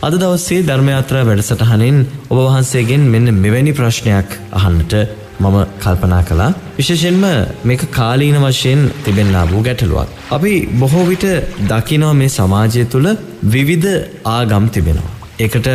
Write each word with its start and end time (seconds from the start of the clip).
අද 0.00 0.14
දවස්සේ 0.14 0.60
ධර්මයාත්‍රා 0.62 1.22
වැඩසටහනින් 1.28 1.96
ඔබ 2.30 2.38
වහන්සේගෙන් 2.38 3.02
මෙන්න 3.14 3.26
මෙවැනි 3.36 3.72
ප්‍රශ්නයක් 3.72 4.28
අහන්නට 4.58 4.94
මම 5.40 5.56
කල්පනා 5.82 6.20
කළා 6.22 6.46
විශේෂෙන්ම 6.78 7.24
මේක 7.64 7.82
කාලීන 7.90 8.38
වශයෙන් 8.38 8.80
තිබෙන්නා 9.04 9.44
වූ 9.50 9.62
ගැටලුවක්. 9.62 10.08
අපි 10.30 10.52
බොහෝ 10.80 11.04
විට 11.08 11.26
දකිනවා 11.70 12.14
මේ 12.14 12.30
සමාජය 12.30 12.84
තුළ 12.86 13.08
විවිධ 13.46 13.90
ආගම් 14.26 14.64
තිබෙනවා. 14.68 15.10
ඒකට 15.38 15.68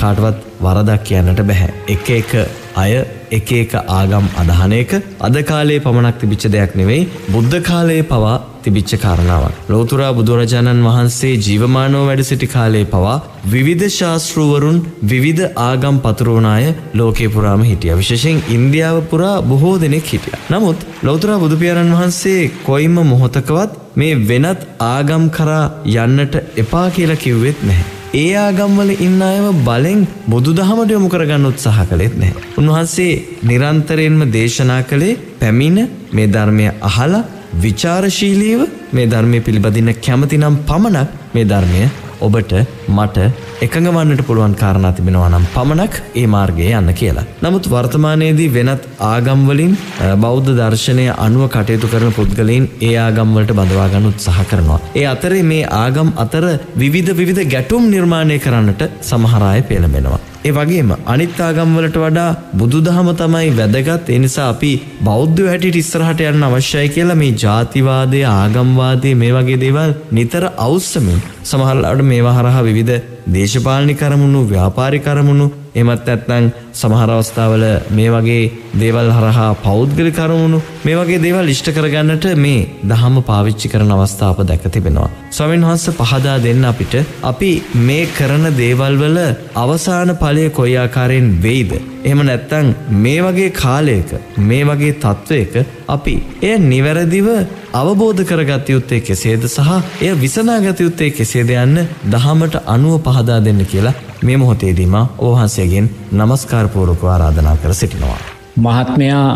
කාටවත් 0.00 0.38
වරදක් 0.62 1.04
කියන්නට 1.04 1.42
බැහැ. 1.42 1.70
එක 1.88 2.08
එක 2.10 2.32
අය 2.76 2.92
එක 3.30 3.52
එක 3.54 3.74
ආගම් 3.90 4.32
අදහන 4.36 4.72
එක 4.74 4.96
අද 5.20 5.36
කාලේ 5.44 5.80
පමණක් 5.80 6.16
තිබිච්ච 6.18 6.48
දෙයක් 6.48 6.72
නෙවෙයි 6.74 7.08
බුද්ධ 7.28 7.60
කාලයේ 7.62 8.04
පවා 8.04 8.38
තිබිච්ච 8.64 8.92
කාරණාවක්. 8.96 9.58
ලෝතුරා 9.68 10.12
බුදුරජාණන් 10.12 10.84
වහන්සේ 10.84 11.34
ජීවමානෝ 11.38 12.02
වැඩ 12.06 12.22
සිටි 12.22 12.46
කාලේ 12.46 12.84
පවා 12.86 13.16
විවිධ 13.46 13.86
ශාස්තෘවරුන් 13.90 14.78
විවිධ 15.04 15.44
ආගම් 15.60 15.96
පතුරෝනාය 15.98 16.66
ලෝකේ 16.94 17.28
පුරාම 17.28 17.62
හිටිය. 17.62 17.94
විශේෂෙන් 17.96 18.42
ඉන්දියාව 18.48 18.98
පුරා 19.12 19.36
බොහෝ 19.42 19.76
දෙනෙක් 19.80 20.12
හිටිය. 20.12 20.36
නමුත් 20.50 20.86
ලෝතුරා 21.02 21.38
බුදුපියාරන් 21.38 21.94
වහන්සේ 21.94 22.50
කොයිම 22.64 23.00
මොහොතකවත් 23.04 23.80
මේ 23.96 24.20
වෙනත් 24.28 24.60
ආගම් 24.88 25.24
කරා 25.30 25.64
යන්නට 25.96 26.34
එපා 26.56 26.86
කියලා 26.90 27.16
කිව්වෙත් 27.16 27.60
නැහැ. 27.62 27.98
ඒ 28.14 28.32
ආගම්වල 28.36 28.90
ඉන්න 28.98 29.20
අයව 29.22 29.46
බලෙන් 29.66 30.00
බුදු 30.26 30.50
දහමට 30.52 30.90
යොමු 30.90 31.08
කරගන්න 31.08 31.46
උත්සාහ 31.50 31.84
කළෙත් 31.90 32.14
නැහැ. 32.16 32.42
උන්වහන්සේ 32.58 33.12
නිරන්තරයෙන්ම 33.42 34.20
දේශනා 34.32 34.82
කළේ 34.82 35.20
පැමිණ 35.40 35.78
මේ 36.12 36.26
ධර්මය 36.26 36.66
අහලා 36.82 37.22
විචාරශීලීව 37.60 38.60
මේ 38.92 39.06
ධර්මය 39.06 39.40
පිළිබඳින්න 39.40 39.92
කැමතිනම් 40.00 40.56
පමණක් 40.66 41.34
මේ 41.34 41.44
ධර්මය 41.44 41.82
ඔබට 42.20 42.52
මට 42.88 43.26
එකඟ 43.60 43.88
වන්නට 43.88 44.24
පුළුවන් 44.26 44.54
කාරණා 44.54 44.92
තිබෙනවා 44.92 45.28
නම් 45.28 45.46
පමණක් 45.54 45.94
ඒ 46.14 46.26
මාර්ගයේ 46.26 46.72
යන්න 46.78 46.94
කියලා. 46.94 47.24
නමුත් 47.42 47.68
වර්තමානයේදී 47.70 48.48
වෙනත් 48.54 48.88
ආගම්වලින් 49.02 49.76
බෞද්ධ 50.20 50.50
දර්ශනය 50.52 51.06
අනුව 51.18 51.46
කටයුතු 51.48 51.92
කරන 51.92 52.12
පුද්ගලයින් 52.12 52.68
ඒ 52.80 52.96
ආගම්වලට 52.98 53.52
බඳවා 53.52 53.88
ගන්න 53.88 54.10
උත්සාහ 54.12 54.44
කරනවා. 54.44 54.80
ඒ 54.96 55.06
අතරේ 55.06 55.42
මේ 55.42 55.70
ආගම් 55.76 56.12
අතර 56.16 56.46
විවිධ 56.76 57.12
විවිධ 57.12 57.42
ගැටුම් 57.46 57.90
නිර්මාණය 57.90 58.38
කරන්නට 58.38 58.84
සමහර 59.02 59.42
අය 59.44 59.62
පෙළඹෙනවා. 59.62 60.31
ඒ 60.44 60.52
වගේම 60.56 60.88
අනිත් 61.06 61.40
ආගම්වලට 61.40 61.96
වඩා 61.96 62.30
බුදුදහම 62.60 63.08
තමයි 63.20 63.50
වැදගත්. 63.58 64.08
ඒ 64.08 64.18
නිසා 64.24 64.48
අපි 64.54 64.72
බෞද්ධ 65.08 65.42
හැටියට 65.50 65.80
ඉස්සරහට 65.82 66.22
යන්න 66.24 66.46
අවශ්‍යයි 66.48 66.92
කියලා 66.94 67.18
මේ 67.22 67.32
ජාතිවාදය 67.44 68.22
ආගම්වාදය 68.30 69.12
මේ 69.14 69.32
වගේ 69.36 69.60
දේවල් 69.64 69.92
නිතර 70.18 70.44
අවුස්සමින් 70.66 71.24
සමහරලාට 71.44 72.02
මේවා 72.10 72.36
හරහා 72.38 72.66
විවිධ 72.68 73.02
දේශපාලනි 73.36 73.94
කරමුණු 73.94 74.40
ව්‍යාපාරි 74.52 75.00
කරමුණු 75.00 75.46
එමත් 75.74 76.08
ඇත්නං 76.08 76.46
සමහර 76.72 77.10
අවස්ථාවල 77.12 77.62
මේ 77.90 78.10
වගේ 78.10 78.40
දේවල් 78.74 79.08
හරහා 79.10 79.48
පෞද්ගලි 79.58 80.10
කරමුණු 80.10 80.58
මේ 80.82 80.96
වගේ 80.98 81.22
දේවල් 81.22 81.48
ඉෂ්ට 81.48 81.70
කරගන්නට 81.70 82.26
මේ 82.36 82.66
දහම 82.84 83.16
පාවිච්චි 83.22 83.70
කරන 83.72 83.92
අවස්ථාප 83.92 84.42
දැක 84.42 84.66
තිබෙනවා. 84.68 85.08
ස්වමින් 85.30 85.64
වහන්ස 85.64 85.86
පහදා 85.92 86.36
දෙන්න 86.38 86.64
අපිට 86.64 86.94
අපි 87.22 87.50
මේ 87.82 88.10
කරන 88.10 88.44
දේවල් 88.54 88.98
වල 88.98 89.18
අවසාන 89.56 90.14
ඵලය 90.16 90.44
කොයි 90.50 90.76
ආකාරයෙන් 90.76 91.32
වෙයිද? 91.40 91.72
එහෙම 92.04 92.22
නැත්නම් 92.22 92.74
මේ 92.98 93.18
වගේ 93.22 93.50
කාලයක 93.54 94.14
මේ 94.42 94.62
වගේ 94.64 94.94
තත්වයක 94.98 95.58
අපි 95.88 96.16
එය 96.42 96.54
නිවැරදිව 96.66 97.28
අවබෝධ 97.74 98.24
කරගත 98.24 98.68
යුත්තේ 98.68 99.02
කෙසේද 99.02 99.44
සහ 99.46 99.70
එය 100.02 100.14
විසනාගත 100.18 100.80
යුත්තේ 100.80 101.12
කෙසේද 101.12 101.58
යන්න 101.58 101.84
දහමට 102.06 102.64
අනුව 102.68 103.04
පහදා 103.06 103.40
දෙන්න 103.42 103.62
කියලා 103.66 103.98
මේ 104.22 104.36
මොහොතේදීම 104.36 104.94
ඕහන්සේගෙන් 105.20 105.86
නමස්කාරපූරකව 106.12 107.04
ආරාධනා 107.06 107.56
කර 107.56 107.74
සිටිනවා. 107.74 108.18
මහත්මයා 108.58 109.26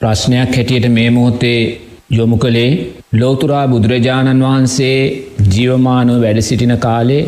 ප්‍රශ්නයක් 0.00 0.56
හැටියට 0.56 0.86
මේ 0.90 1.10
මොහොතේ 1.10 1.60
යොමු 2.10 2.36
කළේ 2.36 2.70
ලෝතුරා 3.14 3.64
බුදුරජාණන් 3.68 4.44
වහන්සේ 4.44 4.98
ජීවමානුව 5.52 6.18
වැඩ 6.22 6.40
සිටින 6.42 6.74
කාලේ 6.78 7.22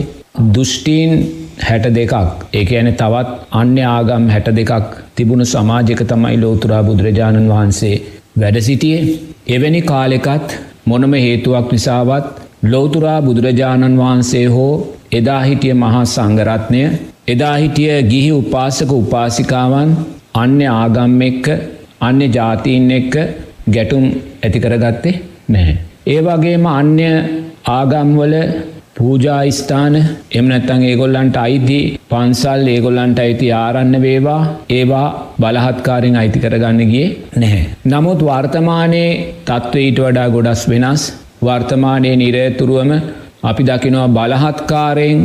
දුෘෂ්ටීන් 0.49 1.13
හැට 1.61 1.87
දෙකක් 1.93 2.15
ඒක 2.53 2.71
ඇන 2.73 2.91
තවත් 2.95 3.37
අන්‍ය 3.53 3.83
ආගම් 3.89 4.27
හැට 4.29 4.51
දෙකක් 4.53 4.99
තිබුණු 5.17 5.47
සමාජක 5.47 6.03
තමයි 6.07 6.37
ලෝතුරා 6.37 6.83
බුදුරජාණන් 6.83 7.53
වහන්සේ 7.53 7.97
වැඩ 8.37 8.59
සිටියේ 8.61 9.03
එවැනි 9.49 9.83
කාලෙකත් 9.85 10.59
මොනම 10.87 11.15
හේතුවක් 11.19 11.69
නිසාවත් 11.73 12.27
ලෝතුරා 12.65 13.19
බුදුරජාණන් 13.23 13.99
වහන්සේ 13.99 14.47
හෝ 14.49 14.73
එදා 15.19 15.41
හිටිය 15.45 15.75
මහා 15.75 16.05
සංගරත්නය 16.07 16.83
එදා 17.29 17.55
හිටිය 17.55 17.95
ගිහි 18.13 18.31
උපාසක 18.33 18.93
උපාසිකාවන් 18.95 19.91
අන්‍ය 20.35 20.67
ආගම් 20.73 21.17
එක්ක 21.29 21.47
අන්‍ය 22.01 22.27
ජාතීන් 22.37 22.91
එක්ක 22.91 23.15
ගැටුම් 23.69 24.05
ඇතිකරගත්තේ 24.45 25.15
නැහැ. 25.49 25.77
ඒ 26.07 26.21
වගේම 26.21 26.67
අන්‍ය 26.73 27.09
ආගම්වල 27.71 28.35
පූජායිස්ථාන 28.97 29.95
එමනැත්තන් 30.39 30.85
ඒගොල්ලන්ට 30.91 31.37
අයිති 31.37 31.79
පන්සල් 32.11 32.69
ඒගොල්ලන්ට 32.75 33.19
අයිති 33.19 33.49
ආරන්න 33.55 33.95
වේවා 34.03 34.43
ඒවා 34.71 35.09
බලහත්කාරෙන් 35.41 36.21
අයිති 36.21 36.45
කරගන්න 36.45 36.93
ගිය 36.93 37.09
නැහැ. 37.37 37.65
නමුත් 37.87 38.23
වර්තමානයේ 38.23 39.11
තත්ත්ව 39.49 39.83
ඊට 39.83 40.01
වඩා 40.01 40.29
ගොඩස් 40.37 40.65
වෙනස් 40.73 41.05
වර්තමානයේ 41.43 42.17
නිරේතුරුවම 42.17 42.93
අපි 43.45 43.63
දකිනවා 43.65 44.09
බලහත්කාරයෙන් 44.11 45.21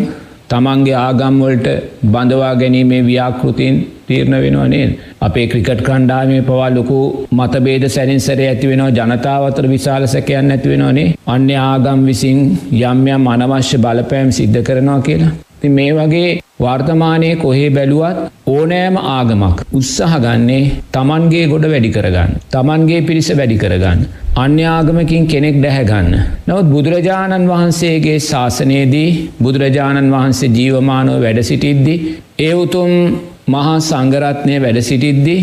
තමන්ගේ 0.50 0.98
ආගම්වලට 0.98 1.68
බඳවා 2.06 2.54
ගැනීමේ 2.56 3.02
ව්‍යාකෘතින් 3.04 3.76
තීරණ 4.08 4.38
වෙනවනේ 4.44 4.86
අපේ 5.22 5.46
ක්‍රිකට් 5.48 5.82
කණ්ඩාමේ 5.82 6.42
පවා 6.42 6.70
ලොකු 6.70 7.00
මතබේද 7.32 7.86
සැරින්සර 7.88 8.40
ඇති 8.44 8.72
වෙනවා 8.72 8.96
ජනතාවතර 9.00 9.68
විශාල 9.68 10.08
සැකයන් 10.08 10.50
ඇති 10.52 10.72
වෙනවානේ 10.74 11.08
අන්‍ය 11.28 11.54
ආගම් 11.64 12.02
විසින් 12.06 12.40
යම් 12.84 13.06
යම් 13.10 13.30
අනවශ්‍ය 13.34 13.78
බලපෑම් 13.78 14.32
සිද්ධ 14.32 14.60
කරනවා 14.64 15.00
කියලා. 15.02 15.34
ති 15.62 15.70
මේ 15.70 15.92
වගේ 15.94 16.30
වර්තමානය 16.60 17.30
කොහේ 17.36 17.70
බැලුවත් 17.70 18.18
ඕනෑම 18.48 18.96
ආගමක් 19.10 19.58
උත්සාහ 19.74 20.14
ගන්නේ 20.18 20.64
තමන්ගේ 20.94 21.46
ගොඩ 21.48 21.66
වැඩි 21.66 21.90
කරගන්න. 21.90 22.32
තමන්ගේ 22.50 23.02
පිරිස 23.02 23.30
වැඩි 23.32 23.58
කරගන්න. 23.58 24.02
අන්‍යාගමකින් 24.36 25.28
කෙනෙක් 25.28 25.58
දැහැගන්න. 25.62 26.14
නොත් 26.48 26.66
බුදුරජාණන් 26.66 27.50
වහන්සේගේ 27.50 28.20
ශාසනයේදී 28.22 29.10
බුදුරජාණන් 29.42 30.14
වහන්සේ 30.16 30.52
ජීවමානව 30.52 31.20
වැඩ 31.22 31.42
සිටිද්දි. 31.44 31.96
ඒ 32.40 32.54
උතුම් 32.56 32.92
මහා 33.54 33.76
සංගරත්නය 33.82 34.56
වැඩ 34.64 34.80
සිටිද්දි 34.90 35.36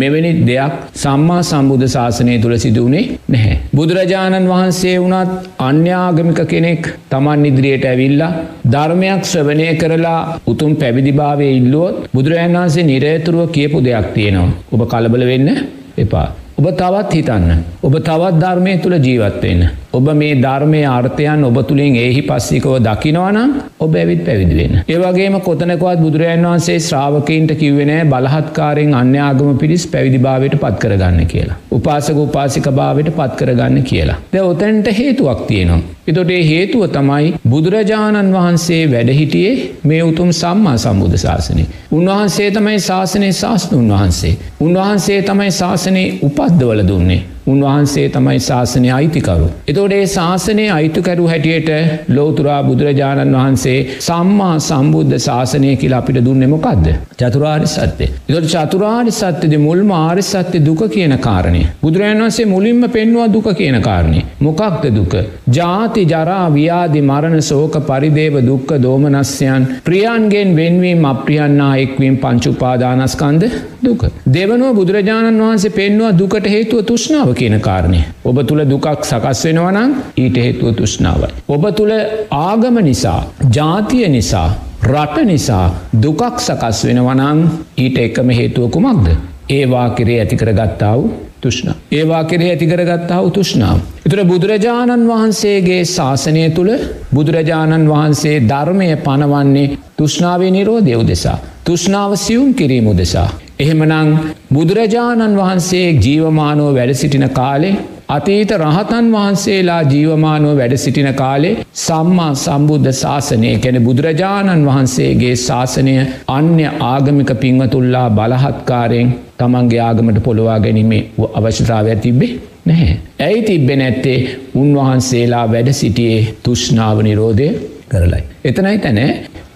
මෙවැනි 0.00 0.32
දෙයක් 0.48 0.74
සම්මා 0.94 1.40
සම්බුද්ධ 1.42 1.86
ශාසනය 1.94 2.34
තුළ 2.42 2.56
සිදුවනේ 2.64 3.04
නැහැ. 3.28 3.56
බුදුරජාණන් 3.74 4.50
වහන්සේ 4.52 4.96
වනත් 4.98 5.30
අන්‍යාගමික 5.68 6.40
කෙනෙක් 6.52 6.90
තමන් 7.12 7.46
ඉදිරියට 7.50 7.86
ඇවිල්ලා 7.92 8.32
ධර්මයක් 8.74 9.22
ශ්‍රවනය 9.24 9.68
කරලා 9.82 10.20
උතුම් 10.46 10.74
පැවිදිභාවය 10.82 11.48
ඉල්ලුවොත් 11.60 11.96
බුදුරජාන් 12.14 12.58
වහන්සේ 12.58 12.88
නිරේතුරුව 12.90 13.48
කියපු 13.56 13.80
දෙයක් 13.80 14.12
තියෙනවා. 14.14 14.52
ඔබ 14.74 14.82
කලබල 14.92 15.24
වෙන්න 15.32 15.48
එපා. 15.96 16.28
ඔබ 16.58 16.66
තවත් 16.72 17.12
හිතන්න. 17.12 17.58
ඔබ 17.80 17.92
තවත් 17.96 18.30
ධර්මය 18.36 18.72
තුළ 18.78 18.96
ජීවත්වෙන්න. 18.98 19.60
ඔබ 19.90 20.06
මේ 20.12 20.34
ධර්මය 20.36 20.80
අර්ථයන් 20.86 21.44
ඔබ 21.44 21.58
තුළින් 21.62 21.94
ඒහි 21.96 22.22
පස්සිකව 22.22 22.72
දකිනවනම් 22.80 23.52
ඔබ 23.78 23.94
ඇවිත් 23.94 24.24
පැවිදිවෙන්න. 24.24 24.80
ඒවගේම 24.86 25.36
කොතනකවත් 25.40 26.00
බුදුරජන් 26.00 26.42
වහන්සේ 26.44 26.78
ශ්‍රාවකයින්ට 26.80 27.54
කිව්වෙනෑ 27.54 28.04
බලහත්කාරෙන් 28.06 28.92
අන්‍යාගම 28.94 29.52
පිරිස් 29.56 29.84
පැවිදිභාවයට 29.86 30.56
පත් 30.56 30.74
කරගන්න 30.78 31.26
කියලා. 31.26 31.60
උපාසක 31.70 32.18
උපාසික 32.18 32.66
භාවයට 32.72 33.12
පත් 33.12 33.38
කරගන්න 33.38 33.78
කියලා. 33.84 34.18
ද 34.32 34.42
ඔතැන්ට 34.44 34.90
හේතුවක් 34.92 35.46
තියෙනවා. 35.46 35.80
එතොට 36.06 36.30
ඒ 36.30 36.42
හේතුව 36.44 36.82
තමයි 36.88 37.32
බුදුරජාණන් 37.48 38.34
වහන්සේ 38.34 38.82
වැඩහිටියේ 38.90 39.54
මේ 39.84 40.02
උතුම් 40.02 40.30
සම්මා 40.34 40.76
සම්බුධ 40.78 41.16
ශාසනය. 41.18 41.64
උන්වහන්සේ 41.92 42.50
තමයි 42.50 42.78
ශාසනය 42.80 43.28
ශාස්තෘන් 43.34 43.90
වහන්සේ. 43.90 44.34
උන්වහන්සේ 44.60 45.20
තමයි 45.22 45.50
ශාසනය 45.52 46.04
උපද්දවල 46.48 46.82
දුන්නේ. 46.88 47.22
උන්වහන්සේ 47.48 48.06
තමයි 48.08 48.40
ශාසනය 48.40 48.88
අයිතිකරු. 48.90 49.48
එතෝඩේ 49.68 50.04
ශාසනය 50.08 50.64
අයිතුකරු 50.70 51.26
හැටියට 51.28 51.70
ලෝතුරා 52.10 52.60
බුදුරජාණන් 52.62 53.36
වහන්සේ 53.36 53.78
සම්මා 54.00 54.54
සම්බුද්ධ 54.60 55.16
ශාසනය 55.18 55.70
කියලා 55.76 56.00
අපිට 56.02 56.20
දුන්නෙ 56.24 56.46
මොකක්ද. 56.46 56.88
චතුරාරි 57.20 57.68
සත්‍යය. 57.68 58.08
එතොට 58.28 58.48
චතුරාරි 58.54 59.12
සත්‍යද 59.12 59.54
මුල්ම 59.58 59.92
ආරි 59.92 60.24
සත්‍ය 60.24 60.60
දුක 60.60 60.82
කියන 60.88 61.14
කාරණය. 61.18 61.62
බුදුරජන් 61.82 62.22
වන්සේ 62.22 62.46
මුලින්ම 62.46 62.82
පෙන්වා 62.88 63.28
දුක 63.28 63.48
කියන 63.54 63.78
කාරණය. 63.80 64.22
මොකක්ද 64.40 64.84
දුක. 64.90 65.16
ජාති 65.50 66.04
ජරා 66.04 66.44
ව්‍යාදි 66.50 67.02
මරණ 67.02 67.42
සෝක 67.42 67.80
පරිදේව 67.88 68.38
දුක්ක 68.42 68.76
දෝමනස්යන් 68.78 69.68
ප්‍රියන්ගෙන් 69.84 70.54
වෙන්වීම 70.56 71.04
අප්‍රියන්නා 71.04 71.72
එක්වීම් 71.78 72.16
පංචුපාදානස්කන්ද 72.18 73.48
දුක. 73.82 74.04
දෙවනුව 74.28 74.74
බුදුරජාණන් 74.74 75.42
වහන්සේ 75.42 75.72
පෙන්වා 75.72 76.12
දුකට 76.14 76.46
හේතුව 76.48 76.84
තුෂ්නාව 76.84 77.34
කියන 77.38 77.60
කාරණය. 77.60 78.00
ඔබ 78.24 78.40
තුළ 78.48 78.64
දුකක් 78.72 78.88
සකස් 79.02 79.44
වෙනවනම් 79.46 79.94
ඊට 80.16 80.36
හේතුව 80.36 80.74
තුෂ්නාවයි. 80.74 81.30
ඔබ 81.48 81.64
තුළ 81.76 81.94
ආගම 82.30 82.78
නිසා 82.82 83.20
ජාතිය 83.54 84.08
නිසා 84.08 84.48
රට 84.84 85.24
නිසා 85.24 85.64
දුකක් 86.02 86.38
සකස් 86.38 86.84
වෙනවනං 86.84 87.40
ඊට 87.76 87.98
එකම 87.98 88.30
හේතුව 88.30 88.70
කුමක්ද. 88.70 89.08
ඒවා 89.50 89.88
කෙරේ 89.90 90.20
ඇතිකර 90.20 90.52
ගත්තාව 90.52 91.00
තුෂ්ණ. 91.40 91.74
ඒවා 91.92 92.24
කෙරේ 92.24 92.50
ඇතිකර 92.50 92.82
ගත්තාව 92.84 93.30
තුෂ්නාව. 93.30 93.78
එතුර 94.06 94.20
බුදුරජාණන් 94.24 95.08
වහන්සේගේ 95.08 95.82
ශාසනය 95.86 96.44
තුළ 96.50 96.72
බුදුරජාණන් 97.14 97.90
වහන්සේ 97.90 98.36
ධර්මය 98.48 98.88
පනවන්නේ 98.98 99.76
තුෂ්නාවේ 99.96 100.50
නිරෝධය 100.50 100.96
උදෙසා. 100.96 101.38
තුෂ්නාව 101.64 102.16
සියුම් 102.16 102.54
කිරීම 102.54 102.86
උදෙසා. 102.86 103.28
එහෙමනං 103.58 104.10
බුදුරජාණන් 104.52 105.36
වහන්සේ 105.36 105.86
ජීවමානෝ 105.98 106.66
වැඩ 106.72 106.90
සිටින 106.94 107.24
කාලේ 107.30 107.70
අතීත 108.08 108.50
රහතන් 108.56 109.06
වහන්සේලා 109.12 109.78
ජීවමානුව 109.84 110.52
වැඩ 110.56 110.74
සිටින 110.76 111.08
කාලේ 111.14 111.54
සම්මා 111.76 112.28
සම්බුද්ධ 112.36 112.90
ශාසනය 112.94 113.50
කැන 113.56 113.78
බුදුරජාණන් 113.82 114.66
වහන්සේගේ 114.66 115.32
ශාසනය 115.38 115.94
අන්‍ය 116.28 116.66
ආගමික 116.86 117.32
පින්වතුල්ලා 117.40 118.04
බලහත්කාරයෙන් 118.10 119.10
තමන්ගේ 119.38 119.80
ආගමට 119.80 120.20
පොළොවා 120.22 120.58
ගැනීමේ 120.58 121.02
අවශ්‍යතාවය 121.32 121.96
තිබ්බේ 121.98 122.30
නැහැ. 122.66 122.94
ඇයි 123.20 123.42
තිබ්බෙ 123.42 123.76
නැත්තේ 123.76 124.18
උන්වහන්සේලා 124.54 125.46
වැඩ 125.48 125.72
සිටියේ 125.72 126.22
තුෂ්නාව 126.42 127.02
නිරෝධය 127.02 127.48
කරලයි. 127.88 128.22
එතනයි 128.44 128.78
තැන 128.78 129.02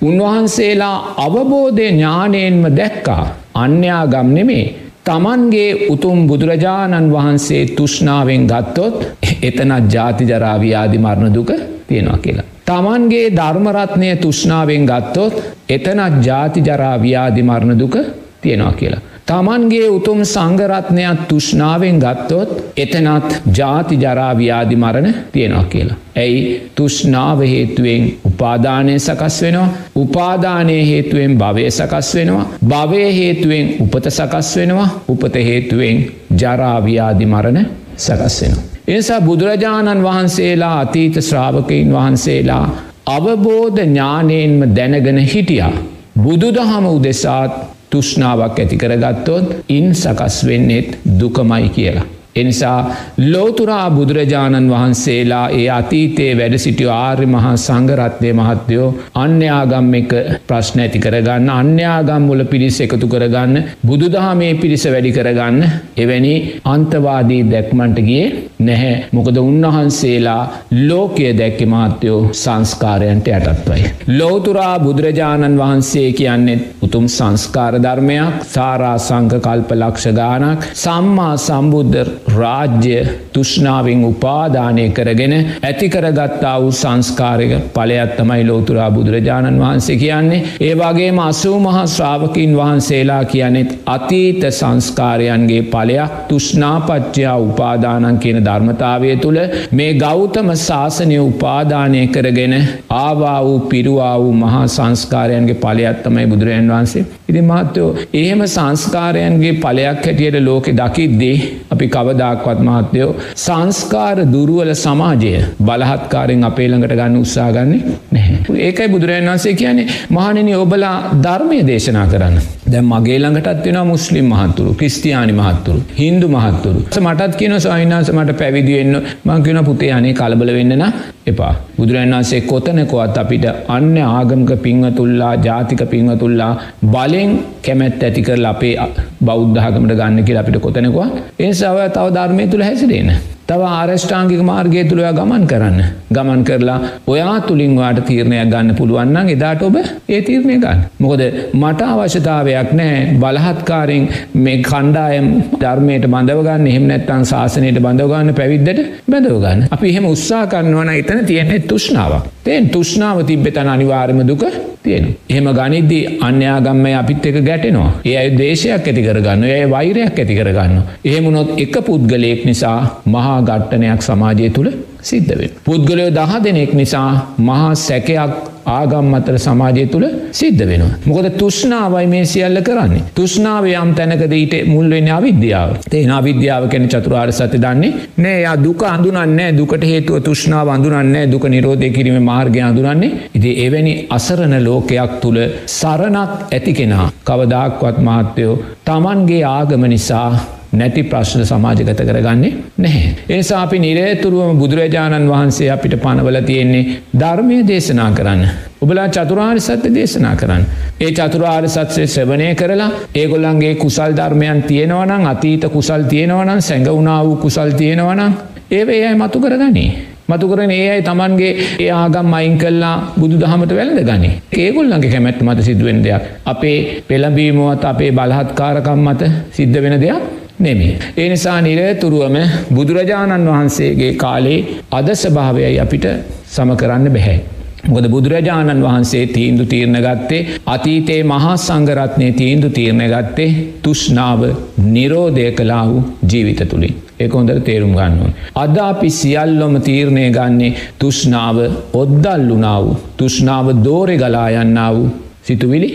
උන්වහන්සේලා 0.03 0.97
අවබෝධය 1.19 1.89
ඥානයෙන්ම 1.89 2.69
දැක්කා 2.77 3.25
අන්‍යාගම් 3.55 4.29
නෙමේ 4.35 4.65
තමන්ගේ 5.05 5.89
උතුම් 5.89 6.27
බුදුරජාණන් 6.29 7.13
වහන්සේ 7.13 7.67
තුෂ්නාවෙන් 7.77 8.47
ගත්තොත් 8.47 8.97
එතනත් 9.43 9.93
ජාති 9.95 10.25
ජරාවියාදි 10.25 10.99
මරණ 10.99 11.35
දුක 11.35 11.51
තියෙනවා 11.89 12.19
කියලා. 12.19 12.47
තමන්ගේ 12.67 13.27
ධර්මරත්නය 13.31 14.17
තුෂ්නාවෙන් 14.17 14.87
ගත්තොත් 14.87 15.35
එතනත් 15.69 16.27
ජාති 16.27 16.61
ජරාවියාදි 16.61 17.43
මරණ 17.43 17.79
දුක 17.79 17.97
තියෙනවා 18.41 18.73
කියලා. 18.73 19.01
තමන්ගේ 19.27 19.89
උතුම් 19.89 20.21
සංගරත්නයක් 20.25 21.19
තුෂ්නාවෙන් 21.29 21.99
ගත්තොත් 21.99 22.51
එතනත් 22.77 23.29
ජාති 23.59 23.97
ජරාවියාදි 23.97 24.77
මරණ 24.77 25.15
තියෙනවා 25.33 25.65
කියලා. 25.65 25.99
ඇයි 26.17 26.41
තුෂ්නාව 26.75 27.41
හේතුවෙන් 27.45 28.03
උපාදානය 28.25 28.99
සකස් 28.99 29.37
වෙනවා 29.43 29.69
උපාදානය 29.97 30.77
හේතුවෙන් 30.87 31.39
භවය 31.39 31.71
සකස් 31.71 32.11
වෙනවා 32.15 32.47
භවය 32.65 33.05
හේතුවෙන් 33.13 33.71
උපත 33.81 34.11
සකස් 34.11 34.51
වෙනවා 34.57 34.89
උපත 35.09 35.35
හේතුවෙන් 35.43 36.05
ජරාවියාදි 36.37 37.27
මරණ 37.27 37.67
සකස් 37.99 38.43
වෙනවා. 38.43 38.65
එනිසා 38.89 39.21
බුදුරජාණන් 39.21 40.03
වහන්සේලා 40.03 40.75
අතීත 40.81 41.17
ශ්‍රාවකයින් 41.21 41.93
වහන්සේලා 41.93 42.65
අවබෝධ 43.09 43.81
ඥානයෙන්ම 43.81 44.75
දැනගෙන 44.77 45.19
හිටියා. 45.27 45.73
බුදුදහම 46.19 46.87
උදෙසාත් 46.87 47.53
තුෂ්නාවක් 47.93 48.59
ඇති 48.59 48.81
කරගත්තොත් 48.83 49.55
ඉන් 49.69 49.95
සකස් 49.95 50.43
වෙන්නෙත් 50.49 50.99
දුකමයි 51.21 51.69
කියලා. 51.77 52.09
එනිසා 52.37 52.79
ලෝතුරා 53.25 53.87
බුදුරජාණන් 53.91 54.71
වහන්සේලා 54.71 55.45
ඒ 55.53 55.67
අතීතයේ 55.71 56.31
වැඩ 56.37 56.57
සිටිය 56.57 56.91
ආර්ය 56.95 57.27
මහා 57.27 57.55
සංගරත්වය 57.59 58.33
මහත්තයෝ 58.33 58.89
අන්‍යාගම් 59.17 59.91
එක 60.01 60.13
ප්‍රශ්න 60.49 60.83
ඇති 60.85 61.03
කරගන්න 61.05 61.51
අන්‍යාගම් 61.53 62.23
මුල 62.23 62.45
පිරිස් 62.53 62.79
එකතු 62.87 63.07
කරගන්න 63.07 63.57
බුදුදහමේ 63.87 64.53
පිරිස 64.63 64.87
වැඩි 64.87 65.13
කරගන්න 65.13 65.61
එවැනි 65.97 66.35
අන්තවාදී 66.67 67.43
දැක්මන්ට 67.53 68.01
ගිය 68.09 68.25
නැහැ 68.61 68.95
මොකද 69.13 69.37
උන්වහන්සේලා 69.43 70.43
ලෝකය 70.83 71.29
දැක්කෙ 71.35 71.67
මාත්‍යයෝ 71.67 72.21
සංස්කාරයන්ට 72.35 73.29
යටත්වයි. 73.31 73.83
ලෝතුරා 74.11 74.75
බුදුරජාණන් 74.81 75.59
වහන්සේ 75.59 76.09
කියන්නෙත් 76.13 76.63
උතුම් 76.83 77.07
සංස්කාර 77.09 77.75
ධර්මයක් 77.79 78.43
සාරා 78.47 78.97
සංක 78.99 79.43
කල්ප 79.43 79.71
ලක්ෂ 79.75 80.07
ගානක් 80.15 80.69
සම්මා 80.77 81.35
සම්බුද්ධ 81.39 82.22
රාජ්‍ය 82.33 82.97
තුෂ්නාවෙන් 83.33 84.05
උපාදානය 84.05 84.85
කරගෙන 84.91 85.35
ඇතිකරගත්තා 85.63 86.55
වූ 86.63 86.73
සංස්කාරක 86.73 87.53
පලයක් 87.75 88.13
තමයි 88.17 88.45
ලෝතුරා 88.47 88.91
බුදුරජාණන් 88.91 89.61
වහන්සේ 89.61 89.97
කියන්නේ. 89.97 90.43
ඒ 90.61 90.75
වගේම 90.75 91.19
අසූ 91.21 91.59
මහා 91.61 91.87
ශ්‍රාවකින් 91.87 92.57
වහන්සේලා 92.57 93.25
කියනෙත් 93.27 93.71
අතීත 93.87 94.43
සංස්කාරයන්ගේ 94.51 95.63
පලයක් 95.65 96.19
තුෂ්නාපච්චයා 96.29 97.39
උපාදානන් 97.41 98.19
කියන 98.19 98.41
ධර්මතාවය 98.45 99.17
තුළ 99.17 99.41
මේ 99.73 99.91
ගෞතම 99.97 100.51
ශාසනය 100.59 101.19
උපාදානය 101.21 102.07
කරගෙන 102.09 102.55
ආවා 102.99 103.39
වූ 103.45 103.59
පිරුවා 103.67 104.15
වූ 104.19 104.33
මහා 104.35 104.67
සංස්කාරයන්ගේ 104.69 105.55
පලයක් 105.57 106.03
තමයි 106.05 106.27
බුදුරජන් 106.27 106.73
වහන්සේ. 106.73 107.05
ඉදි 107.29 107.43
මහත්තයෝ 107.43 107.91
එහෙම 108.15 108.43
සංස්කාරයන්ගේ 108.49 109.53
පලයක් 109.57 110.03
හැටියට 110.03 110.41
ලෝකෙ 110.41 110.73
දකිද්දී 110.73 111.37
අපි 111.73 111.87
කව 111.89 112.12
කවදාක්වත් 112.13 112.61
මහත්තයෝ 112.61 113.11
සංස්කාර 113.37 114.17
දුරුවල 114.35 114.71
සමාජය 114.77 115.33
බලහත්කාරෙන් 115.61 116.45
අපේ 116.45 116.69
ළඟට 116.69 116.95
ගන්න 116.95 117.17
උත්සාගන්නේ 117.17 117.81
නැහැ. 118.13 118.39
ඒකයි 118.61 118.89
බුදුරජන් 118.89 119.29
වන්සේ 119.29 119.55
කියන්නේ 119.55 119.87
මහණනි 120.11 120.55
ඔබලා 120.57 120.97
ධර්මය 121.25 121.61
දේශනා 121.67 122.07
කරන්න. 122.07 122.37
දැ 122.67 122.83
මගේ 122.83 123.19
ළඟටත් 123.19 123.67
වෙන 123.67 123.81
මුස්ලිම් 123.87 124.29
මහත්තුරු 124.33 124.75
ක්‍රස්තියානි 124.75 125.33
මහත්තුරු 125.33 125.81
හින්දු 125.99 126.29
මහත්තුරු 126.29 126.83
මටත් 127.03 127.33
කියන 127.37 127.57
සවිනාස 127.61 128.13
මට 128.13 128.39
පැවිදිවෙන්න 128.39 128.95
මංකින 129.27 129.61
පුතේ 129.63 129.93
අනේ 129.93 130.15
කලබල 130.15 130.53
වෙන්නන 130.59 130.85
එපා. 131.27 131.55
බුදුරන් 131.79 132.15
වන්සේ 132.15 132.43
කොතනකොවත් 132.43 133.19
අපිට 133.19 133.49
අන්න 133.69 133.97
ආගමක 134.09 134.53
පිංවතුල්ලා 134.67 135.35
ජාතික 135.41 135.83
පිංවතුල්ලා 135.91 136.53
බලෙන් 136.95 137.33
කැමැත් 137.63 138.03
ඇතිකරල 138.03 138.47
අපේ 138.47 138.77
බෞද්ධාගමට 139.25 139.95
ගන්න 140.01 140.25
කියලා 140.25 140.45
අපිට 140.45 140.63
කොතනකවා 140.65 141.09
ඒ 141.39 141.53
සව 141.53 141.77
තව 141.95 142.07
ධර්මය 142.17 142.47
තුළ 142.49 142.67
හැසිරෙන. 142.69 143.13
තව 143.49 143.63
ආරෂ්ඨාංගික 143.69 144.43
මාර්ගය 144.49 144.83
තුළය 144.91 145.05
ගමන් 145.19 145.45
කරන්න. 145.51 145.79
ගමන් 146.17 146.43
කරලා 146.49 146.79
ඔයා 147.07 147.37
තුළින්වාට 147.49 147.99
තීරණයක් 148.09 148.51
ගන්න 148.53 148.77
පුළුවන්න 148.79 149.31
එදාට 149.35 149.63
ඔබ 149.69 149.77
ඒ 149.77 150.21
තීරණය 150.29 150.57
ගන්න. 150.65 150.85
මොකද 150.99 151.23
මට 151.55 151.89
අවශ්‍යතාවයක් 151.93 152.73
නෑ 152.81 152.99
බලහත්කාරෙන් 153.23 154.05
මේ 154.45 154.59
කණ්ඩායම් 154.63 155.29
ධර්මයට 155.63 156.07
බඳවගන්න 156.15 156.67
එහෙම 156.73 156.87
නැත්තන් 156.91 157.25
ශාසනයට 157.33 157.81
බඳවගන්න 157.87 158.39
පැවිද්දට 158.41 158.83
බැඳවගන්න. 159.11 159.67
අපි 159.71 159.87
එහෙම 159.93 160.11
උත්සා 160.15 160.45
කරන්නවන 160.47 160.93
එතන 160.95 161.25
තියෙනෙ 161.31 161.59
තුෂ්නාවක්. 161.71 162.29
තෙන් 162.45 162.71
තුෂ්නාව 162.71 163.25
තිබ්බෙතන 163.25 163.69
අනිවාර්ම 163.69 164.23
දුක 164.27 164.45
තියෙන. 164.83 165.05
එහෙම 165.29 165.49
ගනිද්දී 165.59 166.19
අන්‍යාගම්ම 166.21 166.87
අපිත් 166.95 167.27
එක 167.27 167.37
ගැටෙනවා. 167.49 167.91
ඒ 168.05 168.17
අයි 168.17 168.31
දේශයක් 168.39 168.73
ඇති 168.73 169.03
කරගන්න 169.13 169.45
ඒ 169.51 169.65
වෛරයක් 169.71 170.19
ඇති 170.19 170.39
කරගන්න. 170.39 170.81
එහෙමුණොත් 171.05 171.53
එක 171.65 171.77
පුද්ගලයෙක් 171.87 172.45
නිසා 172.51 172.79
මහා 173.07 173.39
ගට්ටනයක් 173.49 174.03
සමාජය 174.03 174.51
තුළ 174.57 174.73
සිද්ධවෙන්. 175.03 175.51
පුද්ගලයෝ 175.65 176.11
දහ 176.11 176.33
දෙනෙක් 176.45 176.73
නිසා 176.75 177.11
මහා 177.41 177.75
සැකයක් 177.77 178.33
ආගම් 178.67 179.15
අතර 179.15 179.37
සමාජය 179.39 179.85
තුළ 179.87 180.07
සිද්ධ 180.33 180.63
වෙනවා. 180.71 180.99
මොකද 181.07 181.27
තුෂ්නාවයි 181.39 182.07
මේ 182.07 182.25
සියල්ල 182.25 182.59
කරන්නේ. 182.63 183.03
තුෂ්නාව 183.15 183.65
යම් 183.73 183.91
තැනකද 183.95 184.33
ඊට 184.33 184.55
මුල්වෙන්න 184.67 185.11
අවිද්‍යාව. 185.19 185.71
තේ 185.91 186.05
අවිද්‍යාව 186.19 186.69
කැන 186.73 186.89
චතුරාර් 186.89 187.33
සති 187.33 187.63
දන්නේ 187.65 187.93
නෑ 188.19 188.39
යා 188.43 188.57
දුක 188.65 188.83
අඳුනන්නේ 188.85 189.51
දුකට 189.59 189.85
හේතුව 189.85 190.23
තුෂ්නාව 190.23 190.69
අඳුනන්නේ 190.69 191.27
දුක 191.27 191.45
නිරෝධය 191.47 191.91
කිරීම 191.91 192.19
මාර්ගය 192.23 192.63
අඳුනන්නේ 192.63 193.13
ඉති 193.35 193.53
එවැනි 193.67 193.95
අසරණ 194.11 194.57
ලෝකයක් 194.65 195.21
තුළ 195.23 195.41
සරණක් 195.79 196.33
ඇති 196.49 196.73
කෙනා 196.73 197.07
කවදාක්වත් 197.25 197.99
මාත්‍යයෝ 198.01 198.59
තමන්ගේ 198.87 199.45
ආගම 199.51 199.85
නිසා 199.87 200.29
නැති 200.73 201.03
ප්‍රශ්න 201.05 201.45
සමාජගත 201.45 202.01
කරගන්නේ 202.01 202.53
නැහැ. 202.79 203.09
ඒසා 203.29 203.63
අපි 203.63 203.79
නිරේතුරුවම 203.79 204.59
බුදුරජාණන් 204.59 205.29
වහන්සේ 205.29 205.71
අපිට 205.71 205.97
පනවල 205.97 206.39
තියෙන්නේ 206.47 206.85
ධර්මය 207.15 207.59
දේශනා 207.69 208.11
කරන්න. 208.11 208.47
ඔබලා 208.83 209.09
චතුරාර් 209.09 209.61
සත්‍ය 209.61 209.91
දේශනා 209.91 210.37
කරන්න. 210.37 210.65
ඒ 211.01 211.11
චතුරාර් 211.13 211.69
සත්‍යය 211.69 212.07
ශ්‍රවණය 212.07 212.55
කරලා 212.55 212.89
ඒගොල්ලන්ගේ 213.15 213.75
කුසල් 213.77 214.17
ධර්මයන් 214.17 214.63
තියෙනවනම් 214.63 215.27
අතීත 215.27 215.69
කුසල් 215.69 216.09
තියෙනවනම් 216.09 216.61
සැඟවුණා 216.61 217.21
වූ 217.25 217.37
කුසල් 217.37 217.77
තියෙනවනම් 217.77 218.33
ඒවේ 218.71 219.05
අයි 219.07 219.15
මතු 219.17 219.41
කරගනී. 219.41 219.89
මතු 220.29 220.49
කරන 220.49 220.71
ඒ 220.73 220.91
අයි 220.91 221.03
තමන්ගේ 221.03 221.55
ඒ 221.79 221.91
ආගම් 221.93 222.35
අයින් 222.35 222.59
කල්ලා 222.59 222.97
බුදු 223.17 223.37
දහමට 223.39 223.73
වැළඳ 223.75 224.05
ගනි. 224.05 224.31
ඒගොල්ලන්ගේ 224.59 225.11
කැමැත් 225.11 225.43
මත 225.43 225.59
සිදුවෙන් 225.63 226.05
දෙයක්. 226.05 226.23
අපේ 226.47 226.79
පෙළඹීමුවත් 227.09 227.85
අපේ 227.87 228.13
බලහත්කාරකම් 228.13 229.01
මත 229.07 229.35
සිද්ධ 229.51 229.83
වෙන 229.83 230.01
දෙයක් 230.01 230.42
නෙමේ. 230.59 230.99
ඒ 231.17 231.29
නිසා 231.29 231.61
නිරතුරුවම 231.61 232.37
බුදුරජාණන් 232.75 233.49
වහන්සේගේ 233.49 234.13
කාලේ 234.15 234.61
අද 234.91 235.09
ස්භාවයයි 235.15 235.81
අපිට 235.81 236.07
සම 236.47 236.77
කරන්න 236.77 237.13
බැහැ. 237.13 237.41
ගොද 237.89 238.09
බුදුරජාණන් 238.09 238.83
වහන්සේ 238.83 239.27
තීන්දු 239.27 239.65
තීරණ 239.65 239.99
ගත්තේ 239.99 240.43
අතීතයේ 240.67 241.23
මහා 241.25 241.57
සංගරත්නය 241.57 242.33
තීන්දු 242.33 242.71
තීරණ 242.71 243.07
ගත්තේ 243.07 243.49
තුෂ්නාව 243.83 244.43
නිරෝධය 244.79 245.51
කලා 245.53 245.87
වූ 245.89 246.05
ජීවිත 246.33 246.63
තුළින්. 246.69 246.95
ඒ 247.21 247.29
හොඳට 247.29 247.65
තේරුම් 247.65 247.93
ගන්නුවන්. 247.93 248.33
අද 248.55 248.77
අපි 248.77 249.11
සියල්ලොම 249.11 249.75
තීරණය 249.81 250.31
ගන්නේ 250.31 250.77
තුෂ්නාව 250.99 251.59
ඔද්දල්ලුනාව 251.93 252.87
තුෂ්නාව 253.17 253.67
දෝරෙ 253.85 254.17
ගලා 254.17 254.49
යන්නාව 254.51 254.97
සිතුවිලි 255.45 255.89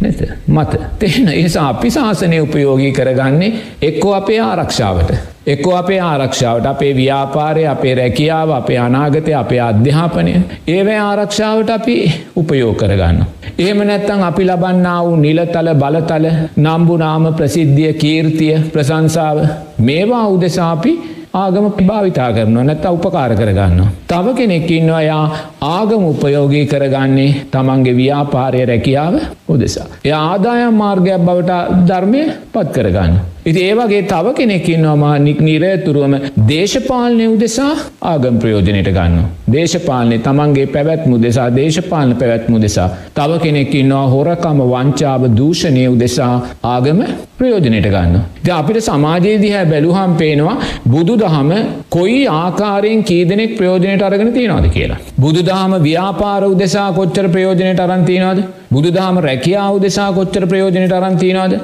නැත 0.00 0.20
මත 0.48 0.80
තෙන 0.98 1.28
ඒසා 1.28 1.68
අපි 1.68 1.90
ශාසනය 1.90 2.40
උපයෝගී 2.40 2.92
කරගන්නේ 2.92 3.52
එක්කෝ 3.82 4.12
අපේ 4.14 4.40
ආරක්ෂාවට. 4.40 5.14
එක්කෝ 5.46 5.74
අපේ 5.76 6.00
ආරක්ෂාවට 6.00 6.66
අපේ 6.66 6.92
ව්‍යාපාරය 6.96 7.66
අපේ 7.66 7.94
රැකියාව 7.94 8.50
අපේ 8.50 8.78
අනාගතය 8.78 9.34
අපේ 9.34 9.60
අධ්‍යාපනය 9.60 10.34
ඒවැ 10.68 10.98
ආරක්ෂාවට 10.98 11.70
අපි 11.70 11.96
උපයෝ 12.36 12.74
කරගන්න. 12.74 13.18
එහෙම 13.58 13.82
නැත්තං 13.82 14.22
අපි 14.22 14.46
ලබන්නා 14.46 15.00
වූ 15.04 15.16
නිලතල 15.16 15.74
බලතල 15.74 16.28
නම්බුනාම 16.58 17.26
ප්‍රසිද්ධිය 17.34 17.92
කීර්තිය 17.94 18.54
ප්‍රසංසාව 18.72 19.42
මේවා 19.80 20.26
උදෙසාපි 20.28 20.94
ආගම 21.34 21.66
භාවිතා 21.80 22.30
කරනවා 22.32 22.64
නැත්ත 22.64 22.84
උපකාර 22.86 23.32
කරගන්න. 23.34 23.80
තව 24.08 24.34
කෙනෙක් 24.36 24.70
ඉන්නවා 24.70 25.02
යා 25.02 25.24
ආගම 25.60 26.02
උපයෝගී 26.04 26.66
කරගන්නේ 26.66 27.46
තමන්ගේ 27.50 27.96
ව්‍යාපාරය 27.96 28.64
රැකියාව 28.66 29.14
උදෙසා. 29.48 29.86
එය 30.04 30.12
ආදායම් 30.14 30.74
මාර්ගයක් 30.74 31.20
බවට 31.20 31.86
ධර්මය 31.88 32.22
පත් 32.52 32.68
කරගන්න. 32.76 33.14
ඉති 33.50 33.60
ඒවගේ 33.68 34.02
තව 34.12 34.26
කෙනෙක්කින්නවා 34.36 35.16
නික් 35.24 35.40
නිරේතුරුවම 35.46 36.14
දේශපාලනය 36.50 37.26
උදෙසා 37.32 37.72
ආගම් 38.12 38.36
ප්‍රයෝජනයට 38.42 38.88
ගන්න. 38.96 39.26
දේශපාලනය 39.54 40.18
තමන්ගේ 40.26 40.66
පැවැත්මු 40.74 41.16
දෙසා 41.24 41.48
දේශපාලන 41.58 42.14
පැවැත්මු 42.20 42.60
දෙසා. 42.64 42.88
තව 43.18 43.40
කෙනෙක්කින්නවා 43.44 44.06
හොරකම 44.14 44.62
වංචාව 44.72 45.28
දූෂණය 45.38 45.84
උදෙසා 45.94 46.32
ආගම 46.72 47.02
ප්‍රයෝජනයට 47.38 47.90
ගන්න. 47.94 48.16
ද 48.44 48.48
අපිට 48.58 48.80
සමාජයේදිහැ 48.88 49.64
බැලුහම් 49.72 50.16
පේනවා 50.22 50.56
බුදු 50.94 51.20
දහම 51.24 51.52
කොයි 51.90 52.18
ආකාරයෙන් 52.38 53.04
කීදනෙක් 53.10 53.56
ප්‍රයෝජනයට 53.60 54.08
අරගෙන 54.08 54.32
තියෙනවාද 54.32 54.68
කියලා. 54.76 55.00
බුදු 55.20 55.40
දහම 55.50 55.72
ව්‍යාපාර 55.86 56.42
උදෙසා 56.52 56.90
කොච්චර 56.98 57.28
ප්‍රයෝජනයට 57.36 57.86
අරන්තිනවාද 57.86 58.44
බුදු 58.74 58.88
දහම 58.98 59.24
රැකියාව 59.28 59.80
උදෙසා 59.80 60.10
කොච්චර 60.18 60.44
ප්‍රයෝජනයට 60.52 61.00
අරන්තිනවාද 61.00 61.54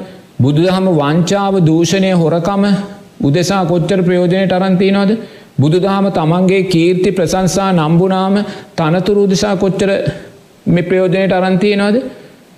බුදුදහම 0.41 0.85
වංචාව 0.93 1.55
දූෂණය 1.65 2.11
හොරකම 2.13 2.63
උදෙසා 3.23 3.63
කොච්චර 3.65 3.99
ප්‍රයෝජනයට 4.01 4.53
අරන්තිනවාද 4.53 5.11
බුදුදහම 5.59 6.05
තමන්ගේ 6.11 6.61
කීර්ති 6.65 7.09
ප්‍රසංසා 7.11 7.71
නම්බුනාම 7.71 8.35
තනතුරු 8.77 9.23
උදෙසා 9.23 9.55
කොච්චර 9.55 9.89
මෙ 10.65 10.81
ප්‍රයෝජනයට 10.81 11.31
අරන්තියනවාද 11.31 11.97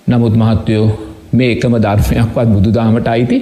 නමුත් 0.08 0.34
මහත්වයෝ 0.36 0.86
මේ 1.32 1.50
එකම 1.52 1.74
ධර්මයක්වත් 1.78 2.48
බුදුදාමට 2.48 3.08
අයිති 3.08 3.38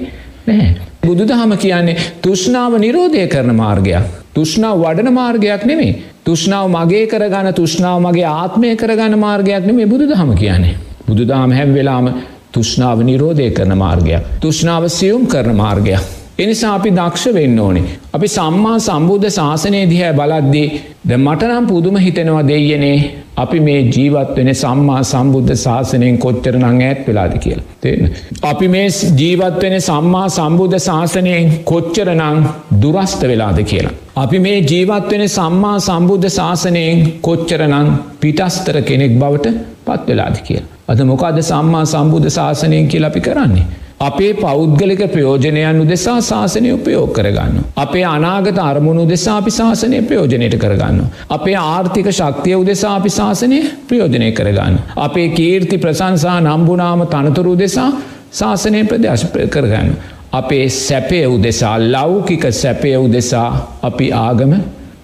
නැහැ. 0.47 0.73
බුදුදහම 1.03 1.51
කියන්නේ 1.57 1.97
තුෂ්නාව 2.21 2.73
නිරෝධය 2.77 3.25
කරන 3.27 3.51
මාර්ගයක්. 3.55 4.03
තුෂ්නාව 4.33 4.75
වඩන 4.77 5.13
මාර්ගයක් 5.13 5.65
නෙමේ. 5.65 5.93
තුෂ්නාව 6.25 6.65
මගේ 6.69 7.05
කරගන්න 7.07 7.53
තුෂ්නාව 7.53 7.97
මගේ 8.01 8.29
ආත්මය 8.33 8.75
කරගන්න 8.75 9.19
මාර්ගයක් 9.19 9.65
නෙමේ 9.65 9.85
බුදුදහම 9.85 10.29
කියන්නේ. 10.35 10.77
බුදුදහම 11.07 11.51
හැම් 11.51 11.73
වෙලාම 11.73 12.07
තුෂ්නාව 12.53 13.01
නිරෝධය 13.03 13.49
කරන 13.51 13.77
මාර්ගයක්. 13.77 14.39
තුෂ්නාව 14.41 14.87
සියුම් 14.87 15.27
කරන 15.27 15.55
මාර්ගයක්. 15.55 16.22
එනිසා 16.39 16.73
අපි 16.73 16.89
දක්ෂ 16.91 17.33
වෙන්න 17.33 17.59
ඕනේ. 17.59 17.83
අපි 18.13 18.27
සම්මා 18.27 18.77
සම්බුද්ධ 18.79 19.27
ශාසනය 19.29 19.81
දිහැ 19.87 20.13
බලද්දී 20.13 20.67
ද 21.05 21.17
මටනම් 21.17 21.65
පුදුම 21.67 21.97
හිතෙනවා 21.97 22.43
දෙයනේ 22.43 22.97
අපි 23.37 23.59
මේ 23.59 23.81
ජීවත් 23.87 24.31
වෙන 24.35 24.49
සම්මා 24.55 25.01
සම්බුද්ධ 25.03 25.53
ශාසනයෙන් 25.55 26.17
කොච්චර 26.17 26.55
නං 26.55 26.81
ඇත් 26.81 27.03
වෙලාද 27.07 27.35
කියලා. 27.37 27.65
තින්න. 27.81 28.09
අපි 28.43 28.67
මේ 28.67 28.87
ජීවත් 29.13 29.59
වෙන 29.61 29.77
සම්මා 29.81 30.25
සම්බුද්ධ 30.29 30.79
ශාසනයෙන් 30.79 31.53
කොච්චර 31.65 32.09
නං 32.15 32.41
දුරස්ත 32.81 33.21
වෙලාද 33.23 33.61
කියලා. 33.63 33.93
අපි 34.17 34.39
මේ 34.39 34.57
ජීවත් 34.63 35.07
වෙන 35.11 35.25
සම්මා 35.29 35.77
සම්බුද්ධ 35.81 36.29
ශාසනයෙන් 36.29 37.05
කොච්චරනං 37.21 37.93
පිටස්තර 38.19 38.81
කෙනෙක් 38.81 39.15
බවට 39.17 39.55
පත් 39.85 40.07
වෙලාද 40.07 40.37
කියලා. 40.41 40.67
අද 40.87 40.99
මොකද 41.03 41.39
සම්මා 41.43 41.85
සම්බුද්ධ 41.85 42.29
ශාසනයෙන් 42.31 42.87
කියල 42.87 43.05
අපි 43.05 43.21
කරන්නේ. 43.21 43.65
අපේ 44.03 44.31
පෞද්ගලික 44.35 45.01
ප්‍රයෝජනයන් 45.07 45.81
උදෙසා 45.81 46.17
ශාසනය 46.21 46.69
උපයෝග 46.71 47.11
කරගන්න. 47.11 47.57
අපේ 47.77 48.05
අනාගත 48.05 48.57
අරමුණු 48.61 49.03
දෙසා 49.09 49.37
අපි 49.37 49.51
ශාසනය 49.51 50.01
ප්‍රයෝජනයට 50.03 50.55
කරගන්න. 50.57 50.99
අපේ 51.29 51.55
ආර්ථික 51.57 52.09
ශක්තිය 52.11 52.55
උදෙසා 52.55 52.95
අපි 52.95 53.09
ශාසනය 53.09 53.59
ප්‍රයෝජනය 53.87 54.31
කරගන්න. 54.31 54.75
අපේ 54.97 55.27
කීර්ති 55.31 55.77
ප්‍රසංසා 55.77 56.39
නම්බුනාම 56.41 57.05
තනතුරු 57.07 57.55
දෙසා 57.57 57.91
ශාසනය 58.33 58.83
ප්‍රදේශ 58.85 59.25
කරගන්න. 59.49 59.89
අපේ 60.33 60.69
සැපය 60.69 61.25
උදෙසා 61.27 61.75
ලෞකික 61.87 62.45
සැපය 62.53 62.95
උදෙසා 62.97 63.47
අපි 63.83 64.07
ආගම 64.19 64.53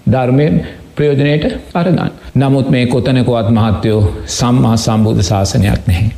ධර්මයෙන් 0.06 0.54
ප්‍රයෝජනයට 0.96 1.44
අරගන්න. 1.74 2.10
නමුත් 2.36 2.70
මේ 2.70 2.86
කොතනකොවත් 2.86 3.50
මහත්තයෝ 3.50 4.00
සම්මා 4.28 4.76
සම්බුධ 4.78 5.22
ශාසනයක් 5.22 5.86
නැහැ. 5.86 6.10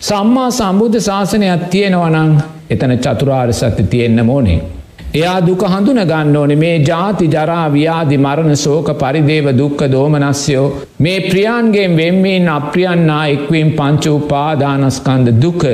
සම්මා 0.00 0.50
සම්බුද්ධ 0.50 0.98
ශාසනයක් 1.00 1.60
තියෙනවනං 1.70 2.32
එතන 2.70 2.92
චතුරාර් 2.98 3.52
සත්‍ය 3.52 3.82
තියෙන්න්න 3.84 4.26
මෝනේ. 4.26 4.58
එයා 5.14 5.36
දුක 5.46 5.62
හඳුන 5.64 6.00
ගන්න 6.02 6.36
ඕනේ 6.36 6.56
මේ 6.56 6.78
ජාති 6.80 7.26
ජරා 7.26 7.66
ව්‍යාධි 7.68 8.16
මරණ 8.16 8.56
සෝක 8.56 8.88
පරිදේව 9.02 9.46
දුක්ක 9.58 9.84
දෝමනස්යෝ 9.92 10.66
මේ 10.98 11.20
ප්‍රියන්ගේ 11.20 11.86
වෙම්මීන් 11.96 12.48
අප්‍රියන්නා 12.48 13.22
එක්වීම් 13.26 13.70
පංචූ 13.72 14.18
පාදානස්කන්ද 14.32 15.30
දුක 15.42 15.64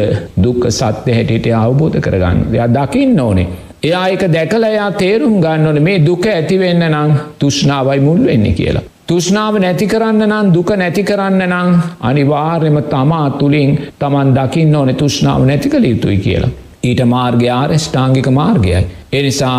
දුක්ක 0.44 0.70
සත්‍ය 0.70 1.16
හැටියට 1.16 1.50
අවබෝධ 1.56 1.98
කරගන්න 2.00 2.46
දෙයක් 2.52 2.70
දකින්න 2.76 3.20
ඕනේ. 3.20 3.48
එයා 3.82 4.06
එක 4.14 4.24
දැකලයා 4.32 4.90
තේරුම් 4.92 5.36
ගන්න 5.40 5.66
ඕන 5.66 5.82
මේ 5.82 5.98
දුක 6.06 6.26
ඇතිවෙන්න 6.28 6.86
නං 6.86 7.20
තුෂ්නාවයි 7.38 8.00
මුල් 8.00 8.24
වෙන්න 8.26 8.48
කියලා. 8.54 8.89
තුෂ්නාව 9.10 9.54
නැති 9.62 9.86
කරන්න 9.92 10.22
නම් 10.26 10.48
දුක 10.56 10.68
නැති 10.80 11.02
කරන්න 11.02 11.42
නම් 11.46 11.70
අනිවාර්යම 12.00 12.76
තමා 12.92 13.26
තුළින් 13.40 13.70
තමන් 14.00 14.28
දකින්න 14.36 14.76
ඕනෙ 14.80 14.94
තුෂ්නාව 15.00 15.46
නැති 15.48 15.72
කළ 15.72 15.86
යුතුයි 15.92 16.18
කියලා. 16.26 16.50
ඊට 16.88 17.02
මාර්ගය 17.14 17.48
ආරෂ්ඨාංගික 17.50 18.28
මාර්ගයයි. 18.38 18.82
එනිසා 19.12 19.58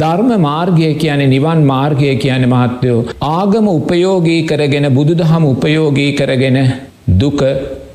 ධර්ම 0.00 0.30
මාර්ගය 0.40 0.90
කියන 1.02 1.22
නිවන් 1.34 1.62
මාර්ගය 1.72 2.12
කියන 2.24 2.44
මහත්තයෝ 2.54 3.00
ආගම 3.30 3.66
උපයෝගී 3.68 4.40
කරගෙන 4.50 4.88
බුදු 4.98 5.18
දහම 5.22 5.46
උපයෝගී 5.52 6.12
කරගෙන 6.20 6.58
දුක 7.22 7.40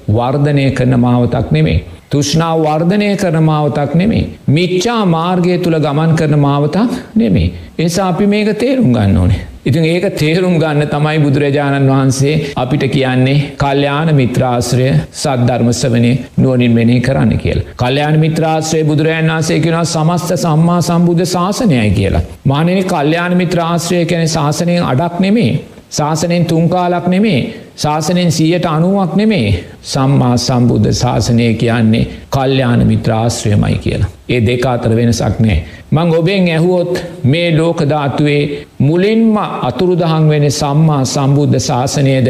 වර්ධනය 0.10 0.66
කරන 0.72 1.00
මාවතක් 1.06 1.48
නෙමේ. 1.52 1.80
තුෂ්නාව 2.12 2.64
වර්ධනය 2.64 3.10
කරන 3.18 3.44
මාවතක් 3.44 3.94
නෙමේ. 3.96 4.24
මිච්චා 4.50 5.02
මාර්ගය 5.08 5.58
තුළ 5.64 5.78
ගමන් 5.80 6.16
කරන 6.16 6.40
මාවතක් 6.40 6.98
නෙමේ. 7.16 7.52
එනිසා 7.80 8.08
අපි 8.08 8.26
මේක 8.26 8.50
තේරුම් 8.58 8.90
ගන්න 8.94 9.18
ඕනේ. 9.18 9.42
ඉතින් 9.66 9.86
ඒක 9.86 10.06
තේරුම් 10.16 10.56
ගන්න 10.58 10.88
තමයි 10.88 11.20
බුදුරජාණන් 11.20 11.90
වහන්සේ 11.90 12.34
අපිට 12.56 12.84
කියන්නේ 12.88 13.36
කල්්‍යයාන 13.58 14.12
මිත්‍රාශ්‍රය 14.16 14.88
සද්ධර්මස්වනය 15.14 16.12
නුවනින් 16.38 16.74
මෙනේ 16.74 17.02
කරන්න 17.02 17.34
කියල. 17.38 17.60
කල්්‍යයාන 17.76 18.20
මිත්‍රාශ්‍රය 18.20 18.84
බුදුරජන් 18.84 19.30
වන්සේ 19.30 19.60
කෙන 19.60 19.80
සමස්ත 19.86 20.36
සම්මා 20.38 20.82
සම්බුද්ධ 20.82 21.26
ශාසනයයි 21.28 21.92
කියලා. 21.92 22.26
මානනි 22.46 22.84
කල්්‍යයාන 22.86 23.38
මිත්‍රාශ්‍රය 23.38 24.06
කැන 24.06 24.28
ශාසනයෙන් 24.30 24.84
අඩක් 24.86 25.20
නෙමේ. 25.20 25.52
ශාසනයෙන් 25.92 26.46
තුන්කාලක් 26.46 27.08
නෙමේ 27.08 27.40
ශාසනයෙන් 27.78 28.32
සීයට 28.32 28.66
අනුවක් 28.68 29.16
නෙමේ 29.16 29.48
සම්මා 29.84 30.36
සම්බුද්ධ 30.38 30.92
ශාසනය 30.94 31.48
කියන්නේ 31.56 32.06
කල්්‍යාන 32.30 32.82
මිත්‍රාශ්‍රයමයි 32.88 33.78
කියලා. 33.78 34.10
ඒ 34.30 34.40
දෙක 34.42 34.66
අතර 34.66 34.96
වෙනසක් 34.96 35.36
නෑ. 35.40 35.58
මං 35.92 36.14
ඔබෙන් 36.16 36.48
ඇහුවොත් 36.50 37.04
මේ 37.26 37.50
ලෝකධාතුවේ 37.58 38.42
මුලින්ම 38.82 39.36
අතුරුදහන් 39.64 40.30
වෙන 40.30 40.46
සම්මා 40.52 41.04
සම්බුද්ධ 41.06 41.60
ශාසනයද 41.62 42.30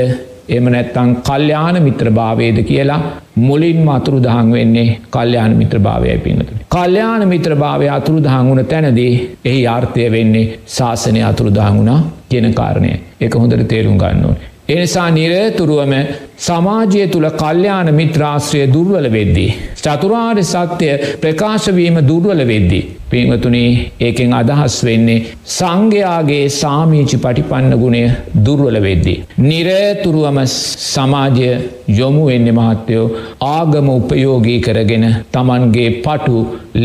එම 0.49 0.65
නැත්තං 0.65 1.15
කල්්‍යාන 1.21 1.79
මිත්‍ර 1.81 2.09
භාවේද 2.11 2.59
කියලා 2.63 2.99
මුලින් 3.39 3.79
අතුරු 3.89 4.19
දහන් 4.19 4.51
වෙන්නේ 4.51 4.99
කල්්‍යයාන 5.09 5.55
මිත්‍ර 5.55 5.79
භාවයයි 5.79 6.17
පින්නතුනි. 6.19 6.61
කල්්‍යයාන 6.69 7.27
මිත්‍ර 7.27 7.55
භාවය 7.55 7.89
අතුරු 7.89 8.19
දහන් 8.19 8.45
වුණ 8.49 8.65
තැනදී 8.65 9.13
එහි 9.45 9.63
ආර්ථය 9.67 10.11
වෙන්නේ 10.11 10.45
ශාසනය 10.67 11.23
අතුරු 11.23 11.49
දහන් 11.51 11.73
වුණා 11.77 11.99
කියන 12.29 12.53
කාරණය 12.53 12.93
එක 13.21 13.33
හොඳට 13.35 13.67
තේරුම් 13.67 13.97
ගන්නවා. 13.97 14.37
එනිසා 14.69 15.09
නිරතුරුවම 15.11 15.93
සමාජය 16.37 17.03
තුළ 17.13 17.27
කල්්‍යයාන 17.41 17.89
මිත්‍රාශ්‍රය 17.99 18.61
දුර්වල 18.73 19.07
වෙද්දී. 19.15 19.51
චතුරාර් 19.77 20.39
සත්‍යය 20.43 20.93
ප්‍රකාශවීම 21.21 21.97
දුර්වල 22.09 22.41
වෙද්දී. 22.51 22.83
පිංවතුනේ 23.11 23.69
ඒකෙන් 23.99 24.33
අදහස් 24.39 24.75
වෙන්නේ 24.87 25.23
සංඝයාගේ 25.57 26.43
සාමීචි 26.57 27.17
පටිපන්න 27.25 27.75
ගුණය 27.83 28.03
දුර්වල 28.45 28.77
වෙද්දී. 28.87 29.21
නිරතුරුවම 29.47 30.39
සමාජය 30.45 31.49
යොමු 31.99 32.23
වෙන්න 32.29 32.49
මහත්තයෝ 32.59 33.05
ආගම 33.51 33.87
උපයෝගී 33.89 34.59
කරගෙන 34.59 35.07
තමන්ගේ 35.33 35.89
පටු 36.05 36.35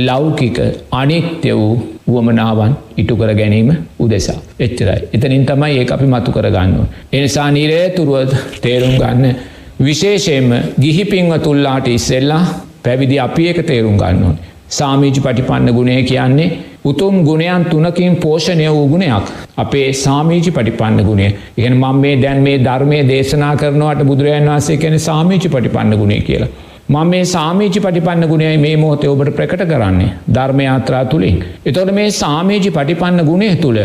ලෞකික 0.06 0.60
අනිත්‍ය 0.92 1.52
වූ 1.52 1.74
වුවමනාවන් 2.06 2.72
ඉටු 2.96 3.16
කර 3.16 3.34
ගැනීම 3.34 3.70
උදෙසා. 3.98 4.38
එච්චරයි. 4.60 5.08
එතනින් 5.14 5.46
තමයි 5.46 5.78
ඒ 5.78 5.86
අපි 5.90 6.06
මතු 6.06 6.32
කරගන්න. 6.32 6.72
එනිසා 7.12 7.50
නිරේතුරුව 7.50 8.34
තේරුම් 8.60 8.94
ගන්න 8.96 9.34
විශේෂයෙන්ම 9.80 10.50
ගිහිපින්ව 10.80 11.38
තුල්ලාට 11.38 11.86
ඉස්සෙල්ලා 11.88 12.42
පැවිදි 12.82 13.18
අපි 13.18 13.48
එක 13.48 13.66
තේරුම් 13.66 13.96
ගන්න 13.96 14.24
ඕන. 14.24 14.36
සාමීජි 14.70 15.20
පටිපන්න 15.20 15.72
ගුණය 15.72 16.02
කියන්නේ 16.02 16.50
උතුම් 16.84 17.24
ගුණයන් 17.24 17.64
තුනකින් 17.66 18.16
පෝෂණය 18.16 18.66
වූ 18.68 18.88
ගුණයක් 18.88 19.26
අපේ 19.56 19.92
සාමීචි 19.94 20.50
පටිපන්න 20.50 21.04
ගුණේ 21.04 21.30
ඉගෙන 21.56 21.76
මං 21.76 21.96
මේ 21.96 22.16
දැන් 22.22 22.42
මේ 22.42 22.58
ධර්මය 22.58 22.98
දේශනා 23.08 23.54
කරනවට 23.56 24.04
බුදුරජන් 24.04 24.48
වන්සේ 24.48 24.76
කැන 24.76 24.98
සාමීචි 25.00 25.48
පටිපන්න 25.48 25.96
ගුණේ 25.96 26.20
කියලා. 26.20 26.48
මං 26.88 27.06
මේ 27.06 27.24
සාමීචි 27.24 27.80
පටිපන්න 27.80 28.26
ගුණයයි 28.26 28.58
මේ 28.58 28.76
මොහොතේ 28.76 29.08
ඔබට 29.08 29.30
ප්‍රකට 29.36 29.62
කරන්නේ 29.64 30.08
ධර්මයාත්‍රා 30.32 31.04
තුළින්. 31.04 31.44
එතොට 31.66 31.92
මේ 31.92 32.10
සාමීචි 32.12 32.70
පටිපන්න 32.70 33.24
ගුණේ 33.24 33.54
තුළ 33.56 33.78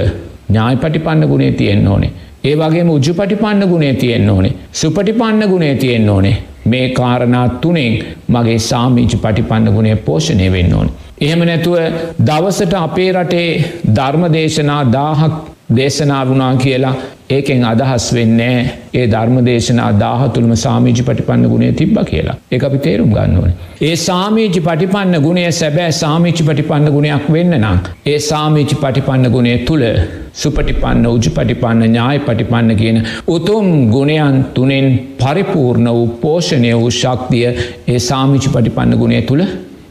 ඥායි 0.50 0.78
පටිපන්න 0.78 1.28
ගුණේ 1.28 1.52
තියෙන්න්න 1.52 1.88
ඕනේ. 1.88 2.12
ඒ 2.44 2.56
වගේම 2.56 2.90
උජු 2.90 3.14
පටිපන්න 3.14 3.68
ගුණේ 3.68 3.94
තියෙන්න්න 3.94 4.30
ඕනේ. 4.30 4.54
සුපටිපන්න 4.74 5.50
ගුණේ 5.50 5.76
තියෙන්න්න 5.76 6.10
ඕනේ. 6.10 6.38
මේ 6.66 6.90
කාරණා 6.90 7.50
තුනෙන් 7.62 8.00
මගේ 8.28 8.60
සාමීචි 8.62 9.18
පටිපන්න 9.18 9.70
ගුණේ 9.72 9.96
පෝෂණය 9.98 10.52
වෙන්න 10.52 10.74
ඕනේ. 10.74 10.96
එහෙම 11.22 11.40
නැතුව 11.40 11.78
දවසට 12.26 12.74
අපේ 12.78 13.12
රටේ 13.12 13.52
ධර්ම 13.94 14.26
දේශනා 14.34 14.82
දාහක් 14.92 15.38
දේශනා 15.70 16.28
වුණා 16.28 16.56
කියලා 16.56 16.94
ඒකෙන් 17.30 17.64
අදහස් 17.64 18.06
වෙන්නේ 18.14 18.58
ඒ 18.94 19.08
ධර්ම 19.08 19.40
දේශනා 19.46 19.90
දාහතුළම 20.00 20.54
සාමීජි 20.56 21.04
පටිපන්න 21.04 21.44
ගුණේ 21.46 21.72
තිබ්බ 21.72 21.98
කියලා 22.06 22.36
ඒ 22.52 22.60
අපි 22.62 22.80
තේරුම් 22.80 23.10
ගන්න 23.10 23.36
ඕන. 23.38 23.52
ඒ 23.82 23.96
සාමීජි 23.98 24.62
පටිපන්න 24.62 25.20
ගුණේ 25.22 25.50
සැබෑ 25.54 25.92
සාමීචි 25.94 26.44
පටිපන්න 26.44 26.88
ගුණයක් 26.92 27.28
වෙන්න 27.30 27.58
නම්. 27.58 27.84
ඒ 28.06 28.20
සාමීචි 28.22 28.76
පටිපන්න 28.76 29.30
ගුණේ 29.30 29.58
තුළ 29.66 29.86
සුපටිපන්න 30.34 31.06
උජු 31.08 31.30
පටිපන්න 31.32 31.84
ඥාය 31.84 32.20
පටිපන්න 32.20 32.76
කියන 32.76 32.98
උතුම් 33.28 33.70
ගුණයන් 33.92 34.44
තුනෙන් 34.54 34.88
පරිපූර්ණ 35.18 35.90
වූ 35.90 36.08
පෝෂණය 36.22 36.74
වූ 36.74 36.92
ශක්තිය 36.94 37.48
ඒ 37.88 38.00
සාමිචි 38.02 38.50
පටිපන්න 38.50 38.98
ගුණේ 38.98 39.22
තුළ 39.22 39.44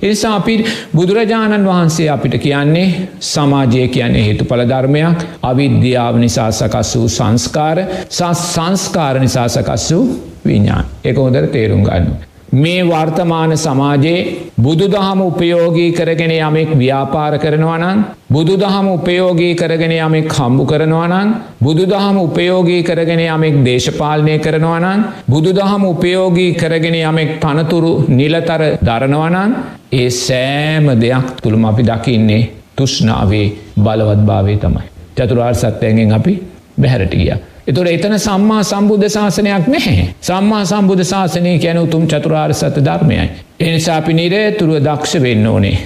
එනිසා 0.07 0.35
අපි 0.37 0.55
බුදුරජාණන් 0.95 1.67
වහන්සේ 1.67 2.09
අපිට 2.11 2.39
කියන්නේ 2.39 2.87
සමාජය 3.23 3.89
කියන්නේ 3.89 4.25
හේතු 4.25 4.45
පලධර්මයක් 4.45 5.27
අවිද්‍යාව 5.43 6.19
නිසා 6.19 6.51
සකස් 6.53 6.95
වූ 6.97 7.11
සංස්කාර 7.11 7.83
සංස්කාර 8.45 9.21
නිසා 9.21 9.49
සකස් 9.49 9.91
වූ 9.91 10.07
විඤ්ඥාන් 10.47 10.97
එක 11.05 11.17
හොදර 11.19 11.47
තේරුම් 11.49 11.85
ගන්න. 11.85 12.36
මේ 12.57 12.83
වර්තමාන 12.83 13.53
සමාජයේ 13.57 14.21
බුදු 14.59 14.87
දහම 14.89 15.21
උපයෝගී 15.23 15.91
කරගෙන 15.93 16.33
යමෙක් 16.33 16.71
ව්‍යාපාර 16.81 17.35
කරනවනන් 17.39 17.99
බුදු 18.31 18.55
දහම 18.57 18.87
උපයෝගී 18.89 19.55
කරගෙන 19.55 19.95
යමෙක් 19.97 20.29
හම්බු 20.37 20.65
කරනවනන් 20.65 21.29
බුදු 21.61 21.85
දහම 21.87 22.19
උපයෝගී 22.19 22.83
කරගෙන 22.83 23.23
යමෙක් 23.27 23.57
දේශපාලනය 23.67 24.37
කරනවනන් 24.39 25.01
බුදු 25.29 25.53
දහම 25.53 25.85
උපයෝගී 25.87 26.53
කරගෙන 26.55 26.97
යමෙක් 27.01 27.33
තනතුරු 27.41 27.93
නිලතර 28.11 28.63
දරනවනන් 28.89 29.51
ඒ 29.93 30.09
සෑම 30.19 30.87
දෙයක් 31.03 31.27
තුළම 31.43 31.65
අපි 31.65 31.83
දකින්නේ 31.83 32.43
තුෂ්නාවේ 32.77 33.47
බලවත් 33.79 34.23
භාවේ 34.29 34.57
තමයි. 34.57 34.87
චතුරාර් 35.17 35.55
සත්‍යයගෙන් 35.57 36.13
අපි 36.13 36.33
බැහැරට 36.81 37.15
ගියා. 37.15 37.39
එතුට 37.67 37.89
එතන 37.89 38.15
සම්මා 38.19 38.63
සම්බුද්ධ 38.65 39.09
ශාසනයක් 39.09 39.67
නැහැ. 39.67 40.07
සම්මා 40.23 40.63
සම්බුද්ධ 40.65 41.05
ශාසනය 41.05 41.59
කියන 41.59 41.79
උතුම් 41.79 42.05
චතුරාර් 42.07 42.55
සත 42.55 42.77
ධර්මයයි. 42.81 43.25
එනිසා 43.61 43.97
අපි 43.97 44.15
නිරේතුරුව 44.15 44.79
දක්ෂ 44.81 45.23
වෙන්න 45.23 45.47
ඕනේ. 45.47 45.77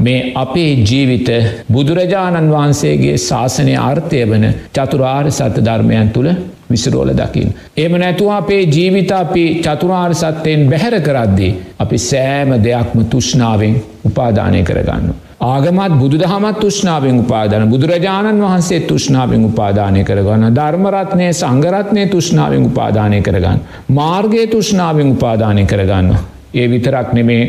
මේ 0.00 0.32
අපේ 0.34 0.72
ජීවිත 0.82 1.28
බුදුරජාණන් 1.72 2.50
වහන්සේගේ 2.50 3.14
ශාසනය 3.20 3.76
අර්ථය 3.80 4.24
වන 4.24 4.48
චතුරාර් 4.72 5.30
සත 5.30 5.62
ධර්මයන් 5.62 6.10
තුළ 6.10 6.30
විසිරෝල 6.70 7.14
දකිින්. 7.14 7.54
එම 7.76 7.96
නැතුව 7.96 8.32
අපේ 8.32 8.60
ජීවිත 8.68 9.14
අපි 9.14 9.46
චතුරාර් 9.60 10.14
සත්තයෙන් 10.16 10.66
බැහැර 10.66 11.00
කරද්දී. 11.02 11.54
අපි 11.78 11.98
සෑම 12.00 12.58
දෙයක්ම 12.60 13.06
තුෂ්නාවෙන් 13.06 13.80
උපාධානය 14.04 14.62
කරගන්න. 14.64 15.27
ආගමත් 15.40 15.92
බුදු 16.00 16.18
දහමත් 16.18 16.56
තුෂ්නාවෙන් 16.60 17.18
උපාදාන 17.20 17.68
බුදුරජාණන් 17.70 18.40
වහන්සේ 18.42 18.80
තුෂ්නාවෙන් 18.80 19.44
උපාදානය 19.44 20.02
කරගන්න 20.04 20.56
ධර්මරත්නය 20.56 21.28
සංගරත්නය 21.32 22.06
තුෂ්නාවෙන් 22.06 22.64
උපාදානය 22.66 23.20
කරගන්න. 23.22 23.60
මාර්ගය 23.90 24.46
තුෂ්නාවෙන් 24.46 25.12
උපාදානය 25.12 25.64
කරගන්න. 25.64 26.16
ඒ 26.54 26.66
විතරක් 26.70 27.12
නෙමේ 27.12 27.42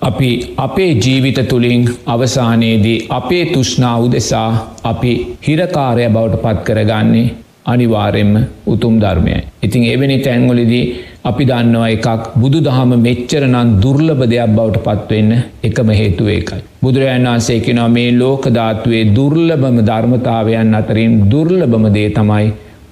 අපි 0.00 0.30
අපේ 0.56 0.92
ජීවිත 0.96 1.38
තුළින් 1.48 1.88
අවසානයේදී 2.06 3.06
අපේ 3.10 3.44
තුෂ්නා 3.46 3.96
උදෙසා 3.98 4.50
අපි 4.84 5.12
හිරකාරය 5.48 6.08
බවට 6.08 6.42
පත් 6.42 6.58
කරගන්නේ 6.64 7.26
අනිවාරෙන්ම 7.66 8.32
උතුම් 8.66 8.94
ධර්මයයි. 9.00 9.40
ඉතින් 9.62 9.82
එවැනි 9.84 10.18
තැන්වලදී 10.18 10.84
අපි 11.26 11.44
දන්නවා 11.44 11.90
එකක් 11.90 12.06
බුදු 12.36 12.58
දහම 12.60 12.90
මෙච්චර 13.00 13.42
නම් 13.44 13.68
දුර්ලභ 13.80 14.22
දෙයක් 14.32 14.50
බවට 14.50 14.82
පත්වවෙන්න 14.86 15.32
එකම 15.62 15.88
හේතුව 15.92 16.28
ඒකයි. 16.28 16.62
බුදුරජන් 16.82 17.26
වන්සේ 17.26 17.60
කෙනවා 17.60 17.90
මේ 17.90 18.10
ලෝකධාත්වේ 18.14 19.02
දුර්ලභම 19.10 19.78
ධර්මතාවයන් 19.82 20.74
අතරින් 20.74 21.14
දුර්ලභම 21.30 21.86
දේ 21.92 22.08
තමයි 22.10 22.48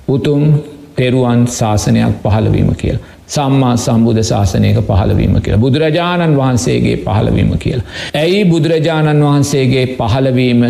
උතුම් 0.08 0.42
තෙරුවන් 0.96 1.42
ශාසනයක් 1.50 2.16
පහළවීම 2.24 2.70
කියලා. 2.74 3.02
සම්මා 3.28 3.74
සම්බුධ 3.78 4.22
ශාසනයක 4.22 4.78
පහළවීම 4.82 5.34
කියලා. 5.38 5.60
බුදුරජාණන් 5.60 6.36
වහන්සේගේ 6.36 6.96
පහළවීම 6.98 7.52
කියලා. 7.58 7.86
ඇයි 8.14 8.44
බුදුරජාණන් 8.46 9.22
වහන්සේගේ 9.22 9.86
පහළවීම 9.96 10.62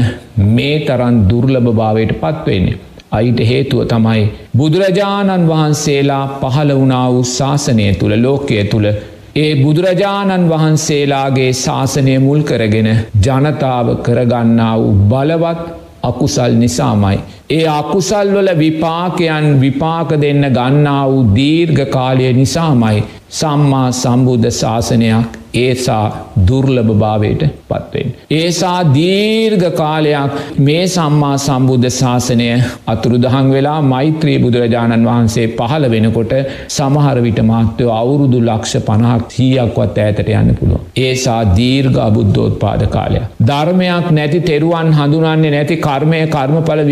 මේ 0.51 0.77
තරන් 0.81 1.17
දුර්ලභ 1.31 1.71
භාවයට 1.73 2.13
පත්වවෙන්නේ. 2.17 2.79
අයිට 3.15 3.41
හේතුව 3.45 3.83
තමයි 3.87 4.23
බුදුරජාණන් 4.57 5.49
වහන්සේලා 5.49 6.23
පහළ 6.41 6.73
වුණා 6.75 7.07
වූ 7.11 7.25
ශාසනය 7.31 7.87
තුළ 7.95 8.15
ලෝකය 8.19 8.65
තුළ 8.67 8.89
ඒ 9.37 9.53
බුදුරජාණන් 9.57 10.51
වහන්සේලාගේ 10.51 11.53
ශාසනය 11.59 12.13
මුල් 12.21 12.43
කරගෙන 12.43 12.91
ජනතාව 13.23 13.89
කරගන්නා 14.03 14.75
වූ 14.79 14.93
බලවත් 15.09 15.63
අකුසල් 16.03 16.53
නිසාමයි. 16.55 17.19
ඒ 17.51 17.65
අකුසල්වල 17.71 18.49
විපාකයන් 18.57 19.47
විපාක 19.61 20.11
දෙන්න 20.19 20.45
ගන්නා 20.51 21.03
වූ 21.07 21.25
දීර්ඝ 21.35 21.85
කාලය 21.89 22.33
නිසාමයි 22.33 23.03
සම්මා 23.31 23.89
සම්බුද්ධ 23.93 24.51
ශාසනයක් 24.53 25.41
ඒසා 25.55 26.05
දුර්ලභ 26.49 26.91
භාවයට 26.95 27.43
පත්වෙන්. 27.69 28.09
ඒසා 28.33 28.79
දීර්ඝ 28.95 29.67
කාලයක් 29.73 30.33
මේ 30.61 30.85
සම්මා 30.89 31.35
සම්බුද්ධ 31.39 31.89
ශාසනය 31.93 32.49
අතුරුදහන් 32.87 33.51
වෙලා 33.51 33.77
මෛත්‍රී 33.85 34.39
බුදුරජාණන් 34.39 35.07
වහන්සේ 35.07 35.47
පහළ 35.51 35.87
වෙනකොට 35.91 36.35
සමහර 36.69 37.23
විට 37.23 37.41
මාත්‍යව 37.43 37.93
අවුරුදු 37.93 38.41
ලක්ෂ 38.41 38.85
පණහක් 38.89 39.39
හීයක්වත් 39.39 39.99
ඇතට 39.99 40.33
යන්න 40.33 40.55
පුළුව. 40.55 40.81
ඒසා 41.01 41.41
දීර්ඝ 41.57 42.01
අබුද්ධෝත් 42.01 42.59
පාද 42.59 42.85
කාලය. 42.89 43.23
ධර්මයක් 43.43 44.09
නැති 44.13 44.41
තෙරුවන් 44.43 44.93
හඳුනන්නේ 44.93 45.55
නැති 45.57 45.79
කර්මය 45.79 46.23
කර්මඵල 46.29 46.85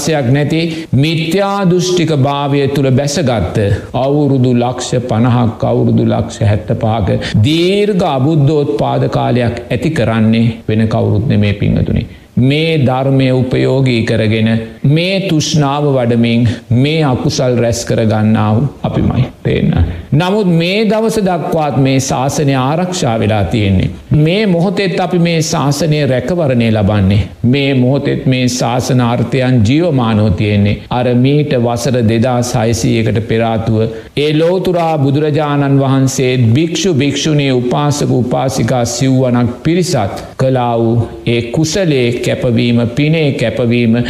විශ්වාසයක් 0.00 0.30
නැති 0.30 0.60
මිත්‍යා 0.94 1.64
දෘෂ්ටික 1.64 2.12
භාවය 2.18 2.60
තුළ 2.68 2.90
බැසගත්ත 2.92 3.58
අවුරුදු 3.96 4.52
ලක්ෂ 4.54 4.90
පණහක් 5.08 5.64
අවුරුදු 5.64 6.04
ලක්ෂ 6.06 6.40
හැත්ත 6.42 6.70
පාක 6.78 7.10
දීර්ඝ 7.40 8.06
අබුද්ධෝත් 8.08 8.70
පාද 8.76 9.04
කාලයක් 9.08 9.60
ඇති 9.66 9.90
කරන්නේ 9.90 10.46
වෙන 10.68 10.88
කවුරුත්න 10.88 11.36
මේ 11.36 11.54
පිංහතුනි. 11.54 12.06
මේ 12.42 12.72
ධර්මය 12.80 13.28
උපයෝගී 13.32 14.02
කරගෙන 14.04 14.48
මේ 14.84 15.28
තුෂ්නාව 15.28 15.84
වඩමින් 15.86 16.48
මේ 16.72 17.00
අකුසල් 17.04 17.56
රැස් 17.56 17.84
කරගන්නාව 17.84 18.62
අපිමයි 18.82 19.24
පේන්න. 19.42 19.74
නමුත් 20.12 20.46
මේ 20.52 20.84
දවස 20.84 21.18
දක්වාත් 21.20 21.76
මේ 21.78 21.98
ශාසනය 22.00 22.54
ආරක්ෂා 22.56 23.18
වෙලා 23.18 23.44
තියෙන්නේ. 23.44 23.90
මේ 24.16 24.46
මොහොතෙත් 24.46 25.00
අපි 25.00 25.18
මේ 25.18 25.42
ශාසනය 25.42 26.00
රැකවරණය 26.06 26.70
ලබන්නේ. 26.70 27.20
මේ 27.44 27.74
මොහොතෙත් 27.74 28.26
මේ 28.26 28.48
ශාසනාර්ථයන් 28.50 29.60
ජීවමානෝ 29.68 30.30
තියෙන්නේ. 30.32 30.76
අර 30.90 31.06
මීට 31.16 31.52
වසර 31.58 32.00
දෙදා 32.08 32.42
සයිසයකට 32.44 33.20
පෙරාතුව. 33.28 33.78
ඒ 34.16 34.32
ලෝතුරා 34.34 34.98
බුදුරජාණන් 34.98 35.80
වහන්සේ 35.80 36.32
භික්‍ෂු 36.54 36.94
භික්‍ෂුණය 36.94 37.50
උපාසක 37.52 38.10
උපාසිකා 38.12 38.84
සිව්වනක් 38.86 39.62
පිරිසත් 39.62 40.24
කලා 40.36 40.74
වූ 40.78 41.08
ඒ 41.26 41.42
කුසලේ 41.52 42.08
කැපවීම 42.20 42.80
පිනේ 42.96 43.28
කැපවීම 43.34 44.02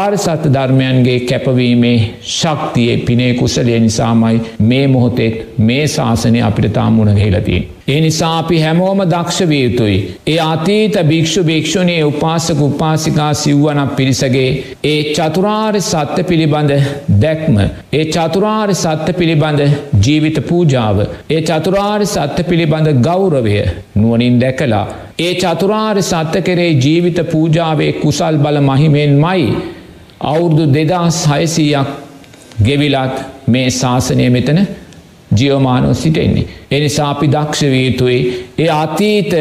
චතුරාර් 0.00 0.16
සත් 0.16 0.50
ධර්මයන්ගේ 0.54 1.18
කැපවීමේ 1.22 1.96
ශක්තියේ 2.32 2.96
පිනේ 3.06 3.32
කුසලය 3.34 3.78
නිසාමයි 3.78 4.40
මේ 4.60 4.86
මොහොතෙත් 4.86 5.58
මේ 5.60 5.82
ශාසනය 5.86 6.40
අපිට 6.42 6.72
තාමුණ 6.72 7.16
හෙලතින්. 7.16 7.66
ඒ 7.88 7.98
නිසා 8.00 8.30
අපි 8.38 8.60
හැමෝම 8.60 9.00
දක්ෂ 9.04 9.48
වියයුතුයි. 9.48 9.96
ඒ 10.26 10.38
අතීත 10.44 10.96
භික්‍ෂු 11.08 11.42
භික්‍ෂුණයේ 11.44 12.04
උපාසක 12.04 12.60
උපාසිකා 12.60 13.32
සිව්වනක් 13.34 13.96
පිරිසගේ 13.96 14.48
ඒ 14.84 15.00
චතුරාර් 15.10 15.80
සත්‍ය 15.82 16.22
පිළිබඳ 16.22 16.72
දැක්ම. 17.24 17.58
ඒ 17.92 18.04
චතුරාර් 18.06 18.74
සත්‍ය 18.76 19.12
පිළිබඳ 19.12 19.60
ජීවිත 20.06 20.40
පූජාව. 20.48 21.02
ඒ 21.30 21.42
චතුරාර් 21.42 22.06
සත්‍ය 22.06 22.42
පිළිබඳ 22.44 22.88
ගෞරවය 23.08 23.58
නුවනින් 23.96 24.40
දැකලා. 24.40 24.86
ඒ 25.18 25.34
චතුරාර් 25.42 26.02
සත්‍ය 26.04 26.42
කෙරේ 26.42 26.70
ජීවිත 26.78 27.20
පූජාවේ 27.32 27.92
කුසල් 27.98 28.36
බල 28.38 28.60
මහිමෙන් 28.62 29.14
මයි. 29.18 29.44
අවුරුදු 30.20 30.64
දෙදා 30.74 31.10
සයසීයක් 31.12 31.88
ගෙවිලත් 32.64 33.16
මේ 33.46 33.70
ශාසනය 33.70 34.30
මෙතන 34.30 34.58
ජියවමානෝ 35.36 35.94
සිටෙන්නේ. 35.94 36.46
එනිසා 36.70 37.10
අපි 37.10 37.26
දක්ෂවීතුයි 37.28 38.18
ඒ 38.58 38.70
අතීත 38.70 39.32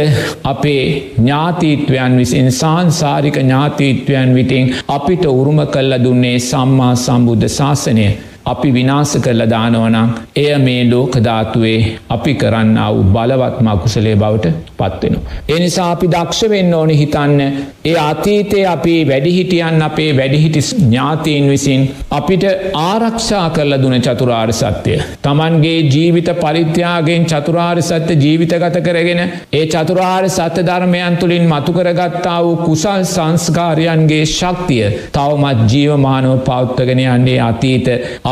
අපේ 0.43 1.13
ඥාතීත්වයන් 1.17 2.17
විසින් 2.17 2.51
සංසාරික 2.51 3.37
ඥාතීත්වයන් 3.37 4.35
විටින් 4.35 4.75
අපිට 4.87 5.25
උරුම 5.27 5.59
කල්ල 5.67 6.03
දුන්නේ 6.03 6.39
සම්මා 6.41 6.95
සම්බුද්ධ 6.97 7.49
ශාසනය. 7.49 8.07
අපි 8.49 8.69
විනාස 8.71 9.13
කරල 9.19 9.43
දානවනම් 9.47 10.13
එය 10.37 10.49
මේ 10.59 10.81
ලෝකධාතුවේ 10.85 11.79
අපි 12.09 12.33
කරන්න 12.35 12.77
වූ 12.87 13.03
බලවත්ම 13.15 13.67
අකුසලේ 13.69 14.15
බවට 14.15 14.53
පත්වෙන. 14.79 15.15
එනිසා 15.49 15.87
අපි 15.91 16.07
දක්ෂ 16.07 16.49
වෙන්න 16.49 16.73
ඕන 16.73 16.91
හිතන්න 16.91 17.41
ඒ 17.85 17.95
අතීතය 18.01 18.59
අපි 18.65 18.95
වැඩිහිටියන් 19.03 19.81
අපේ 19.81 20.09
වැඩිහිටි 20.13 20.61
ඥාතීන් 20.61 21.49
විසින් 21.49 21.83
අපිට 22.11 22.45
ආරක්ෂා 22.81 23.45
කරල 23.49 23.75
දුන 23.77 23.95
චතුරාර් 23.99 24.53
සත්‍යය. 24.53 24.97
තමන්ගේ 25.21 25.77
ජීවිත 25.87 26.29
පරිත්‍යයාගෙන් 26.35 27.25
චතුරාර් 27.25 27.81
සත්‍ය 27.81 28.13
ජීවිත 28.15 28.55
ගත 28.55 28.83
කරගෙන 28.83 29.21
ඒ 29.53 29.65
චතුරාර් 29.67 30.29
සත්‍ය 30.29 30.63
ධර්මයන් 30.63 31.17
තුළින් 31.17 31.45
මතුකරගත්තා 31.45 32.37
වූ 32.39 32.57
කුසල් 32.59 33.03
සංස්කාරයන්ගේ 33.05 34.25
ශක්තිය 34.27 34.85
තවමත් 35.11 35.69
ජීවමානව 35.71 36.35
පෞත්තගෙන 36.43 37.05
යන්නේ 37.07 37.39
අතීත 37.41 37.87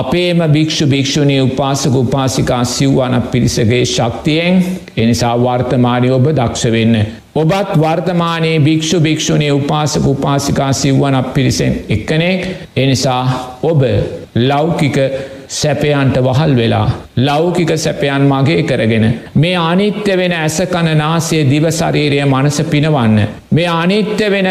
අපේම 0.07 0.41
භික්ෂු 0.49 0.87
භික්ෂුණී 0.87 1.39
උපාසක 1.41 1.95
උපාසිකා 1.95 2.63
සිව්වන 2.65 3.21
පිරිසගේ 3.23 3.85
ශක්තියෙන් 3.87 4.65
එනිසා 4.97 5.35
වර්තමානය 5.37 6.11
ඔබ 6.11 6.27
දක්ෂ 6.31 6.71
වෙන්න. 6.71 6.95
ඔබත් 7.35 7.73
වර්තමානයේ 7.77 8.59
භික්ෂු 8.59 8.99
භික්ෂුණී 8.99 9.51
උපාසක 9.51 10.07
උපාසිකා 10.07 10.73
සිව්වනක් 10.73 11.33
පිරිසෙන් 11.33 11.73
එක්කනෙක් 11.89 12.47
එනිසා 12.75 13.23
ඔබ 13.63 13.83
ලෞකික 14.37 14.97
සැපයන්ට 15.49 16.17
වහල් 16.19 16.53
වෙලා 16.55 16.87
ලෞකික 17.17 17.71
සැපයන් 17.77 18.23
මගේ 18.23 18.61
කරගෙන 18.63 19.05
මේ 19.35 19.55
අනිත්‍ය 19.61 20.17
වෙන 20.17 20.33
ඇස 20.33 20.59
කණනාසේ 20.71 21.43
දිවශරීරය 21.45 22.21
මනස 22.25 22.61
පිනවන්න 22.65 23.17
මේ 23.51 23.67
අනිත්‍ය 23.73 24.29
වෙන 24.29 24.49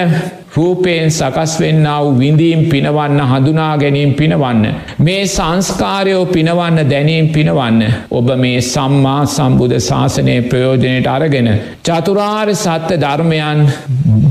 රූපයෙන් 0.56 1.10
සකස් 1.10 1.54
වෙන්න 1.60 1.86
වූ 1.86 2.18
විඳීම් 2.18 2.60
පිනවන්න 2.70 3.20
හඳුනා 3.22 3.72
ගැනීම් 3.76 4.14
පිනවන්න. 4.14 4.62
මේ 4.98 5.26
සංස්කාරයෝ 5.26 6.24
පිනවන්න 6.26 6.90
දැනීම් 6.90 7.28
පිනවන්න. 7.28 7.80
ඔබ 8.10 8.30
මේ 8.36 8.60
සම්මා 8.64 9.22
සම්බුධ 9.26 9.78
ශාසනය 9.80 10.36
ප්‍රයෝජනයට 10.42 11.06
අරගෙන. 11.06 11.50
චතුරාර් 11.84 12.54
සත්‍ය 12.56 12.96
ධර්මයන් 12.96 13.60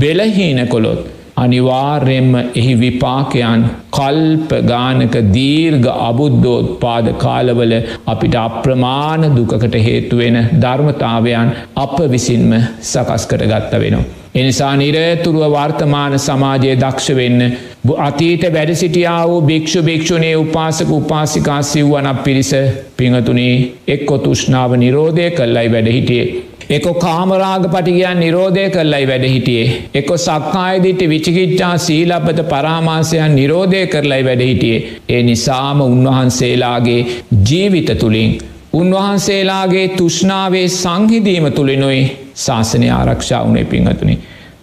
බෙලහීන 0.00 0.68
කොළොත්. 0.68 1.15
අනිවාර්යෙන්ම 1.36 2.34
එහි 2.54 2.74
විපාකයන් 2.74 3.64
කල්ප 3.90 4.50
ගානක 4.64 5.16
දීර්ග 5.32 5.86
අබුද්ධෝත් 6.08 6.68
පාද 6.80 7.08
කාලවල 7.18 7.74
අපිට 8.06 8.36
අප්‍රමාණ 8.36 9.26
දුකකට 9.36 9.76
හේතුවෙන 9.86 10.38
ධර්මතාවයන් 10.62 11.50
අප 11.76 11.96
විසින්ම 12.14 12.52
සකස් 12.82 13.26
කර 13.26 13.42
ගත්ත 13.44 13.82
වෙනවා. 13.82 14.06
එනිසා 14.34 14.72
නිරතුරුව 14.76 15.44
වර්තමාන 15.52 16.18
සමාජය 16.18 16.72
දක්ෂ 16.74 17.08
වෙන්න 17.14 17.40
අතීත 17.98 18.42
වැඩ 18.48 18.74
සිටියා 18.74 19.20
වූ 19.28 19.40
භික්ෂු 19.42 19.82
භික්ෂුණේ 19.82 20.34
උපාසක 20.36 20.90
උපාසිකා 20.92 21.60
සිව්වනක් 21.64 22.18
පිරිස 22.24 22.52
පිංහතුනේ 22.96 23.54
එක්කො 23.88 24.18
තුෂ්නාව 24.18 24.76
නිරෝධය 24.76 25.30
කල්ලයි 25.30 25.72
වැඩ 25.72 25.88
හිටියේ. 25.88 26.28
එක 26.68 26.86
කාමරාග 26.96 27.64
පටිගයන් 27.68 28.18
නිරෝධය 28.18 28.64
කරලයි 28.70 29.06
වැඩ 29.06 29.24
හිටියේ. 29.24 29.66
එක 29.94 30.08
සක්කායදිට 30.18 31.02
විචිකිච්චා 31.06 31.74
සීලබත 31.78 32.40
පරාමාසයන් 32.44 33.34
නිරෝධය 33.34 33.82
කරලයි 33.86 34.24
වැඩ 34.24 34.42
හිටියේ. 34.42 34.84
ඒ 35.08 35.22
නිසාම 35.22 35.80
උන්වහන්සේලාගේ 35.82 37.00
ජීවිත 37.42 37.90
තුළින්. 37.98 38.38
උන්වහන්සේලාගේ 38.72 39.88
තුෂ්නාවේ 39.90 40.68
සංහිදීම 40.70 41.46
තුළිනුයි 41.52 42.02
ශාසනය 42.36 42.90
ආරක්ෂා 42.90 43.44
වනේ 43.44 43.64
පිංහතුනි. 43.66 44.18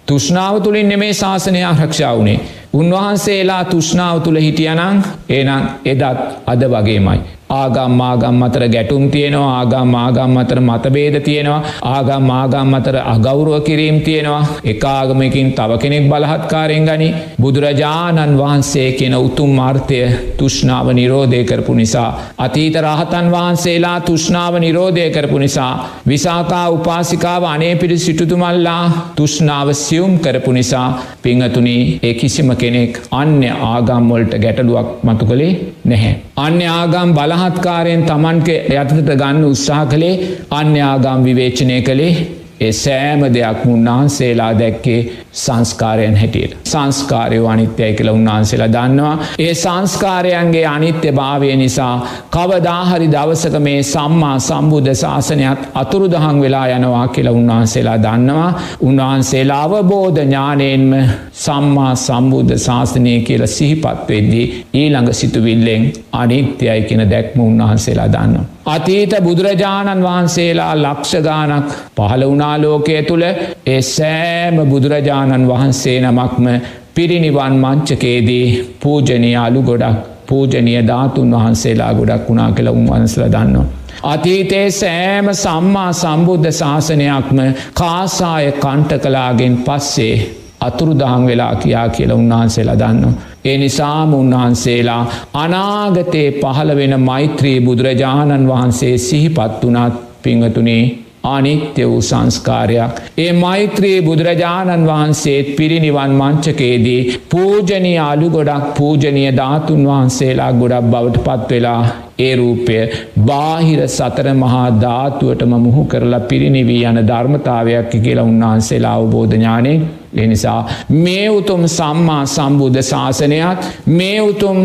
තුෂ්නාව 0.05 0.61
තුළින් 0.61 0.89
නෙමේ 0.89 1.13
ශාසනය 1.13 1.63
ආරක්ෂා 1.63 2.13
වනේ. 2.17 2.39
උන්වහන්සේලා 2.73 3.63
තුෂ්නාව 3.65 4.21
තුළ 4.21 4.37
හිටියනං 4.37 5.03
ඒනම් 5.29 5.63
එදත් 5.85 6.03
අද 6.45 6.61
වගේමයි. 6.67 7.19
ආගම් 7.53 8.01
ආගම් 8.01 8.43
අතර 8.43 8.63
ගැටුම් 8.67 9.05
තියෙනවා 9.13 9.51
ආගම් 9.53 9.95
ආගම් 9.97 10.37
අතර 10.37 10.59
මතබේද 10.61 11.17
තියෙනවා 11.23 11.61
ආගම් 11.91 12.29
ආගම් 12.31 12.73
අතර 12.73 12.95
අගෞරුව 13.05 13.57
කිරීම් 13.63 13.97
තියෙනවා 14.01 14.43
එක 14.65 14.83
ආගමකින් 14.91 15.49
තව 15.53 15.71
කෙනෙක් 15.77 16.09
බලහත්කාරයෙන් 16.11 16.85
ගනි 16.85 17.09
බුදුරජාණන් 17.43 18.37
වහන්සේ 18.37 18.89
කියෙන 18.93 19.15
උතුම් 19.17 19.51
මාර්ථය 19.53 19.99
තුෂ්නාව 20.37 20.87
නිරෝධය 20.93 21.41
කරපු 21.45 21.73
නිසා. 21.73 22.09
අතීත 22.37 22.75
රහතන් 22.77 23.27
වහන්සේලා 23.33 23.97
තුෂ්නාව 24.01 24.53
නිරෝධය 24.57 25.05
කරපු 25.09 25.37
නිසා. 25.39 25.73
විසාකා 26.07 26.65
උපාසිකාව 26.69 27.43
අනේ 27.45 27.73
පිරි 27.75 27.97
සිටුතුමල්ලා 27.97 28.83
තුෂ්නාව 29.15 29.73
සියුම් 29.75 30.13
කරපු 30.19 30.51
නිසා 30.51 30.87
පිංහතුනි 31.23 31.75
ඒ 32.03 32.13
කිසිම 32.15 32.51
කෙනෙක් 32.55 33.01
අන්‍ය 33.13 33.49
ආගම්වොල්ට 33.63 34.33
ගැටලුවක් 34.43 34.89
මතු 35.03 35.25
කළේ 35.25 35.53
නැහැ. 35.85 36.13
අන්‍ය 36.35 36.63
ආගම් 36.65 37.09
බලහ 37.13 37.33
බලහත්කාරයෙන් 37.39 38.03
තමන්ක 38.05 38.47
යටතට 38.73 39.09
ගන්න 39.11 39.43
උත්සාහ 39.45 39.83
කළේ 39.85 40.29
අන්‍යාගම් 40.51 41.19
විවේචනය 41.23 41.75
කළේ. 41.81 42.27
ඒ 42.59 42.71
සෑම 42.73 43.21
දෙයක් 43.33 43.61
උන්වහන්සේලා 43.65 44.53
දැක්කේ 44.53 44.99
සංස්කාරයන් 45.33 46.15
හැටියට. 46.15 46.57
සංස්කාරයෝ 46.63 47.47
අනිත්‍යය 47.47 47.93
කියලා 47.93 48.13
උන්වහන්සේලා 48.13 48.67
දන්නවා. 48.67 49.17
ඒ 49.39 49.53
සංස්කාරයන්ගේ 49.55 50.65
අනිත්‍ය 50.67 51.11
භාවය 51.11 51.55
නිසා 51.55 51.95
කවදාහරි 52.29 53.07
දවසක 53.07 53.59
මේ 53.59 53.83
සම්මා 53.83 54.37
සම්බුද්ධ 54.39 54.93
ශාසනයත් 54.93 55.59
අතුරු 55.73 56.11
දහං 56.11 56.41
වෙලා 56.41 56.67
යනවා 56.69 57.07
කියලා 57.07 57.33
උන්වහන්සේලා 57.33 57.97
දන්නවා. 57.97 58.51
උන්වහන්සේලා 58.81 59.61
අවබෝධ 59.63 60.19
ඥානයෙන්ම 60.21 60.89
සම්මා 61.33 61.93
සම්බුද්ධ 61.97 62.57
ශාසනය 62.59 63.19
කියලා 63.21 63.47
සිහිපත්වෙද්දී 63.49 64.47
ඊළඟ 64.73 65.13
සිතුවිල්ලෙන් 65.13 65.93
අනිත්‍යයි 66.13 66.81
කියෙන 66.83 67.09
දැක්ම 67.09 67.39
උන්වහන්සේලා 67.41 68.09
දන්නවා. 68.09 68.53
අතීත 68.67 69.13
බුදුරජාණන් 69.21 70.03
වහන්සේලා 70.03 70.73
ලක්ෂගානක් 70.75 71.71
පහළ 71.97 72.23
වනාලෝකය 72.25 73.01
තුළ 73.03 73.23
ඒ 73.23 73.81
සෑම 73.83 74.57
බුදුරජාණන් 74.65 75.22
වහන්සේ 75.47 75.97
නමක්ම 76.01 76.47
පිරිනිවන් 76.95 77.55
මංචකේදී 77.57 78.47
පූජනය 78.79 79.31
අලු 79.35 79.61
ගොඩක් 79.61 79.97
පූජනය 80.27 80.73
ධාතුන් 80.87 81.31
වහන්සේලා 81.31 81.93
ගොඩක් 81.93 82.29
වුණා 82.29 82.51
කළ 82.51 82.69
උන්වහන්සල 82.69 83.25
දන්නවා. 83.27 83.65
අතීතයේ 84.03 84.69
සෑම 84.71 85.27
සම්මා 85.35 85.91
සම්බුද්ධ 85.93 86.51
ශාසනයක්ම 86.51 87.39
කාසාය 87.73 88.51
කණ්ට 88.53 89.01
කලාගෙන් 89.01 89.57
පස්සේ 89.57 90.15
අතුරු 90.61 90.93
දහං 90.93 91.27
වෙලා 91.27 91.55
කියා 91.55 91.87
කියලා 91.89 92.17
උන්වහන්සේලා 92.17 92.75
දන්නවා. 92.75 93.13
ඒ 93.45 93.57
නිසාම 93.57 94.13
උන්වහන්සේලා 94.13 95.03
අනාගතයේ 95.35 96.29
පහළ 96.33 96.75
වෙන 96.75 96.99
මෛත්‍රී 97.01 97.59
බුදුරජාණන් 97.61 98.49
වහන්සේ 98.49 98.97
සිහිපත් 98.97 99.63
වනත් 99.63 99.93
පිංහතුනේ 100.23 100.83
අනිත්‍ය 101.25 101.83
වූ 101.83 102.01
සංස්කාරයක්. 102.03 103.01
ඒ 103.17 103.31
මෛත්‍රයේ 103.33 104.01
බුදුරජාණන් 104.01 104.87
වහන්සේත් 104.87 105.51
පිරිනිවන් 105.55 106.13
මංචකේදී 106.13 107.01
පූජනී 107.29 107.97
අලු 108.01 108.29
ගොඩක් 108.29 108.65
පූජනය 108.77 109.23
ධාතුන් 109.33 109.85
වහන්සේලා 109.85 110.51
ගොඩක් 110.53 110.89
බවට 110.89 111.23
පත්වෙලා 111.25 111.81
ඒ 112.19 112.35
රූපය 112.35 112.77
බාහිර 113.25 113.81
සතර 113.89 114.27
මහා 114.35 114.67
ධාතුවටම 114.81 115.53
මුහු 115.59 115.83
කරලා 115.85 116.23
පිරිනිවී 116.25 116.83
යන 116.83 116.99
ධර්මතාවයක් 117.07 117.91
කියලා 117.97 118.25
උන්වහන්සේලා 118.25 118.95
අවබෝධඥානේ 118.95 119.77
එනිසා 120.15 120.59
මේ 120.97 121.29
උතුම් 121.31 121.63
සම්මා 121.69 122.23
සම්බුද්ධ 122.27 122.81
ශාසනයත් 122.83 123.69
මේ 123.89 124.17
උතුම් 124.23 124.59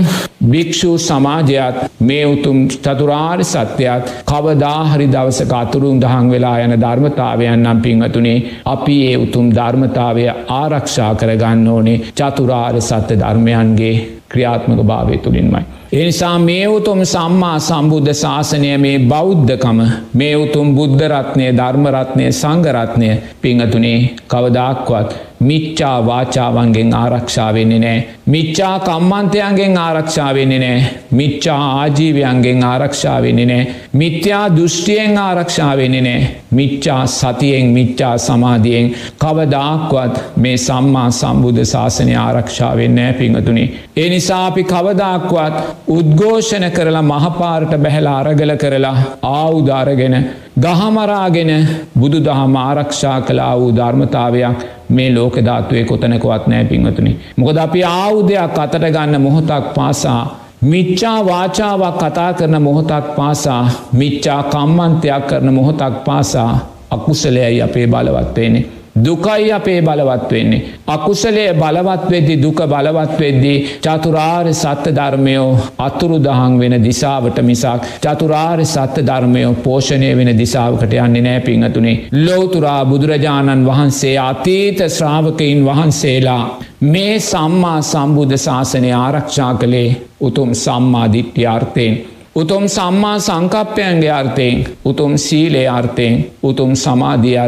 භික්‍ෂූ 0.48 0.96
සමාජයත් 1.00 1.78
මේ 2.02 2.24
උතුම් 2.26 2.58
චතුරාර් 2.68 3.40
සත්‍යයත් 3.44 4.12
කවදාහරි 4.24 5.06
දවසක 5.08 5.52
අතුරුම් 5.54 5.96
දහං 6.00 6.30
වෙලා 6.30 6.58
යන 6.60 6.74
ධර්මතාවයන් 6.78 7.56
නම් 7.56 7.80
පිංහතුනේ 7.80 8.36
අපි 8.66 8.96
ඒ 9.06 9.16
උතුම් 9.18 9.48
ධර්මතාවය 9.52 10.28
ආරක්ෂා 10.54 11.10
කරගන්න 11.14 11.66
ඕනේ 11.68 11.98
චතුරාර් 12.12 12.76
සත්‍ය 12.82 13.14
ධර්මයන්ගේ 13.16 13.96
ක්‍රියාත්මක 14.28 14.80
භාවය 14.82 15.18
තුළින්මයි. 15.18 15.62
එනිසා 15.92 16.38
මේ 16.40 16.64
උතුම් 16.68 17.00
සම්මා 17.06 17.58
සම්බුද්ධ 17.60 18.12
ශාසනය 18.14 18.72
මේ 18.78 18.98
බෞද්ධකම 19.06 19.78
මේ 20.14 20.34
උතුම් 20.36 20.74
බුද්ධරත්නය 20.74 21.46
ධර්මරත්නය 21.52 22.26
සංගරත්නය 22.32 23.08
පිංහතුනේ 23.42 23.98
කවදක්වත් 24.28 25.27
මිච්චා 25.40 26.06
වාචාවන්ගෙන් 26.06 26.94
ආරක්ෂාවෙන්නේ 26.94 27.78
නෑ. 27.78 28.08
මිච්චා 28.26 28.78
කම්මන්තයන්ගෙන් 28.78 29.78
ආරක්ෂාවෙන්නේ 29.78 30.58
නෑ. 30.58 30.90
මිච්චා 31.10 31.62
ආජීවයන්ගෙන් 31.80 32.64
ආරක්ෂාවෙන්නේ 32.64 33.46
නෑ. 33.46 33.74
මිත්‍යා 33.92 34.56
දෘෂ්ටියෙන් 34.56 35.18
ආරක්ෂාවෙන්නේ 35.18 36.00
නෑ. 36.00 36.36
මිච්චා 36.50 37.06
සතියෙන් 37.08 37.66
මිච්චා 37.68 38.14
සමාධියෙන් 38.18 38.94
කවදාක්වත් 39.18 40.16
මේ 40.36 40.56
සම්මා 40.58 41.10
සම්බුද්ධ 41.10 41.64
ශාසනය 41.64 42.14
ආරක්ෂාවෙන් 42.16 42.94
නෑ 42.94 43.12
පිංහතුනි. 43.12 43.64
ඒ 43.96 44.08
නිසා 44.08 44.46
අපි 44.46 44.64
කවදාක්වත් 44.64 45.54
උද්ඝෝෂණ 45.88 46.70
කරලා 46.70 47.04
මහපාරට 47.04 47.76
බැහැලා 47.78 48.18
අරගල 48.20 48.56
කරලා 48.56 48.96
ආවුධාරගෙන 49.24 50.16
ගහමරාගෙන 50.60 51.52
බුදු 51.98 52.24
දහම 52.24 52.56
ආරක්ෂා 52.58 53.20
කලා 53.22 53.54
වූ 53.56 53.70
ධර්මතාවයක් 53.72 54.66
මේ 54.90 55.08
ලෝක 55.14 55.36
ධාත්වය 55.42 55.84
කොතනකවත් 55.84 56.44
නෑ 56.46 56.64
පිංහතුනි. 56.64 57.16
මොකද 57.36 57.56
අපි 57.58 57.84
ආවුදයක් 57.84 58.58
අතට 58.58 58.84
ගන්න 58.88 59.20
මොහොතක් 59.20 59.74
පාසා 59.74 60.22
මිච්චා 60.62 61.18
වාචාවක් 61.24 61.98
කතා 62.00 62.32
කරන 62.32 62.62
මොහොතක් 62.62 63.14
පාසා 63.16 63.62
මිච්චා 63.92 64.42
කම්මන්තයක් 64.44 65.26
කරන 65.26 65.54
මොහොතක් 65.54 66.04
පාසා 66.04 66.52
අකුසලයයි 66.90 67.62
අපේ 67.62 67.86
බලවත්වේනේ. 67.86 68.78
දුකයි 68.96 69.52
අපේ 69.52 69.80
බලවත් 69.80 70.30
වෙන්නේ. 70.30 70.62
අකුසලේ 70.86 71.54
බලවත් 71.54 72.10
වෙද්දි 72.10 72.36
දුක 72.36 72.60
බලවත් 72.64 73.20
වෙද්දී 73.20 73.66
චතුරාර් 73.78 74.46
සත්‍ය 74.52 74.90
ධර්මයෝ 74.90 75.58
අතුරු 75.78 76.18
දහන් 76.18 76.58
වෙන 76.58 76.74
දිසාවට 76.84 77.38
මිසක් 77.42 77.86
චතුරාර් 78.00 78.64
සත්‍ය 78.64 79.02
ධර්මයෝ 79.02 79.54
පෝෂණය 79.62 80.10
වෙන 80.16 80.32
දිසාාවකට 80.38 80.92
යන්නේ 80.96 81.22
නෑ 81.22 81.40
පිංහතුනේ. 81.40 81.96
ලෝතුරා 82.16 82.84
බුදුරජාණන් 82.84 83.66
වහන්සේ 83.66 84.18
අතීත 84.20 84.78
ශ්‍රාවකයින් 84.88 85.64
වහන්සේලා 85.64 86.42
මේ 86.82 87.14
සම්මා 87.22 87.80
සම්බුද්ධ 87.84 88.38
ශාසනය 88.38 88.92
ආරක්ෂා 88.94 89.54
කළේ 89.54 90.07
උතුම් 90.20 90.52
සම්මාධිට්්‍යාර්ථයෙන්. 90.54 92.18
උතුම් 92.36 92.64
සම්මා 92.66 93.18
සංකප්පයන්ගේ 93.18 94.10
අර්ථයෙන් 94.10 94.66
උතුම් 94.84 95.16
සීලේ 95.16 95.68
අර්ථයෙන් 95.68 96.26
උතුම් 96.42 96.72
සමාධී 96.76 97.38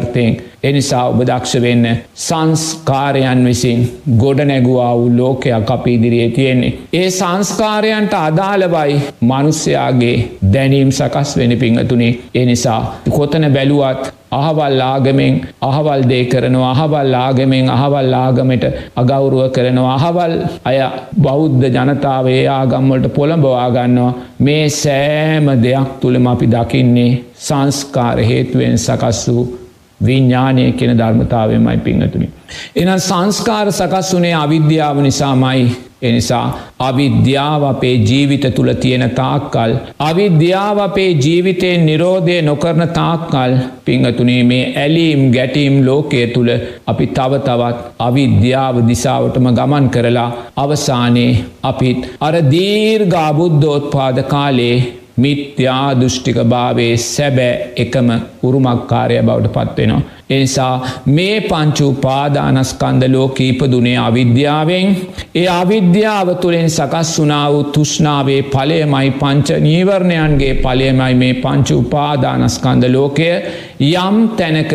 එනිසා 0.62 1.04
ඔබ 1.08 1.20
දක්ෂ 1.20 1.62
වෙන්න 1.62 1.86
සංස්කාරයන් 2.16 3.44
විසින් 3.44 3.80
ගොඩ 4.18 4.40
නැගුවා 4.40 4.94
වූ 4.96 5.10
ලෝකයක් 5.16 5.70
අප 5.70 5.86
ඉදිරියේ 5.86 6.28
තියෙන්නේ. 6.28 6.72
ඒ 6.92 7.10
සංස්කාරයන්ට 7.10 8.14
අදාළවයි 8.14 9.00
මනුස්්‍යයාගේ 9.20 10.16
දැනීම් 10.52 10.90
සකස් 10.90 11.36
වෙන 11.36 11.58
පිංහතුනේ 11.58 12.18
එනිසා 12.34 12.80
කොතන 13.10 13.52
බැලුවත් 13.52 14.19
අහවල් 14.32 14.80
ආගමෙන් 14.82 15.34
අහවල් 15.62 16.02
දේ 16.10 16.24
කරනවා 16.24 16.72
අහවල් 16.74 17.14
ආගමෙන් 17.16 17.70
අහවල් 17.70 18.14
ආගමට 18.14 18.64
අගෞරුව 18.96 19.44
කරනවා 19.52 19.94
අහවල් 19.98 20.34
අය 20.64 20.78
බෞද්ධ 21.22 21.64
ජනතාවේ 21.68 22.42
ආගම්වලට 22.48 23.14
පොළඹවා 23.14 23.70
ගන්නවා. 23.70 24.12
මේ 24.40 24.66
සෑම 24.72 25.46
දෙයක් 25.62 25.88
තුළම 26.00 26.26
අපි 26.26 26.46
දකින්නේ 26.46 27.12
සංස්කාර 27.38 28.18
හේතුවෙන් 28.22 28.78
සකස් 28.78 29.20
වූ 29.28 29.59
විඤ්ඥානය 30.00 30.72
කියෙන 30.72 30.98
ධර්මතාවයමයි 30.98 31.78
පිංහතුනි. 31.78 32.28
එනම් 32.76 32.98
සංස්කාර 33.00 33.66
සකස් 33.70 34.10
වනේ 34.14 34.34
අවිද්‍යාව 34.36 35.00
නිසාමයි 35.00 35.70
එනිසා 36.02 36.44
අවිද්‍යාව 36.80 37.62
අපේ 37.64 37.94
ජීවිත 38.00 38.44
තුළ 38.54 38.72
තියෙන 38.74 39.04
තාක්කල්. 39.12 39.72
අවිද්‍යාව 40.00 40.78
අපේ 40.78 41.10
ජීවිතයෙන් 41.16 41.84
නිරෝධය 41.86 42.36
නොකරන 42.42 42.84
තාක්කල් 42.90 43.56
පිංහතුනේ 43.84 44.42
මේ 44.42 44.62
ඇලීම් 44.76 45.24
ගැටීම් 45.32 45.76
ලෝකය 45.86 46.22
තුළ 46.26 46.50
අපි 46.86 47.06
තව 47.08 47.42
තවත් 47.48 47.90
අවිද්‍යාව 47.98 48.80
දිසාවටම 48.88 49.50
ගමන් 49.50 49.90
කරලා 49.90 50.30
අවසානයේ 50.56 51.44
අපිත් 51.62 52.08
අර 52.20 52.34
දීර්ගාබුද්ධෝත්පාද 52.54 54.24
කාලේ 54.24 54.76
මිත්‍යා 55.22 55.88
දෘෂ්ටික 56.00 56.38
භාවේ 56.52 56.92
සැබෑ 57.04 57.52
එකම 57.76 58.08
උරුමක්කාරය 58.42 59.20
බවට 59.22 59.52
පත්වෙනවා. 59.54 60.02
එනිසා 60.30 60.74
මේ 61.08 61.36
පංචු 61.42 61.86
පාදානස්කන්ද 62.02 63.02
ලෝක 63.08 63.40
ඉපදුනේ 63.40 63.96
අවිද්‍යාවෙන් 63.98 64.96
ඒ 65.34 65.46
අවිද්‍යාව 65.52 66.28
තුළින් 66.36 66.70
සකස් 66.70 67.12
වනා 67.20 67.46
වූ 67.52 67.64
තුෂ්නාවේ 67.74 68.42
පලයමයි 68.48 69.10
පංච 69.20 69.60
නීවරණයන්ගේ 69.60 70.54
පලයමයි 70.56 71.14
මේ 71.14 71.34
පංචු 71.36 71.78
උපාදානස්කන්ද 71.78 72.84
ලෝකය 72.88 73.30
යම් 73.80 74.20
තැනක 74.38 74.74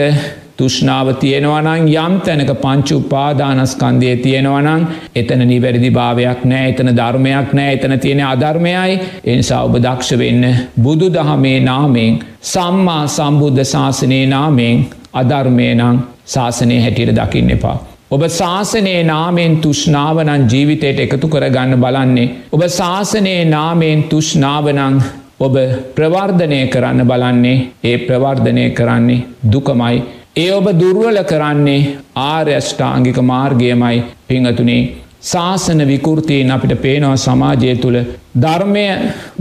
තුෂ්නාව 0.58 1.08
තියෙනවනං 1.16 1.88
යම් 1.96 2.14
තැනක 2.22 2.52
පංචු 2.58 2.98
උපාදානස්කන්දය 2.98 4.12
තියෙනවනං 4.18 4.84
එතන 5.16 5.42
නිවැරදි 5.46 5.90
භාවයක් 5.92 6.46
නෑ 6.46 6.70
එතන 6.70 6.92
ධර්මයක් 6.94 7.50
නෑ 7.54 7.74
එතන 7.74 7.96
තියෙන 8.00 8.22
අධර්මයයි 8.26 9.00
එනිසා 9.26 9.64
ඔබ 9.64 9.76
දක්ෂ 9.80 10.18
වෙන්න 10.18 10.46
බුදු 10.80 11.10
දහමේ 11.12 11.58
නාමෙන් 11.62 12.22
සම්මා 12.46 13.04
සම්බුද්ධ 13.10 13.66
ශාසනයේ 13.66 14.24
නාමෙන් 14.28 14.86
අධර්මය 15.16 15.68
නං 15.74 16.00
ශාසනය 16.28 16.80
හැටියට 16.80 17.14
දකින්න 17.16 17.52
එපා. 17.52 17.78
ඔබ 18.12 18.24
ශාසනයේ 18.32 19.04
නාමෙන් 19.06 19.60
තුෂ්නාවනන් 19.60 20.48
ජීවිතයට 20.48 21.00
එකතු 21.02 21.28
කරගන්න 21.28 21.78
බලන්නේ. 21.80 22.32
ඔබ 22.52 22.66
ශාසනයේ 22.72 23.46
නාමෙන් 23.48 24.04
තුෂ්නාවනං 24.06 25.00
ඔබ 25.40 25.56
ප්‍රවර්ධනය 25.96 26.60
කරන්න 26.68 27.02
බලන්නේ 27.06 27.56
ඒ 27.84 27.98
ප්‍රවර්ධනය 28.00 28.70
කරන්නේ 28.72 29.26
දුකමයි 29.48 29.98
ඒ 30.36 30.52
ඔබ 30.52 30.66
දුර්වල 30.74 31.18
කරන්නේ 31.24 31.82
ආර්යෂ්ඨාංගික 32.24 33.18
මාර්ගයමයි 33.24 33.98
පිංහතුනේ 34.28 34.82
ශාසන 35.24 35.82
විකෘතියෙන් 35.84 36.52
අපිට 36.52 36.74
පේනවා 36.78 37.16
සමාජය 37.18 37.76
තුළ 37.78 37.98
ධර්මය 38.38 38.84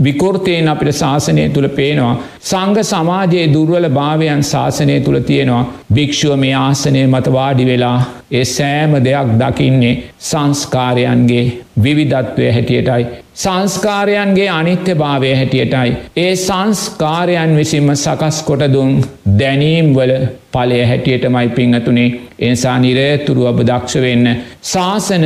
විකෘතියෙන් 0.01 0.67
අපිට 0.67 0.91
ශාසනය 0.93 1.49
තුළ 1.49 1.67
පේනවා. 1.69 2.13
සංඝ 2.41 2.81
සමාජයේ 2.83 3.51
දුර්වල 3.53 3.87
භාවයන් 3.89 4.43
ශාසනය 4.43 4.95
තුළ 5.01 5.19
තියෙනවා. 5.21 5.65
භික්‍ෂුව 5.93 6.37
මේ 6.37 6.55
ආසනය 6.57 7.03
මත 7.05 7.27
වාඩි 7.29 7.65
වෙලා 7.65 7.99
ඒ 8.31 8.45
සෑම 8.47 8.95
දෙයක් 9.03 9.35
දකින්නේ 9.41 9.93
සංස්කාරයන්ගේ 10.21 11.45
විවිධත්වය 11.81 12.51
හැටියටයි. 12.51 13.05
සංස්කාරයන්ගේ 13.35 14.49
අනිත්‍ය 14.49 14.93
භාවය 14.95 15.33
හැටියටයි. 15.33 15.91
ඒ 16.17 16.33
සංස්කාරයන් 16.37 17.51
විසින්ම 17.55 17.89
සකස් 17.95 18.37
කොටදුන් 18.43 18.91
දැනීම්වල 19.39 20.13
පලය 20.51 20.79
හැටියටමයි 20.83 21.49
පිංහතුනේ 21.49 22.09
එනිසා 22.39 22.77
නිරේතුරු 22.79 23.45
ඔබ 23.45 23.59
දක්ෂ 23.61 24.01
වෙන්න. 24.01 24.27
ශාසන 24.63 25.25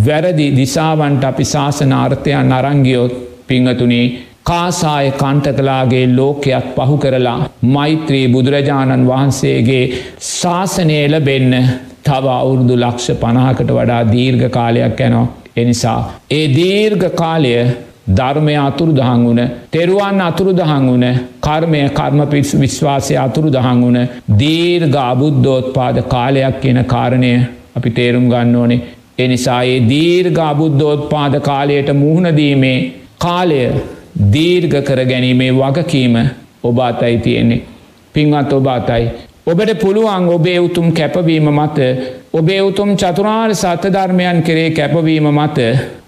වැරදි 0.00 0.48
දිසාවන්ට 0.52 1.24
අපි 1.24 1.44
ශාසනාර්ථයන් 1.46 2.52
අරංගියොත් 2.52 3.14
පිංහතුනේ 3.46 4.06
කාසාය 4.44 5.08
කන්ටකලාගේ 5.14 6.04
ලෝකයක් 6.10 6.66
පහු 6.76 6.96
කරලා 6.98 7.38
මෛත්‍රී 7.70 8.26
බුදුරජාණන් 8.28 9.08
වහන්සේගේ 9.08 9.84
ශාසනය 10.30 11.00
ලබෙන්න 11.08 11.54
තව 12.04 12.26
අවුරුදු 12.34 12.74
ලක්ෂ 12.76 13.18
පණහකට 13.20 13.70
වඩා 13.72 14.02
දීර්ඝ 14.12 14.46
කාලයක් 14.50 15.00
යනවා. 15.02 15.26
එනිසා 15.56 15.98
ඒ 16.30 16.46
දීර්ඝ 16.50 17.06
කාලය 17.14 17.52
ධර්මය 18.10 18.54
අතුරු 18.58 18.92
දහන් 18.92 19.22
වුණ 19.24 19.42
තෙරුවන් 19.72 20.20
අතුරු 20.20 20.52
දහන් 20.52 20.84
වුණ 20.86 21.06
කර්මය 21.40 21.80
කර්ම 21.90 22.20
පිස් 22.26 22.52
විශ්වාසය 22.56 23.14
අතුරු 23.16 23.50
දහන් 23.50 23.80
වුණ 23.82 24.00
දීර්ඝ 24.38 24.98
අබුද්ධෝත්පාද 25.04 25.98
කාලයක් 26.08 26.60
කියන 26.60 26.80
කාරණය 26.86 27.32
අපි 27.76 27.90
තේරුම් 27.90 28.26
ගන්න 28.28 28.56
ඕනේ 28.56 28.80
එනිසා 29.18 29.60
ඒ 29.64 29.78
දීර්ඝ 29.88 30.40
අබුද්ධෝත්පාද 30.44 31.36
කාලයට 31.40 31.92
මුහුණදීමේ 31.94 32.78
කාලය 33.18 33.60
දීර්ඝ 34.32 34.76
කර 34.82 35.00
ගැනීමේ 35.04 35.52
වගකීම 35.52 36.16
ඔබ 36.64 36.78
අතයි 36.80 37.18
තියෙන්නේ. 37.18 37.62
පින්වත් 38.14 38.52
ඔබ 38.52 38.66
අතයි. 38.68 39.04
ඔබට 39.46 39.72
පුළුවන් 39.76 40.24
ඔබේ 40.28 40.58
උතුම් 40.58 40.86
කැපවීම 40.92 41.48
මත 41.50 41.78
ඔබේ 42.32 42.62
උතුම් 42.62 42.96
චතුරාර් 42.96 43.52
සත්‍ය 43.54 43.90
ධර්මයන් 43.90 44.38
කරේ 44.42 44.70
කැපවීම 44.72 45.28
මත 45.30 45.58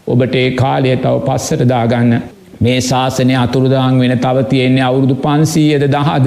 ඔබට 0.07 0.35
ඒ 0.35 0.51
කාලය 0.53 0.97
තව 0.97 1.15
පස්සට 1.27 1.63
දාගන්න. 1.65 2.13
මේ 2.61 2.81
ශාසනය 2.81 3.37
අතුරුදාං 3.37 4.01
වෙන 4.01 4.15
තව 4.17 4.43
තියෙන්නේ 4.45 4.83
අවුරුදු 4.83 5.15
පන්සීයද 5.17 5.85
දහද 5.87 6.27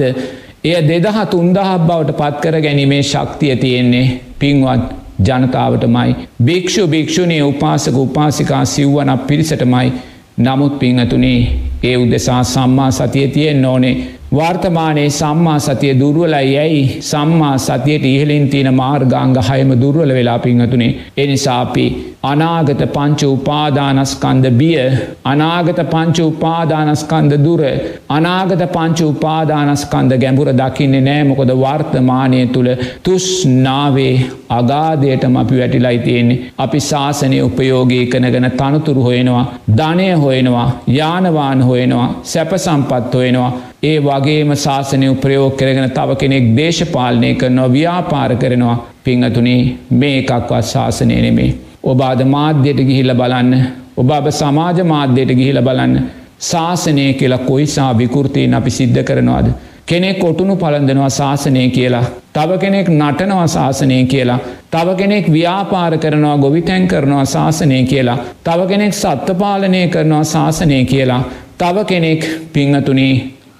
එය 0.64 0.78
දෙදහ 0.88 1.20
තුන්දහක් 1.26 1.68
බවට 1.82 2.16
පත්කර 2.18 2.56
ගැනීමේ 2.60 3.02
ශක්තිය 3.02 3.56
තියෙන්නේ 3.56 4.06
පින්වත් 4.38 4.88
ජනතාවටමයි. 5.20 6.16
භික්‍ෂු 6.42 6.88
භික්‍ෂුණී 6.88 7.42
උපාසක 7.42 7.96
උපාසිකා 7.98 8.64
සිව්වනක් 8.66 9.26
පිරිසටමයි 9.26 9.92
නමුත් 10.38 10.78
පිංහතුනේ 10.78 11.38
ඒ 11.82 11.96
උදෙසා 11.96 12.42
සම්මා 12.46 12.90
සතිය 12.92 13.28
තියෙන් 13.28 13.64
ඕනේ 13.66 13.94
වර්තමානයේ 14.32 15.10
සම්මා 15.12 15.58
සතිය 15.60 15.92
දුර්වලයි 15.94 16.46
යැයි 16.50 16.82
සම්මා 17.02 17.56
සතියට 17.60 18.04
ඉහලින් 18.06 18.48
තියෙන 18.48 18.74
මාර්ගාංග 18.74 19.36
හයම 19.42 19.70
දුර්වල 19.80 20.12
වෙලා 20.14 20.38
පිංහතුනේ 20.38 20.90
එනිසාපි 21.16 21.86
අනාගත 22.24 22.82
පංච 22.88 23.28
උපාදානස්කන්ද 23.28 24.46
බිය 24.52 24.78
අනාගත 25.24 25.80
පංච 25.86 26.18
උපාදානස්කන්ද 26.24 27.32
දුර 27.38 27.62
අනාගත 28.10 28.62
පංච 28.68 29.00
උපාදානස්කන්ද 29.06 30.14
ගැඹුර 30.16 30.50
දකින්නේ 30.54 31.02
නෑමොකොද 31.02 31.52
වර්තමානය 31.56 32.40
තුළ 32.48 32.70
තුස්නාවේ 33.02 34.14
අගාදයටම 34.50 35.36
අපි 35.36 35.58
වැටිලයි 35.58 35.98
තියෙන්නේ. 35.98 36.38
අපි 36.58 36.80
ශාසනය 36.82 37.42
උපයෝගී 37.42 38.06
කනගෙන 38.06 38.48
තනතුරු 38.52 39.02
හොයෙනවා 39.02 39.44
ධනය 39.76 40.08
හොයෙනවා 40.16 40.68
යානවාන 40.90 41.62
හොයෙනවා 41.62 42.08
සැප 42.24 42.56
සම්පත් 42.58 43.14
හොයෙනවා 43.14 43.52
ඒ 43.82 43.98
වගේම 44.00 44.50
ශාසනය 44.56 45.06
උප්‍රයෝග 45.08 45.54
කරගෙන 45.56 45.90
තව 45.90 46.14
කෙනෙක් 46.14 46.44
දේශපාලනය 46.56 47.30
කරනවා 47.34 47.70
ව්‍යාපාර 47.70 48.32
කරනවා 48.36 48.76
පිංහතුනේ 49.04 49.60
මේ 49.92 50.18
එකක්වත් 50.18 50.66
ශාසනය 50.66 51.16
නෙමේ. 51.16 51.50
ඔබ 51.84 52.00
අද 52.02 52.20
මාධ්‍යයට 52.26 52.82
ගිහිල්ල 52.82 53.14
බලන්න 53.14 53.52
ඔබ 53.96 54.10
අප 54.10 54.28
සමාජ 54.32 54.78
මාධ්‍යයට 54.84 55.32
ගිහිල 55.32 55.58
බලන්න 55.60 55.96
ශාසනය 56.42 57.08
කියලා 57.14 57.40
කොයිසා 57.40 57.90
විකෘතියෙන් 57.94 58.54
අපි 58.54 58.70
සිද්ධ 58.70 59.02
කරනවාද. 59.02 59.50
කෙනෙක් 59.86 60.18
කොටුණු 60.18 60.56
පළඳනවා 60.56 61.10
ශාසනය 61.10 61.68
කියලා. 61.70 62.04
තව 62.32 62.58
කෙනෙක් 62.58 62.88
නටනවා 62.90 63.48
ශාසනය 63.48 64.00
කියලා. 64.06 64.40
තව 64.70 64.96
කෙනෙක් 64.96 65.26
ව්‍යාපාර 65.28 65.98
කරනවා 65.98 66.38
ගොවිතැන් 66.38 66.88
කරනවා 66.88 67.24
ශාසනය 67.26 67.84
කියලා. 67.84 68.18
තව 68.44 68.68
කෙනෙක් 68.68 68.94
සත්වපාලනය 68.94 69.88
කරනවා 69.88 70.24
ශාසනය 70.26 70.84
කියලා. 70.86 71.22
තව 71.58 71.76
කෙනෙක් 71.84 72.20
පිංහතුනී 72.52 73.14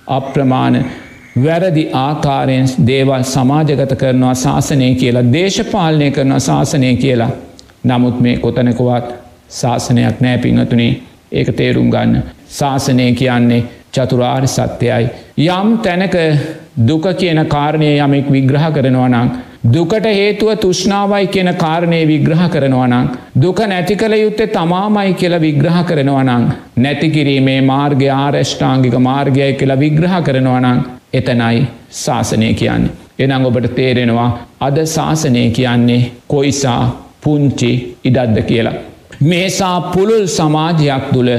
අප්‍රමාණ 0.07 0.85
වැරදි 1.37 1.85
ආකාරයෙන් 1.95 2.69
දේවල් 2.87 3.23
සමාජගත 3.25 3.95
කරනවා 3.97 4.35
ශාසනය 4.35 4.95
කියලා 4.95 5.33
දේශපාලනය 5.33 6.11
කරනවා 6.11 6.39
ශාසනය 6.41 6.97
කියලා. 6.97 7.31
නමුත් 7.85 8.21
මේ 8.21 8.37
කොතනකවත් 8.37 9.15
ශාසනයක් 9.51 10.21
නෑ 10.21 10.39
පිංහතුනේ 10.39 10.91
ඒක 11.33 11.49
තේරුම් 11.53 11.91
ගන්න. 11.91 12.23
ශාසනය 12.51 13.13
කියන්නේ 13.13 13.63
චතුරාර් 13.93 14.49
සත්‍යයයි. 14.49 15.09
යම් 15.39 15.79
තැනක 15.79 16.15
දුක 16.79 17.07
කියන 17.19 17.47
කාරණය 17.47 17.97
යමෙක් 17.99 18.31
විග්‍රහ 18.31 18.69
කරනවා 18.73 19.09
නං. 19.09 19.31
දුකට 19.65 20.05
හේතුව 20.05 20.57
තුෂ්නාවයි 20.57 21.27
කියන 21.29 21.55
කාරණය 21.55 21.99
විග්‍රහ 22.05 22.49
කරනවා 22.51 22.87
නං. 22.89 23.11
දුක 23.37 23.59
නැති 23.63 23.97
කළ 23.97 24.15
යුත්තේ 24.15 24.47
තමාමයි 24.49 25.15
කියලා 25.15 25.41
විග්‍රහ 25.41 25.79
කරනවා 25.85 26.25
නං. 26.25 26.49
නැතිකිරීමේ 26.79 27.61
මාර්ග 27.63 28.03
ආරෂ්ඨාංගික 28.15 28.97
මාර්ගයයි 29.01 29.53
කියලා 29.55 29.79
විග්‍රහ 29.79 30.17
කරනවා 30.23 30.61
නං. 30.61 30.83
එතනයි 31.13 31.67
ශාසනය 31.93 32.55
කියන්නේ. 32.55 32.91
එනං 33.19 33.47
ඔබට 33.47 33.75
තේරෙනවා 33.75 34.31
අද 34.61 34.85
ශාසනය 34.87 35.51
කියන්නේ 35.51 36.11
කොයිසා 36.27 36.83
පුංචි 37.21 37.73
ඉඩද්ද 38.05 38.43
කියලා. 38.43 38.75
මේසා 39.23 39.81
පුළුල් 39.93 40.27
සමාජයක් 40.29 41.05
තුළ 41.13 41.33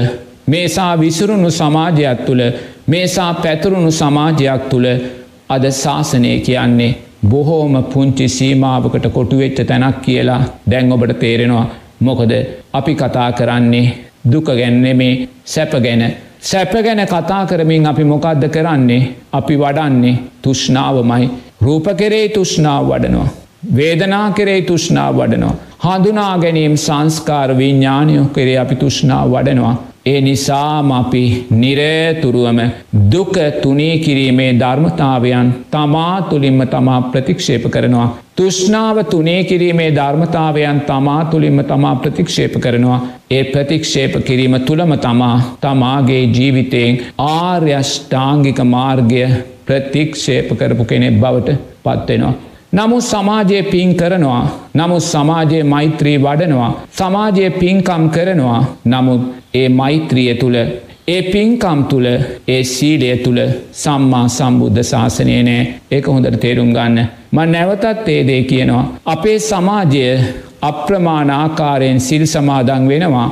මේසා 0.48 0.92
විසුරුණු 0.96 1.50
සමාජයක් 1.52 2.26
තුළ 2.26 2.42
මේසා 2.88 3.32
පැතුරුණු 3.34 3.92
සමාජයක් 3.92 4.70
තුළ 4.70 4.86
අද 5.48 5.64
ශාසනය 5.74 6.40
කියන්නේ 6.40 6.94
බොහෝම 7.30 7.74
පුංචි 7.84 8.26
සීමාවකට 8.28 9.06
කොටුවෙච්ච 9.12 9.58
තැනක් 9.66 10.02
කියලා 10.02 10.42
දැන් 10.70 10.92
ඔබට 10.92 11.14
තේරෙනවා 11.20 11.66
මොකද 12.00 12.32
අපි 12.72 12.94
කතා 12.94 13.30
කරන්නේ 13.32 13.86
දුක 14.32 14.48
ගැන්නෙමේ 14.52 15.14
සැප 15.46 15.72
ගැන 15.84 16.02
සැප 16.42 16.72
ගැන 16.84 17.02
කතා 17.06 17.42
කරමින් 17.46 17.86
අපි 17.86 18.04
මොකක්ද 18.04 18.44
කරන්නේ 18.48 19.02
අපි 19.32 19.54
වඩන්නේ 19.56 20.20
තුෂ්නාවමයි 20.42 21.26
රූප 21.60 21.86
කෙරේ 21.96 22.28
තුෂ්නාව 22.28 22.88
වඩනවා. 22.88 23.28
වේදනා 23.76 24.30
කෙරේ 24.30 24.60
තුෂ්නාව 24.62 25.14
වඩනවා. 25.16 25.54
හඳුනා 25.84 26.38
ගැනීම් 26.38 26.76
සංස්කාර 26.76 27.50
විඤ්ඥානයෝ 27.58 28.26
කරේ 28.34 28.58
අපි 28.58 28.76
තුෂ්නාව 28.76 29.30
වඩනවා. 29.30 29.74
ඒ 30.06 30.20
නිසාම 30.20 30.90
අපි 30.92 31.22
නිරේතුරුවම 31.52 32.58
දුක 33.12 33.36
තුනී 33.62 33.98
කිරීමේ 33.98 34.50
ධර්මතාවයන් 34.54 35.48
තමා 35.70 36.16
තුළින්ම 36.22 36.60
තමා 36.66 37.00
ප්‍රතික්ෂේප 37.04 37.64
කරනවා. 37.70 38.08
තුෂ්නාව 38.36 38.98
තුනේ 39.04 39.40
කිරීමේ 39.44 39.90
ධර්මතාවයන් 39.90 40.80
තමා 40.82 41.24
තුළින්ම 41.24 41.64
තමා 41.64 41.94
ප්‍රතික්ෂේප 41.96 42.54
කරනවා. 42.60 43.00
ඒ 43.30 43.44
ප්‍රතික්ෂේප 43.44 44.14
කිරීම 44.24 44.60
තුළම 44.60 44.92
තමා 44.98 45.36
තමාගේ 45.60 46.22
ජීවිතයෙන් 46.28 47.02
ආර්යෂ්ඨාංගික 47.18 48.58
මාර්ගය 48.66 49.22
ප්‍රතික්ෂේප 49.66 50.48
කරපු 50.58 50.84
කෙනෙක් 50.84 51.20
බවට 51.20 51.56
පත්වෙනවා. 51.84 52.34
නමුත් 52.76 53.02
සමාජයේ 53.02 53.62
පින් 53.62 53.90
කරනවා. 53.96 54.42
නමුත් 54.74 55.02
සමාජයේ 55.02 55.62
මෛත්‍රී 55.64 56.18
වඩනවා. 56.18 56.72
සමාජයේ 56.92 57.50
පින්කම් 57.50 58.04
කරනවා. 58.08 58.60
නමුත් 58.84 59.22
ඒ 59.54 59.68
මෛත්‍රිය 59.68 60.34
තුළ 60.34 60.56
ඒ 61.08 61.22
පින්කම් 61.32 61.80
තුළ 61.90 62.06
ඒ 62.48 62.62
සීලය 62.64 63.16
තුළ 63.24 63.40
සම්මා 63.82 64.26
සම්බුද්ධ 64.28 64.82
ශාසනය 64.82 65.36
නෑ. 65.42 65.62
ඒක 65.90 66.06
හොඳට 66.06 66.40
තේරුම් 66.40 66.72
ගන්න. 66.76 66.98
ම 67.32 67.38
නැවතත් 67.52 68.08
ඒදේ 68.08 68.42
කියනවා. 68.50 68.84
අපේ 69.06 69.38
සමාජය 69.40 70.04
අප්‍රමාණ 70.62 71.30
ආකාරයෙන් 71.30 72.00
සිල් 72.00 72.26
සමාදන් 72.26 72.88
වෙනවා. 72.88 73.28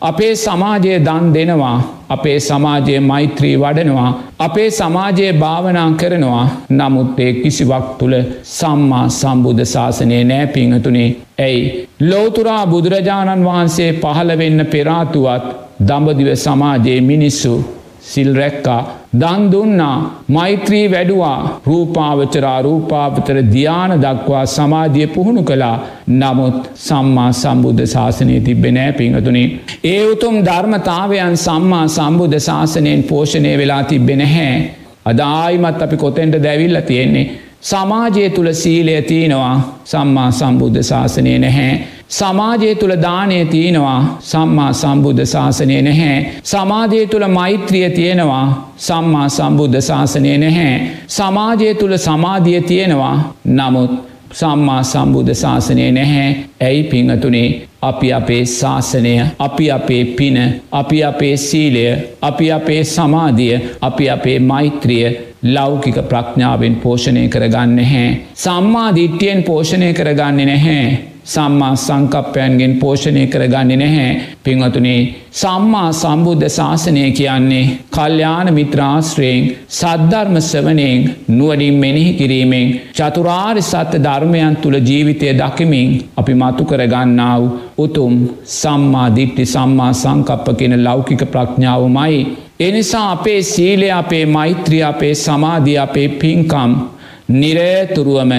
අපේ 0.00 0.34
සමාජය 0.34 0.92
දන් 0.98 1.24
දෙනවා 1.34 1.78
අපේ 2.08 2.36
සමාජය 2.40 3.00
මෛත්‍රී 3.00 3.56
වඩනවා 3.56 4.10
අපේ 4.38 4.68
සමාජයේ 4.70 5.32
භාවනා 5.32 5.90
කරනවා 5.92 6.44
නමුත් 6.70 7.20
ඒ 7.20 7.32
කිසිවක් 7.32 7.88
තුළ 7.98 8.16
සම්මා 8.50 9.06
සම්බුද්ධ 9.10 9.64
ශාසනය 9.64 10.20
නෑ 10.24 10.46
පිංහතුනේ 10.46 11.08
ඇයි. 11.38 11.88
ලෝතුරා 12.00 12.62
බුදුරජාණන් 12.66 13.44
වහන්සේ 13.44 13.90
පහළවෙන්න 13.92 14.66
පෙරාතුවත් 14.66 15.44
දඹදිව 15.86 16.30
සමාජයේ 16.36 17.00
මිනිස්සු 17.00 17.52
සිල් 18.02 18.30
රැක්කා 18.34 18.80
දන් 19.14 19.42
දුන්නා 19.52 19.96
මෛත්‍රී 20.28 20.84
වැඩුවා 20.90 21.60
රූපාවචරා 21.66 22.62
රූපාවතර 22.62 23.38
ධ්‍යාන 23.46 23.92
දක්වා 24.02 24.44
සමාධිය 24.46 25.06
පුහුණු 25.06 25.42
කළා 25.42 25.76
නමුත් 26.10 26.70
සම්මා 26.76 27.28
සම්බුද්ධ 27.32 27.84
ශාසනය 27.86 28.40
තිබෙ 28.40 28.70
නෑ 28.70 28.92
පිංහතුනි. 28.92 29.44
ඒ 29.84 30.02
උතුම් 30.06 30.36
ධර්මතාවයන් 30.44 31.36
සම්මා 31.38 31.86
සම්බුද්ධ 31.88 32.40
ශාසනයෙන් 32.40 33.02
පෝෂණය 33.02 33.52
වෙලා 33.58 33.82
තිබෙන 33.84 34.24
හැ. 34.28 34.50
අදායිමත් 35.06 35.82
අපි 35.82 35.96
කොතෙන්ට 35.96 36.42
දැවිල්ල 36.42 36.80
තියෙන්නේ. 36.82 37.26
සමාජය 37.62 38.30
තුළ 38.30 38.52
සීලය 38.54 39.02
තියෙනවා 39.02 39.56
සම්මා 39.84 40.30
සම්බුද්ධ 40.32 40.82
ශාසනය 40.82 41.38
නැහැ. 41.38 41.72
සමාජය 42.10 42.74
තුළ 42.74 42.94
දානය 42.98 43.38
තියෙනවා 43.46 44.18
සම්මා 44.20 44.72
සම්බුද්ධ 44.72 45.24
ශාසනය 45.24 45.82
නැහැ. 45.82 46.16
සමාජය 46.44 47.06
තුළ 47.06 47.26
මෛත්‍රිය 47.28 47.90
තියෙනවා 47.90 48.46
සම්මා 48.78 49.28
සම්බුද්ධ 49.28 49.80
ශාසනය 49.80 50.38
නැහැ. 50.38 50.74
සමාජය 51.08 51.74
තුළ 51.74 51.96
සමාධිය 51.98 52.60
තියෙනවා 52.62 53.16
නමුත් 53.46 53.92
සම්මා 54.32 54.82
සම්බුද්ධ 54.84 55.34
ශාසනය 55.34 55.90
නැහැ 55.92 56.28
ඇයි 56.60 56.82
පිංහතුනේ 56.84 57.48
අපි 57.82 58.12
අපේ 58.12 58.42
ශාසනය 58.48 59.14
අපි 59.38 59.70
අපේ 59.70 60.04
පින 60.12 60.38
අපි 60.72 61.04
අපේ 61.04 61.36
සීලය 61.38 61.84
අපි 62.22 62.52
අපේ 62.52 62.84
සමාධිය 62.86 63.60
අපි 63.80 64.10
අපේ 64.10 64.38
මෛත්‍රිය 64.40 65.06
ලෞකික 65.44 66.02
ප්‍රඥාවෙන් 66.04 66.76
පෝෂණය 66.76 67.28
කරගන්න 67.28 67.78
හැ. 67.84 68.08
සම්මා 68.36 68.94
දිට්ටියෙන් 68.94 69.42
පෝෂණය 69.42 69.92
කරගන්න 69.92 70.44
නැහැ. 70.44 71.09
සම්මා 71.24 71.74
සංකප්පයන්ගෙන් 71.76 72.72
පෝෂණය 72.76 73.24
කරගන්නේ 73.26 73.76
නැහැ 73.76 74.10
පිංහතුනේ 74.44 75.00
සම්මා 75.32 75.88
සම්බුද්ධ 75.92 76.48
ශාසනය 76.48 77.04
කියන්නේ 77.12 77.64
කල්්‍යාන 77.90 78.48
මිත්‍රාශ්‍රයෙන් 78.54 79.48
සද්ධර්ම 79.70 80.36
සවනයෙන් 80.42 81.08
නුවඩින් 81.30 81.76
මෙනෙහි 81.76 82.12
කිරීමෙන් 82.14 82.68
චතුරාරි 82.92 83.62
සත්‍ය 83.62 83.98
ධර්මයන් 84.00 84.56
තුළ 84.56 84.78
ජීවිතය 84.82 85.32
දකිමින් 85.34 85.88
අපි 86.16 86.34
මතු 86.34 86.64
කරගන්නාව 86.64 87.42
උතුම් 87.78 88.14
සම්මා 88.52 89.08
දිට්ටි 89.16 89.46
සම්මා 89.46 89.92
සංකප්ප 89.94 90.56
කෙන 90.58 90.76
ලෞකික 90.84 91.24
ප්‍රඥාවමයි. 91.26 92.16
එනිසා 92.60 93.10
අපේ 93.10 93.42
සීලය 93.44 93.90
අපේ 93.92 94.24
මෛත්‍රිය 94.28 94.82
අපේ 94.84 95.14
සමාධී 95.16 95.78
අපේ 95.78 96.08
පින්කම් 96.10 96.72
නිරේතුරුවම 97.32 98.32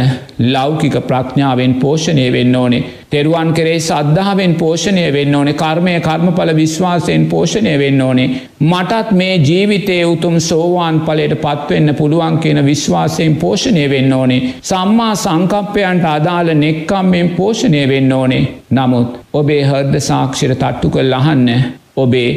ලෞකික 0.46 0.96
ප්‍රඥාවෙන් 1.02 1.74
පෝෂණය 1.76 2.26
වෙන්න 2.32 2.56
ඕනේ. 2.56 2.84
තෙරුවන් 3.10 3.52
කරේ 3.54 3.80
සද්ධාවෙන් 3.80 4.54
පෝෂණය 4.56 5.06
වෙන්න 5.14 5.36
ඕනේ 5.36 5.56
කර්මය 5.56 5.94
කර්මඵල 6.00 6.52
විශ්වාසයෙන් 6.56 7.26
පෝෂණය 7.26 7.76
වෙන්න 7.80 8.02
ඕනේ. 8.02 8.30
මටත් 8.62 9.12
මේ 9.12 9.36
ජීවිතය 9.40 9.98
උතුම් 10.06 10.36
සෝවාන් 10.42 11.00
පලට 11.02 11.38
පත්වෙන්න 11.38 11.96
පුළුවන් 11.96 12.38
කියන 12.38 12.60
විශ්වාසයෙන් 12.66 13.36
පෝෂණය 13.36 13.86
වෙන්න 13.90 14.14
ඕනේ. 14.14 14.42
සම්මා 14.64 15.14
සංකප්පයන්ට 15.16 16.06
අදාළ 16.08 16.52
නෙක්කම්මෙන් 16.56 17.30
පෝෂණය 17.30 17.86
වෙන්න 17.88 18.12
ඕනේ. 18.12 18.44
නමුත් 18.72 19.20
ඔබේ 19.34 19.64
හර්ද 19.64 19.96
සාක්ෂිර 20.02 20.56
තට්ටු 20.56 20.90
කල් 20.90 21.14
අහන්න 21.14 21.48
ඔබේ 21.96 22.30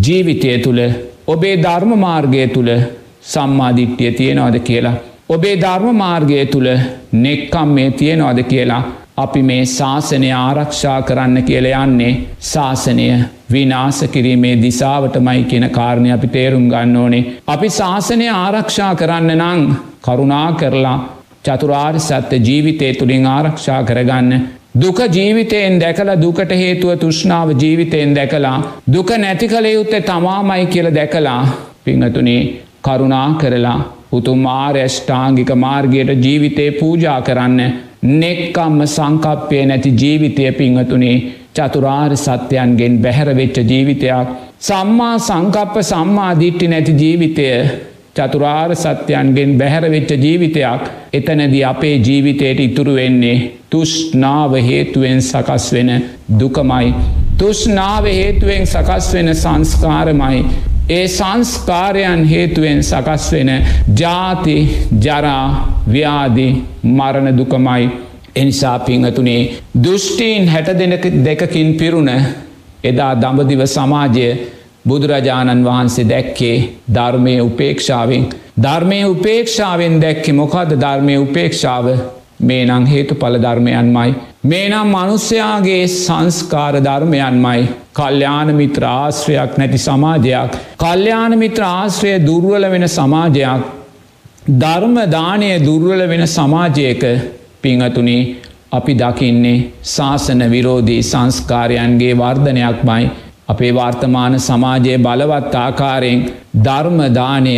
ජීවිතය 0.00 0.58
තුළ 0.58 0.84
ඔබේ 1.26 1.56
ධර්ම 1.56 1.98
මාර්ගය 1.98 2.46
තුළ 2.48 2.70
සම්මාධිට්්‍යය 3.24 4.12
තියෙනවාද 4.12 4.58
කියලා 4.60 4.96
ඔබේ 5.28 5.56
ධර්ම 5.56 5.96
මාර්ගය 5.96 6.38
තුළ 6.46 6.68
නෙක්කම් 7.14 7.68
මේ 7.68 7.90
තියෙනවාද 7.92 8.40
කියලා 8.44 8.82
අපි 9.16 9.42
මේ 9.42 9.62
ශාසනය 9.68 10.28
ආරක්ෂා 10.34 10.96
කරන්න 11.02 11.38
කියල 11.42 11.68
යන්නේ 11.68 12.10
ශාසනය 12.42 13.06
විනාස 13.50 14.00
කිරීමේ 14.08 14.56
දිසාවටමයි 14.58 15.44
කියන 15.44 15.66
කාරණය 15.70 16.10
අපි 16.12 16.28
තේරුම් 16.28 16.66
ගන්න 16.68 16.96
ඕනේ. 16.96 17.22
අපි 17.46 17.70
ශාසනය 17.70 18.26
ආරක්ෂා 18.34 18.90
කරන්න 18.94 19.32
නං 19.38 19.62
කරුණා 20.02 20.48
කරලා 20.54 20.98
චතුරාර් 21.44 21.96
සත්‍ය 22.00 22.42
ජීවිතය 22.42 22.92
තුළින් 22.94 23.26
ආරක්ෂා 23.28 23.80
කරගන්න. 23.82 24.30
දුක 24.76 24.98
ජීවිතයෙන් 25.10 25.80
දැකලා 25.80 26.20
දුකට 26.20 26.54
හේතුව 26.54 26.94
තුෂ්නාව 26.98 27.56
ජීවිතයෙන් 27.56 28.14
දැකලා 28.14 28.56
දුක 28.92 29.16
නැති 29.16 29.48
කළ 29.48 29.72
යුත්තේ 29.72 30.04
තමාමයි 30.04 30.66
කියල 30.68 30.94
දැකලා 30.94 31.42
පිංහතුනේ 31.84 32.40
කරුණා 32.82 33.28
කරලා 33.34 33.78
උතුම් 34.16 34.42
ආර්යෂ්ඨාංගික 34.52 35.50
මාර්ගයට 35.64 36.10
ජීවිතය 36.24 36.66
පූජා 36.80 37.20
කරන්න 37.20 37.60
නෙක්කම්ම 38.14 38.80
සංකප්පය 38.88 39.64
නැති 39.66 39.90
ජීවිතය 40.02 40.50
පිංහතුනේ 40.58 41.16
චතුරාර් 41.56 42.12
සත්‍යයන්ගෙන් 42.18 43.00
බැහැරවෙච්ච 43.04 43.56
ජීවිතයක් 43.64 44.28
සම්මා 44.60 45.16
සංකප්ප 45.20 45.82
සම්මාධිට්ටි 45.84 46.68
නැති 46.68 46.94
ජීවිතය 46.94 47.48
චතුරාර් 48.16 48.70
සත්‍යයන්ගෙන් 48.76 49.56
බැහැරවෙච්ච 49.60 50.10
ජීවිතයක් 50.16 50.82
එතනද 51.12 51.54
අපේ 51.64 51.96
ජීවිතයට 51.98 52.60
ඉතුරු 52.60 52.94
වෙන්නේ 52.94 53.38
තුෂ්නාව 53.70 54.52
හේතුවෙන් 54.60 55.22
සකස් 55.22 55.66
වෙන 55.74 55.90
දුකමයි. 56.40 56.94
තුෂ්නාව 57.38 58.04
හේතුවෙන් 58.10 58.66
සකස් 58.66 59.08
වෙන 59.14 59.34
සංස්කාරමයි. 59.34 60.44
ඒ 60.88 61.08
සංස්කාරයන් 61.08 62.24
හේතුවෙන් 62.24 62.82
සකස් 62.82 63.32
වෙන 63.32 63.50
ජාති 64.00 64.56
ජරා 65.00 65.46
ව්‍යාදි 65.88 66.48
මරණ 66.84 67.38
දුකමයි. 67.38 67.84
එනිසා 68.36 68.78
පිංහතුනේ 68.78 69.54
දෘෂ්ටීන් 69.82 70.48
හැට 70.48 70.68
දෙනක 70.78 71.04
දෙකකින් 71.24 71.74
පිරුණ 71.74 72.10
එදා 72.84 73.12
දඹදිව 73.14 73.62
සමාජය 73.66 74.26
බුදුරජාණන් 74.88 75.64
වහන්සේ 75.64 76.08
දැක්කේ 76.08 76.56
ධර්මය 76.94 77.34
උපේක්ෂාවෙන් 77.40 78.26
ධර්මය 78.62 78.98
උපේක්ෂාවෙන් 79.04 79.94
දැක්කෙ 80.02 80.32
මොකද 80.32 80.76
ධර්මය 80.76 81.16
උපේක්ෂාව 81.18 81.86
මේ 82.40 82.64
නං 82.66 82.86
හේතු 82.86 83.14
පල 83.14 83.38
ධර්මයන්මයි. 83.38 84.14
මේ 84.44 84.68
නම් 84.68 84.88
මනුස්්‍යයාගේ 84.88 85.86
සංස්කාර 85.88 86.74
ධර්මයන්මයි. 86.80 87.68
කල්්‍යාන 87.92 88.54
මිත්‍ර 88.54 88.84
ආශ්‍රයක් 88.84 89.58
නැති 89.58 89.78
සමාජයක්. 89.78 90.50
කල්්‍යාන 90.78 91.38
මිත්‍ර 91.38 91.62
ආශ්‍රය 91.62 92.12
දුර්වල 92.20 92.70
වෙන 92.70 92.88
සමාජයක්. 92.88 93.62
ධර්ම 94.60 94.96
දානය 95.10 95.50
දුර්වල 95.60 96.06
වෙන 96.06 96.26
සමාජයක 96.28 97.04
පිංහතුනේ 97.62 98.36
අපි 98.72 98.94
දකින්නේ 98.94 99.58
ශාසන 99.84 100.42
විරෝධී 100.50 101.02
සංස්කාරයන්ගේ 101.02 102.14
වර්ධනයක්මයි 102.14 103.10
අපේ 103.48 103.72
වර්තමාන 103.72 104.40
සමාජයේ 104.40 104.98
බලවත් 104.98 105.54
ආකාරයෙන් 105.56 106.20
ධර්මදානය 106.64 107.56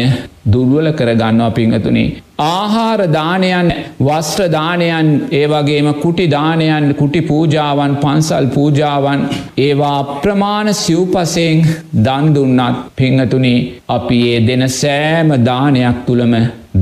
දුර්වල 0.52 0.88
කරගන්නවා 0.92 1.50
පිංහතුනේ. 1.50 2.08
ආහාර 2.40 3.00
දානයන් 3.10 3.68
වස්ත්‍රදානයන් 4.00 5.08
ඒවගේම 5.32 5.88
කුටි 6.02 6.26
දානයන් 6.28 6.86
කුටි 6.94 7.20
පූජාවන් 7.22 7.94
පන්සල් 7.96 8.46
පූජාවන් 8.48 9.22
ඒවා 9.58 9.94
අප්‍රමාණ 9.98 10.70
සිව්පසයෙන් 10.74 11.62
දන්දුන්නත් 12.00 12.82
පිංහතුනේ 12.96 13.58
අපි 13.88 14.18
ඒ 14.30 14.40
දෙන 14.48 14.64
සෑම 14.72 15.30
දානයක් 15.44 16.02
තුළම 16.06 16.34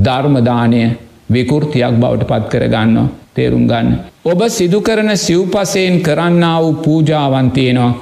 ධර්මදානය 0.05 0.81
විකෘතියක් 1.29 1.93
බවට 2.01 2.27
පත් 2.27 2.43
කරගන්නවා 2.51 3.07
තේරුම් 3.33 3.63
ගන්න. 3.67 3.95
ඔබ 4.25 4.41
සිදුකරන 4.49 5.11
සිව්පසයෙන් 5.17 5.95
කරන්න 6.01 6.43
වූ 6.55 6.73
පූජාවන් 6.83 7.49
තියෙනවා 7.51 7.93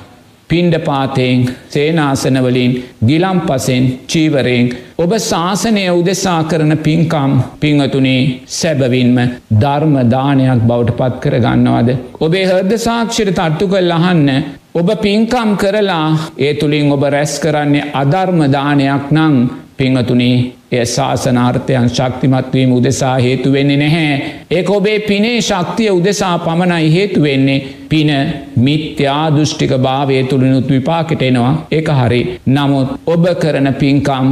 පින්ඩ 0.49 0.75
පාතයෙන් 0.81 1.43
සේනාසනවලින් 1.69 2.73
ගිලම් 3.07 3.37
පසෙන් 3.41 3.85
චීවරයෙන් 4.07 4.65
ඔබ 4.97 5.13
ශාසනය 5.21 5.85
උදෙසා 5.91 6.41
කරන 6.45 6.73
පින්කම් 6.79 7.31
පිංහතුනේ 7.59 8.21
සැබවින්ම 8.49 9.17
ධර්ම 9.55 9.95
දානයක් 10.07 10.61
බවට 10.63 10.97
පත් 10.99 11.21
කර 11.23 11.35
ගන්නවාද. 11.39 11.89
ඔබේ 12.19 12.45
හර්ද 12.45 12.73
සාක්ෂර 12.79 13.31
තට්ටු 13.31 13.67
කල් 13.67 13.91
අහන්න 13.93 14.29
ඔබ 14.75 14.89
පින්කම් 15.01 15.49
කරලා 15.55 16.07
ඒ 16.39 16.53
තුළින් 16.55 16.91
ඔබ 16.91 17.03
රැස් 17.07 17.33
කරන්නේ 17.39 17.89
අධර්ම 17.95 18.39
දානයක් 18.51 19.05
නං 19.11 19.35
පිංහතුනේ 19.77 20.37
එය 20.71 20.85
ශාසනාර්ථයන් 20.87 21.87
ශක්තිමත්වීම 21.89 22.71
උදෙසා 22.71 23.17
හේතු 23.17 23.51
වෙන්නේ 23.51 23.77
නැහැ. 23.77 24.13
ඒ 24.51 24.63
ඔබේ 24.69 24.99
පිනේ 25.01 25.41
ශක්තිය 25.41 25.89
උදෙසා 25.91 26.35
පමණයි 26.39 26.93
හේතු 26.93 27.21
වෙන්නේ 27.21 27.59
පින 27.93 28.11
මිත්‍යා 28.57 29.25
දෘෂ්ටික 29.35 29.73
භාවය 29.79 30.17
තුළිනුත් 30.23 30.67
විපාකට 30.69 31.21
එනවා 31.21 31.53
එක 31.71 31.89
හරි. 31.99 32.21
නමුත් 32.49 32.89
ඔබ 33.07 33.25
කරන 33.41 33.69
පින්කම් 33.75 34.27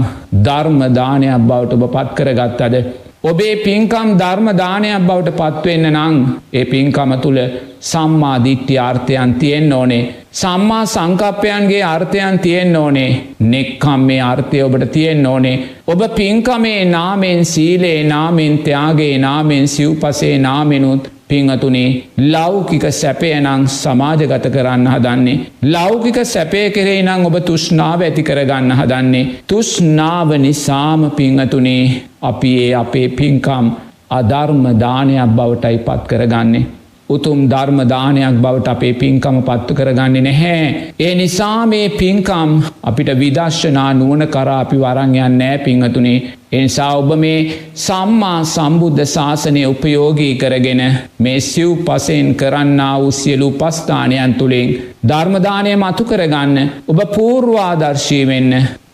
ධර්මදානයක් 0.46 1.48
බවට 1.50 1.78
ඔබ 1.78 1.86
පත් 1.96 2.10
කරගත්තද 2.18 2.76
ඔබේ 3.24 3.56
පින්කම් 3.58 4.08
ධර්මදානයක් 4.18 5.04
බවට 5.08 5.36
පත්වෙන්න 5.40 5.86
නං 5.92 6.16
ඒ 6.54 6.66
පින්කම 6.66 7.14
තුළ 7.24 7.40
සම්මාධිට්්‍ය 7.82 8.76
ආර්ථයන් 8.80 9.34
තියෙන් 9.36 9.74
ඕනේ. 9.74 10.04
සම්මා 10.34 10.84
සංකප්පයන්ගේ 10.86 11.84
අර්ථයන් 11.86 12.40
තියෙන් 12.40 12.76
ඕනේ 12.76 13.10
නෙක්කම් 13.44 14.02
මේ 14.02 14.22
අර්ථය 14.24 14.62
ඔබට 14.62 14.86
තියෙන් 14.92 15.26
ඕනේ. 15.28 15.56
ඔබ 15.88 16.02
පින්කමේ 16.16 16.86
නාමෙන් 16.88 17.42
සීලේ 17.46 18.00
නාමෙන් 18.06 18.58
ත්‍යයාගේ 18.60 19.16
නාමෙන් 19.20 19.68
සිව්පසේ 19.68 20.36
නාමෙනුත් 20.40 21.12
පිංහතුනේ 21.32 21.90
ලෞකික 22.34 22.86
සැපය 22.92 23.30
නං 23.36 23.64
සමාජගත 23.74 24.46
කරන්න 24.56 24.88
හදන්නේ. 24.94 25.38
ලෞකික 25.74 26.20
සැපය 26.26 26.64
කරේ 26.76 27.00
නං 27.04 27.26
ඔබ 27.30 27.38
තුෂ්නාව 27.50 28.02
ඇති 28.08 28.24
කරගන්න 28.24 28.76
හදන්නේ. 28.80 29.30
තුෂ්නාව 29.48 30.36
නිසාම 30.46 31.08
පිංහතුනේ 31.18 31.86
අපි 32.24 32.52
ඒ 32.66 32.76
අපේ 32.84 33.08
පින්කම් 33.18 33.66
අධර්ම 34.12 34.64
දානයක් 34.84 35.34
බවටයි 35.38 35.78
පත් 35.88 36.04
කරගන්නේ. 36.12 36.68
උතුම් 37.12 37.40
ධර්මදානයක් 37.50 38.36
බවට 38.38 38.68
අපේ 38.68 38.94
පින්කම 38.96 39.38
පත්තු 39.42 39.74
කරගන්නේ 39.74 40.22
නැහැ. 40.22 40.68
ඒ 41.00 41.14
නිසා 41.16 41.66
මේ 41.68 41.88
පින්කම් 41.92 42.52
අපිට 42.84 43.10
විදශ්ශනා 43.16 43.90
නුවන 43.94 44.28
කරා 44.28 44.60
අපි 44.60 44.78
වරංයන් 44.78 45.38
නෑ 45.38 45.58
පිංහතුනේ. 45.60 46.20
එනිසා 46.52 46.92
ඔබ 46.94 47.12
මේ 47.16 47.40
සම්මා 47.78 48.40
සම්බුද්ධ 48.46 49.04
ශාසනය 49.08 49.62
උපයෝගී 49.66 50.34
කරගෙන 50.36 50.82
මේ 51.20 51.40
සිව් 51.42 51.72
පසෙන් 51.86 52.30
කරන්න 52.36 52.82
උස්සියලු 53.02 53.48
පස්ථානයන් 53.54 54.34
තුළින් 54.34 54.70
ධර්මදානය 55.08 55.72
මතු 55.78 56.04
කරගන්න 56.04 56.58
ඔබ 56.88 57.00
පූර්වාදර්ශී 57.16 58.24
වෙන්න 58.28 58.54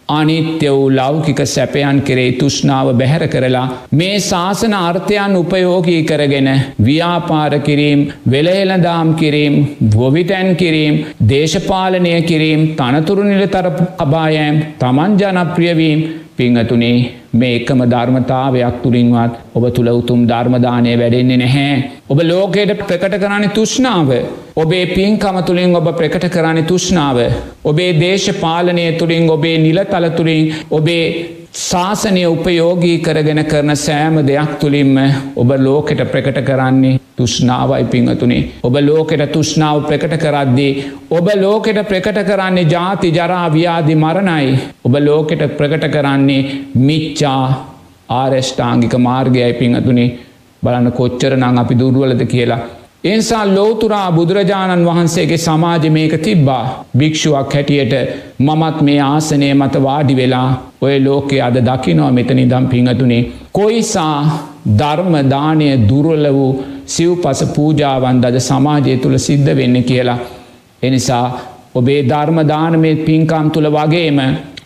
අනිත්‍ය 0.09 0.67
වූ 0.67 0.83
ලෞකික 0.91 1.39
සැපයන් 1.45 2.01
කෙරේ 2.01 2.31
තුෂ්නාව 2.33 2.87
බැහැර 2.93 3.23
කරලා 3.27 3.65
මේ 3.93 4.19
ශාසන 4.21 4.73
අර්ථයන් 4.75 5.35
උපයෝගී 5.35 6.01
කරගෙන 6.03 6.49
ව්‍යාපාර 6.81 7.59
කිරීම් 7.61 8.05
වෙලහෙළදාම් 8.31 9.09
කිරීම් 9.15 9.55
ගොවිතැන් 9.95 10.49
කිරීම් 10.55 10.95
දේශපාලනය 11.27 12.15
කිරීම් 12.23 12.63
තනතුරු 12.75 13.25
නිලතර 13.25 13.67
අභායෑම් 13.99 14.63
තමන් 14.79 15.19
ජනප්‍රියවීම් 15.19 16.01
පිංහතුනේ 16.37 16.97
මේ 17.33 17.53
එකම 17.55 17.79
ධර්මතාවයක් 17.85 18.81
තුළින්වත් 18.81 19.37
ඔබ 19.55 19.63
තුළ 19.71 19.89
උතුම් 19.91 20.19
ධර්මදානය 20.25 20.91
වැඩෙන්නේ 20.95 21.37
නැහැ. 21.37 21.71
ඔබ 22.09 22.19
ලෝකයට 22.23 22.77
ප්‍රකට 22.81 23.15
කරන්නේ 23.17 23.55
තුෂ්නාව. 23.55 24.09
ඔබේ 24.61 24.85
පින්කම 24.87 25.37
තුළින් 25.45 25.75
ඔබ 25.75 25.87
ප්‍රකට 25.97 26.29
කරන්නේ 26.35 26.65
තුෂ්නාව. 26.65 27.17
ඔබේ 27.63 27.91
දේශපාලනය 27.95 28.85
තුළින් 28.99 29.29
ඔබේ 29.29 29.57
නිලතල 29.57 30.05
තුළින් 30.17 30.53
ඔබේ 30.71 31.03
ශාසනය 31.55 32.23
උපයෝගී 32.25 32.95
කරගෙන 32.99 33.41
කරන 33.51 33.71
සෑම 33.77 34.15
දෙයක් 34.27 34.51
තුළින්ම 34.61 34.97
ඔබ 35.35 35.51
ලෝකෙට 35.57 36.01
ප්‍රකට 36.11 36.39
කරන්නේ 36.47 36.99
තුෂ්නාවයි 37.15 37.85
පිංහතුනේ. 37.91 38.41
ඔබ 38.63 38.75
ලෝකෙට 38.81 39.31
තුෂ්නාව 39.31 39.83
ප්‍රකට 39.89 40.17
කරද්දී. 40.23 40.71
ඔබ 41.11 41.29
ලෝකෙට 41.35 41.81
ප්‍රකට 41.91 42.19
කරන්නේ 42.29 42.65
ජාති 42.65 43.11
ජරාව්‍යාදි 43.11 43.95
මරණයි. 43.95 44.57
ඔබ 44.83 44.95
ලෝකෙට 44.99 45.43
ප්‍රකට 45.59 45.85
කරන්නේ 45.95 46.41
මිච්චා 46.87 47.43
ආරෙෂ්ඨාංගික 48.11 48.97
මාර්ගයයි 48.99 49.53
පිංහතුනේ 49.53 50.09
බලන්න 50.63 50.91
කොච්චර 50.91 51.37
නං 51.37 51.63
අපි 51.63 51.75
දුරුවලද 51.75 52.25
කියලා. 52.25 52.76
එනිසා 53.03 53.45
ලෝතුරා 53.47 54.11
බුදුරජාණන් 54.11 54.85
වහන්සේගේ 54.85 55.37
සමාජ 55.37 55.83
මේක 55.89 56.13
තිබ්බා 56.21 56.63
භික්ෂුවක් 56.97 57.53
හැටියට 57.53 57.93
මමත් 58.39 58.81
මේ 58.81 58.99
ආසනය 59.01 59.49
මත 59.53 59.81
වාඩි 59.83 60.15
වෙලා 60.15 60.47
ඔය 60.81 60.95
ලෝකෙ 60.99 61.41
අද 61.41 61.57
දකිනවා 61.61 62.11
මෙතනි 62.11 62.45
දම් 62.45 62.65
පිංහතුනේ. 62.65 63.21
කොයිසා 63.51 64.17
ධර්මදානය 64.79 65.67
දුරල 65.89 66.25
වූ 66.33 66.51
සිව් 66.87 67.11
පස 67.21 67.43
පූජාවන් 67.55 68.21
දද 68.21 68.39
සමාජය 68.39 68.97
තුළ 68.97 69.17
සිද්ධ 69.17 69.51
වෙන්න 69.55 69.83
කියලා. 69.83 70.19
එනිසා 70.83 71.25
ඔබේ 71.75 72.01
ධර්මදානමේ 72.03 72.95
පින්කම් 73.05 73.47
තුළ 73.51 73.69
වගේම 73.69 74.19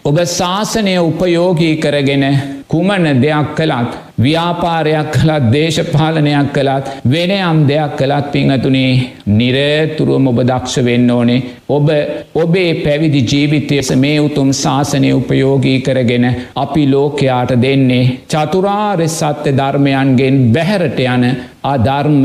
ඔබ 0.05 0.17
ශාසනය 0.27 0.93
උපයෝගී 0.99 1.73
කරගෙන 1.77 2.23
කුමන 2.67 3.03
දෙයක් 3.21 3.49
කළත් 3.57 3.91
ව්‍යාපාරයක් 4.17 5.11
කළත් 5.15 5.45
දේශපාලනයක් 5.53 6.49
කළත් 6.55 6.87
වෙනයම් 7.05 7.59
දෙයක් 7.67 7.93
කළත් 7.99 8.31
පිංහතුනේ 8.31 8.95
නිරේතුරුවම 9.31 10.31
ඔබ 10.31 10.39
දක්ෂ 10.41 10.85
වෙන්න 10.87 11.05
ඕනේ. 11.09 11.43
ඔබ 11.69 11.91
ඔබේ 12.35 12.73
පැවිදි 12.79 13.21
ජීවිතයස 13.25 13.91
මේ 13.97 14.17
උතුම් 14.21 14.49
ශාසනය 14.53 15.13
උපයෝගී 15.13 15.77
කරගෙන 15.81 16.27
අපි 16.55 16.83
ලෝකයාට 16.87 17.55
දෙන්නේ 17.59 18.11
චතුරාර්ය 18.27 19.07
සත්‍ය 19.09 19.53
ධර්මයන්ගෙන් 19.53 20.43
බැහැරට 20.51 20.99
යන 21.07 21.29
අධර්ම 21.65 22.21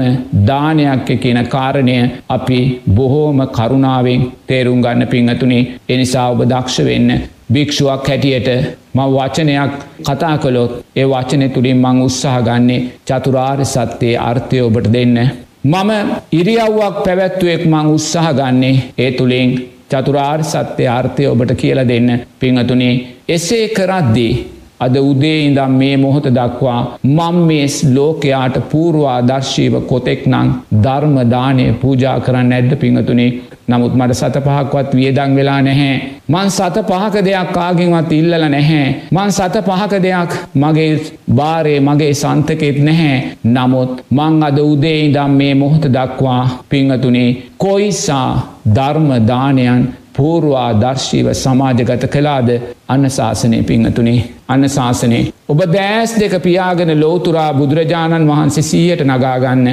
දානයක් 0.47 1.09
කියන 1.19 1.45
කාරණය 1.47 2.01
අපි 2.31 2.61
බොහෝම 2.91 3.47
කරුණාවෙන් 3.51 4.29
තේරුම් 4.47 4.83
ගන්න 4.83 5.09
පිංහතුනේ 5.09 5.65
එනිසා 5.89 6.29
ඔබ 6.31 6.47
දක්ෂ 6.47 6.87
වෙන්න 6.87 7.36
භික්ෂුවක් 7.49 8.09
හැටියට 8.09 8.49
ම 8.95 8.99
වචනයක් 9.13 9.73
කතා 10.01 10.37
කළොත් 10.39 10.73
ඒ 10.97 11.07
වචනය 11.07 11.47
තුළින් 11.49 11.79
මං 11.79 12.03
උත්සාහ 12.03 12.39
ගන්නේ 12.43 12.87
චතුරාර් 13.07 13.61
සත්‍යයේ 13.67 14.19
අර්ථය 14.21 14.59
ඔබට 14.61 14.89
දෙන්න. 14.89 15.17
මම 15.65 15.91
ඉරියව්වක් 16.33 16.97
පැවැත්තුවෙක් 17.05 17.63
මං 17.67 17.87
උත්සාහ 17.89 18.29
ගන්නේ 18.33 18.83
ඒ 18.99 19.11
තුළින් 19.13 19.51
චතුරාර් 19.91 20.41
සත්‍යය 20.45 20.89
අර්ථය 20.91 21.23
ඔබට 21.27 21.53
කියල 21.55 21.81
දෙන්න 21.85 22.09
පිංහතුනේ 22.41 22.95
එසේ 23.29 23.67
කරද්දී 23.69 24.33
අද 24.81 24.97
උදේ 25.01 25.39
ඉඳම් 25.41 25.73
මේ 25.73 25.97
මොහොත 25.97 26.27
දක්වා 26.31 26.81
මං 27.09 27.37
මේ 27.49 27.67
ලෝකයාට 27.95 28.57
පූර්වා 28.71 29.19
දර්ශීව 29.23 29.75
කොතෙක් 29.83 30.23
නං 30.27 30.49
ධර්මදානය 30.83 31.67
පූජා 31.81 32.17
කරන්න 32.21 32.53
ඇද්ද 32.53 32.73
පිංහතුනේ 32.77 33.31
නමුත් 33.69 33.95
මට 33.95 34.15
සත 34.15 34.37
පහක්වත් 34.39 34.93
වියදං 34.95 35.33
වෙලා 35.35 35.61
නැහැ. 35.63 35.95
මං 36.29 36.51
සත 36.51 36.83
පහක 36.89 37.23
දෙයක් 37.25 37.49
කාගෙන්වත් 37.53 38.13
ඉල්ලල 38.13 38.45
නැහැ. 38.47 38.85
මං 39.11 39.33
සත 39.33 39.63
පහක 39.69 40.03
දෙයක් 40.03 40.33
මගේ 40.55 40.93
බාරය 41.31 41.75
මගේ 41.81 42.13
සන්තකෙත් 42.15 42.79
නැහැ. 42.81 43.17
නමුත් 43.47 44.05
මං 44.11 44.43
අද 44.43 44.59
උදේ 44.61 44.99
ඉදම් 45.07 45.33
මේ 45.33 45.55
මොහොත 45.57 45.89
දක්වා 45.89 46.43
පිංහතුනේ 46.69 47.31
කොයිසා 47.59 48.31
ධර්මදානයන් 48.77 49.83
පූර්වා 50.17 50.69
දර්ශීව 50.75 51.29
සමාජගත 51.35 52.05
කලාද 52.09 52.49
අන්න 52.89 53.11
ශාසනය 53.11 53.59
පිංහතුනේ 53.63 54.21
අන්න 54.49 54.69
ශාසනයේ. 54.69 55.25
ඔබ 55.49 55.61
දෑස් 55.73 56.15
දෙක 56.15 56.35
පියාගෙන 56.43 56.93
ලෝතුරා 57.01 57.51
බුදුරජාණන් 57.55 58.29
වහන්සේ 58.29 58.65
සීයට 58.65 59.05
නගාගන්න 59.05 59.69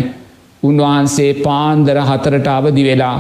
උන්වහන්සේ 0.64 1.32
පාන්දර 1.42 1.98
හතරට 2.02 2.48
අවදි 2.50 2.84
වෙලා 2.84 3.18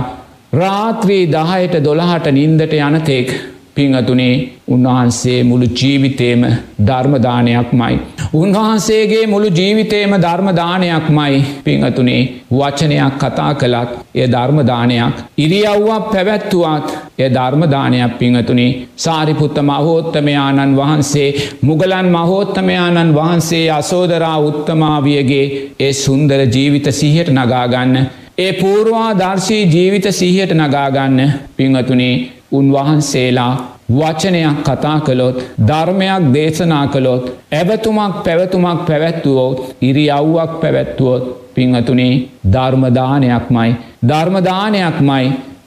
රාත්‍රී 0.53 1.23
දහයට 1.27 1.75
දොළහට 1.81 2.27
නින්දට 2.31 2.73
යනතෙක් 2.79 3.29
පිංහතුනේ 3.75 4.33
උන්වහන්සේ 4.67 5.39
මුළු 5.43 5.67
ජීවිතේම 5.73 6.41
ධර්මදානයක්මයි. 6.87 7.95
උන්වහන්සේගේ 8.33 9.25
මුළු 9.27 9.49
ජීවිතේම 9.49 10.13
ධර්මදානයක්මයි 10.17 11.41
පිංහතුනේ 11.63 12.21
වචනයක් 12.51 13.17
කතා 13.19 13.51
කළත් 13.53 13.91
එය 14.15 14.27
ධර්මදානයක් 14.27 15.19
ඉරියව්වක් 15.37 16.07
පැවැත්තුවත් 16.11 16.87
එය 17.19 17.29
ධර්මදානයක් 17.29 18.15
පිංහතුනේ 18.19 18.71
සාරිපුත්ත 18.97 19.57
මහෝත්තමයාණන් 19.63 20.75
වහන්සේ 20.75 21.29
මුගලන් 21.61 22.09
මහෝත්තමයාණන් 22.09 23.15
වහන්සේ 23.15 23.65
අසෝදරා 23.71 24.37
උත්තමාවියගේ 24.41 25.45
ඒ 25.79 25.93
සුන්දර 25.95 26.41
ජීවිත 26.47 26.89
සිහට 26.93 27.29
නගාගන්න 27.31 27.95
ඒ 28.37 28.51
පූර්වා 28.53 29.09
දර්ශී 29.15 29.63
ජීවිත 29.67 30.07
සිහියට 30.11 30.53
නගාගන්න 30.55 31.21
පිංහතුනේ 31.57 32.15
උන්වහන්සේලා 32.51 33.53
වචනයක් 33.89 34.57
කතා 34.63 34.97
කළොත් 34.99 35.37
ධර්මයක් 35.67 36.33
දේශනා 36.33 36.85
කළොත් 36.87 37.23
ඇවතුමක් 37.51 38.15
පැවතුමක් 38.25 38.85
පැවැත්තුවෝත් 38.87 39.57
ඉරියව්වක් 39.81 40.51
පැවැත්තුවොත් 40.61 41.23
පිංහතුනේ 41.55 42.13
ධර්මදානයක්මයි 42.53 43.71
ධර්මදානයක්මයි 44.07 45.25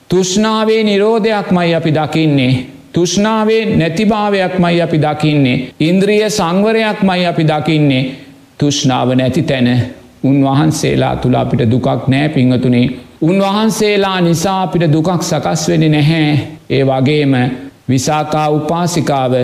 තුෂ්නාවේ 0.08 0.82
නිරෝධයක්මයි 0.84 1.74
අපි 1.74 1.94
දකින්නේ. 1.94 2.66
තුෂ්නාවේ 2.92 3.76
නැතිභාවයක්මයි 3.76 4.82
අපි 4.82 4.98
දකින්නේ. 4.98 5.72
ඉන්ද්‍රිය 5.80 6.30
සංවරයක්මයි 6.30 7.26
අපි 7.26 7.44
දකින්නේ. 7.44 8.04
තුෂ්නාව 8.58 9.08
නැති 9.14 9.42
තැන 9.42 9.68
උන්වහන්සේලා 10.24 11.16
තුළ 11.16 11.34
අපිට 11.34 11.70
දුකක් 11.70 12.08
නෑ 12.08 12.28
පිංහතුනේ 12.28 12.86
උන්වහන්සේලා 13.22 14.20
නිසා 14.20 14.62
අපිට 14.62 14.92
දුකක් 14.92 15.22
සකස් 15.22 15.68
වෙන 15.68 15.84
නැහැ. 15.90 16.38
ඒ 16.70 16.84
වගේම 16.84 17.34
විසාකා 17.88 18.48
උපාසිකාව 18.50 19.34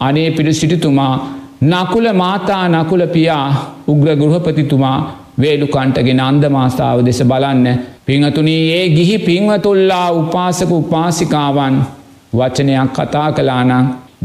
අනේ 0.00 0.30
පිළි 0.30 0.54
සිටිතුමා 0.54 1.14
නකුල 1.62 2.06
මාතා 2.12 2.64
නකුල 2.68 3.02
පියා 3.06 3.48
උග්‍ර 3.88 4.08
ගෘහපතිතුමා 4.16 4.98
වේලු 5.38 5.66
කන්ටගෙන 5.66 6.20
අන්දමාස්ථාව 6.20 6.98
දෙස 7.00 7.20
බලන්න. 7.22 7.66
පිංහතුනී 8.06 8.62
ඒ 8.72 8.86
ගිහි 8.88 9.16
පිංවතුල්ලා 9.20 10.08
උපාසක 10.12 10.70
උපාසිකාවන් 10.72 11.76
වචනයක් 12.32 12.90
කතා 12.92 13.28
කලානං 13.32 13.72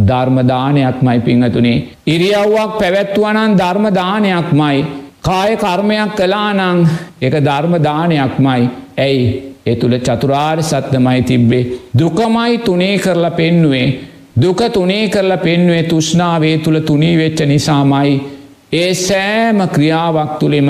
ධර්මදානයක්මයි 0.08 1.20
පිංහතුනේ 1.20 1.84
ඉරියව්වක් 2.08 2.72
පැවැත්වුවනන් 2.80 3.58
ධර්මදානයක්මයි 3.58 4.80
කාය 5.22 5.52
කර්මයක් 5.58 6.12
කලානං 6.16 6.82
එක 7.22 7.36
ධර්මදානයක්මයි 7.42 8.64
ඇයි? 8.98 9.24
ඒ 9.68 9.76
තුළ 9.76 9.96
චතුරාර් 10.00 10.60
සත්‍යමයි 10.64 11.22
තිබ්බේ 11.24 11.64
දුකමයි 12.00 12.58
තුනේ 12.60 12.96
කරලා 12.98 13.34
පෙන්නුවේ 13.34 13.88
දුක 14.38 14.62
තුනේ 14.74 15.04
කරලා 15.08 15.40
පෙන්නුවේ 15.40 15.84
තුෂ්නාවේ 15.86 16.56
තුළ 16.60 16.80
තුනී 16.82 17.16
වෙච්ච 17.18 17.42
නිසාමයි 17.46 18.16
ඒ 18.74 18.90
සෑම 19.00 19.60
ක්‍රියාවක් 19.70 20.34
තුළිම 20.40 20.70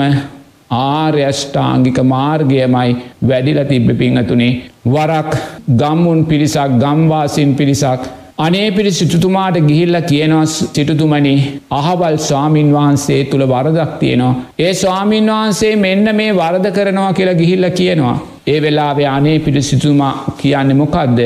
ආර්යෂ්ඨාංගික 0.70 1.98
මාර්ගයමයි 2.06 2.90
වැඩිල 3.22 3.60
තිබ්බ 3.64 3.90
පිංහතුනේ 3.98 4.52
වරක් 4.86 5.32
ගම්මුන් 5.74 6.20
පිරිසක් 6.26 6.78
ගම්වාසින් 6.78 7.52
පිරිසක් 7.54 8.02
අනේ 8.38 8.66
පිරි 8.70 8.90
සිටුතුමාට 8.92 9.56
ගිහිල්ල 9.62 9.96
කියනවා 10.02 10.44
සිටුතුමනි 10.46 11.34
අහවල් 11.72 12.16
ස්වාමීන් 12.20 12.68
වහන්සේ 12.72 13.20
තුළ 13.24 13.44
වරදක් 13.44 13.92
තියෙනවා. 13.98 14.34
ඒ 14.58 14.72
ස්වාමීන් 14.74 15.30
වහන්සේ 15.32 15.72
මෙන්න 15.76 16.14
මේ 16.14 16.32
වරද 16.32 16.66
කරනවා 16.70 17.12
කියලා 17.12 17.34
ගිහිල්ල 17.34 17.70
කියනවා. 17.72 18.16
ඒ 18.48 18.58
වෙලාවේ 18.62 19.08
අනේ 19.08 19.38
පිරි 19.38 19.62
සිතුමා 19.62 20.14
කියන්න 20.38 20.70
මොකක්ද 20.76 21.18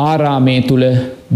ආරාමේ 0.00 0.60
තුළ 0.62 0.84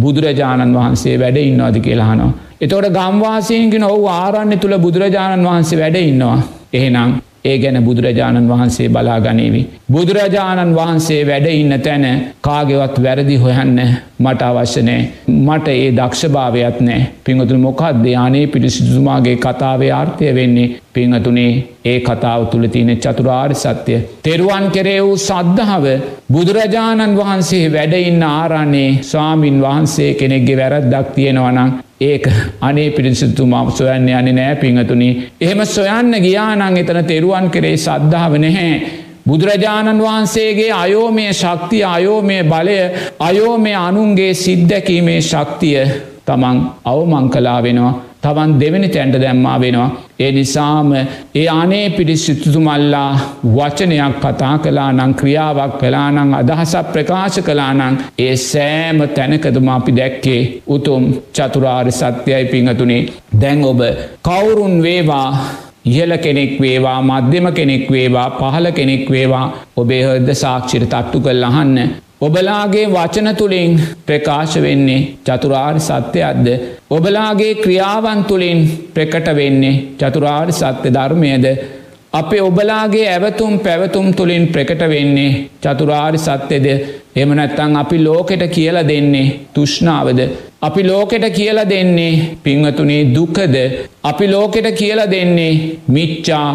බුදුරජාණන් 0.00 0.76
වහන්සේ 0.76 1.16
වැඩ 1.20 1.38
ඉන්නවාද 1.40 1.76
කියලාහනවා. 1.80 2.32
එතොට 2.60 2.88
ගම්වාසයකින 2.90 3.84
ඔහු 3.84 4.06
ආරන්න 4.14 4.58
තුළ 4.58 4.76
බුදුරජාණන් 4.78 5.46
වහන්සේ 5.48 5.78
වැඩ 5.78 5.96
ඉන්නවා. 6.02 6.38
එහෙනම් 6.72 7.10
ඒ 7.44 7.56
ගැන 7.58 7.78
බුදුරජාණන් 7.84 8.48
වහන්සේ 8.48 8.88
බලා 8.88 9.18
ගනීවි. 9.20 9.62
බුදුරජාණන් 9.92 10.76
වහන්සේ 10.76 11.22
වැඩ 11.26 11.46
ඉන්න 11.52 11.74
තැන 11.80 12.04
කාගෙවත් 12.40 12.96
වැරදි 13.02 13.36
හොයන්න 13.36 13.80
මට 14.24 14.42
අවශ්‍යනෑ 14.44 15.02
මට 15.28 15.68
ඒ 15.74 15.90
දක්ෂභාවයක් 15.92 16.78
නෑ 16.82 17.02
පිංහතුන 17.24 17.60
මොකක්ද 17.60 18.04
යානේ 18.06 18.46
පිරිසිදුතුමාගේ 18.48 19.36
කතාවේ 19.38 19.92
ආර්ථය 19.92 20.34
වෙන්නේ 20.34 20.72
පිංහතුනේ 20.94 21.52
ඒ 21.84 21.98
කතාව 22.00 22.46
තුළ 22.46 22.66
තියෙන 22.68 22.92
චතුරාර් 22.98 23.54
සත්‍යය. 23.54 23.98
තෙරුවන් 24.22 24.66
කෙරේ 24.70 25.00
වූ 25.00 25.16
සද්ධාව 25.18 25.86
බුදුරජාණන් 26.32 27.16
වහන්සේ 27.16 27.64
වැඩඉන්න 27.68 28.22
ආරන්නේ 28.24 28.90
ස්වාමින් 29.02 29.58
වහන්සේ 29.60 30.10
කෙනෙක්ගේ 30.14 30.56
වැරද්දක් 30.56 31.14
තියෙනවනම් 31.14 31.70
ඒක 32.02 32.26
අනේ 32.60 32.90
පිරිසිතුමා 32.90 33.70
සොයන්න 33.72 34.08
යන 34.10 34.34
නෑ 34.34 34.56
පිංහතුනි 34.56 35.08
එහෙම 35.40 35.64
සොයන්න 35.68 36.20
ගියානං 36.20 36.76
එතන 36.76 37.00
තෙරුවන් 37.04 37.50
කරේ 37.50 37.76
සද්ධාව 37.78 38.38
නැහැ. 38.38 39.03
බුදුරජාණන් 39.26 40.02
වහන්සේගේ 40.02 40.72
අයෝමය 40.74 41.26
ශක්තිය 41.32 41.84
අයෝමය 41.86 42.38
බලය 42.44 42.78
අයෝමය 43.20 43.72
අනුන්ගේ 43.78 44.32
සිද්ධැකීමේ 44.36 45.20
ශක්තිය 45.22 45.78
තමන් 46.26 46.58
අවමං 46.86 47.30
කලා 47.30 47.60
වෙනවා 47.62 47.94
තවන් 48.24 48.52
දෙවැනි 48.60 48.88
තැන්ට 48.88 49.16
දැම්මා 49.20 49.60
වෙනවා. 49.60 49.90
ඒ 50.18 50.30
නිසාම 50.32 50.92
ඒ 51.34 51.48
අනේ 51.50 51.90
පිරිසිතුතුමල්ලා 51.90 53.10
වචනයක් 53.48 54.14
කතා 54.22 54.54
කලා 54.58 54.90
නං 54.92 55.12
ක්‍රියාවක් 55.14 55.74
කලානං 55.80 56.34
අදහසක් 56.34 56.86
ප්‍රකාශ 56.92 57.38
කලානං 57.40 57.98
ඒ 58.18 58.36
සෑම 58.38 59.02
තැනකදම 59.10 59.68
අපි 59.70 59.92
දැක්කේ 59.92 60.40
උතුම් 60.68 61.04
චතුරාර් 61.32 61.92
සත්‍යයයි 61.92 62.44
පිංහතුනේ 62.46 63.02
දැන් 63.40 63.64
ඔබ 63.64 63.80
කවුරුන් 64.22 64.76
වේවා 64.82 65.28
ඉහල 65.84 66.12
කෙනෙක් 66.16 66.52
වේවා 66.60 66.98
මධ්‍යම 67.02 67.46
කෙනෙක් 67.52 67.84
වේවා 67.90 68.28
පහල 68.38 68.66
කෙනෙක් 68.70 69.04
වේවා 69.10 69.46
ඔබේ 69.76 70.02
හද 70.04 70.28
සාක්ෂිට 70.34 70.88
තට්ටු 70.88 71.20
කල් 71.20 71.44
අහන්න 71.44 71.78
ඔබලාගේ 72.20 72.86
වචන 72.88 73.28
තුළින් 73.36 73.72
ප්‍රකාශ 74.06 74.56
වෙන්නේ 74.56 75.00
චතුරාර් 75.26 75.76
සත්‍යයක්ද. 75.80 76.46
ඔබලාගේ 76.90 77.54
ක්‍රියාවන් 77.56 78.20
තුළින් 78.24 78.60
ප්‍රකට 78.94 79.28
වෙන්නේ 79.36 79.80
චතුරාර් 79.98 80.52
සත්‍ය 80.52 80.88
ධර්මයද. 80.90 81.44
අපේ 82.14 82.40
ඔබලාගේ 82.40 83.06
ඇවතුම් 83.08 83.54
පැවතුම් 83.58 84.08
තුළින් 84.14 84.44
ප්‍රකට 84.48 84.82
වෙන්නේ 84.92 85.30
චතුරාර් 85.62 86.16
සත්‍යද 86.18 86.66
එමනැත්තං 87.16 87.76
අපි 87.82 87.98
ලෝකෙට 88.04 88.44
කියල 88.56 88.78
දෙන්නේ 88.90 89.32
තුෂ්නාවද. 89.54 90.20
අපි 90.62 90.82
ලෝකෙට 90.88 91.26
කියල 91.38 91.58
දෙන්නේ 91.72 92.12
පිංහතුනේ 92.44 93.02
දුකද. 93.14 93.56
අපි 94.04 94.26
ලෝකෙට 94.30 94.68
කියල 94.80 95.00
දෙන්නේ 95.14 95.52
මිච්චා 95.88 96.48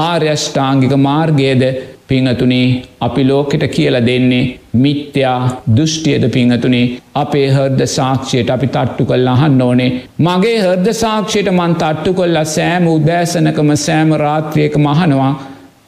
ආර්යෂ්ඨාංගික 0.00 0.94
මාර්ගයද 0.98 1.62
පිංහතුනේ 2.08 2.66
අපි 3.00 3.22
ලෝකෙට 3.28 3.64
කියල 3.74 3.96
දෙන්නේ 4.06 4.44
මිත්‍යා 4.82 5.40
දෘෂ්ටියද 5.76 6.24
පිංහතුනේ? 6.34 6.86
අපේ 7.14 7.46
හර්ද 7.56 7.80
සාක්ෂයට 7.96 8.50
අපි 8.54 8.68
තට්ටු 8.76 9.04
කල් 9.04 9.28
අහන්න 9.34 9.62
ඕනේ. 9.62 9.90
මගේ 10.18 10.58
හර්ද 10.64 10.88
සාක්ෂයට 11.02 11.48
මන් 11.52 11.74
තට්ටු 11.82 12.14
කොල්ල 12.18 12.38
සෑම 12.56 12.86
උදෑසනකම 12.94 13.70
සෑම 13.86 14.12
රාත්‍රියක 14.24 14.76
මහනවා 14.86 15.32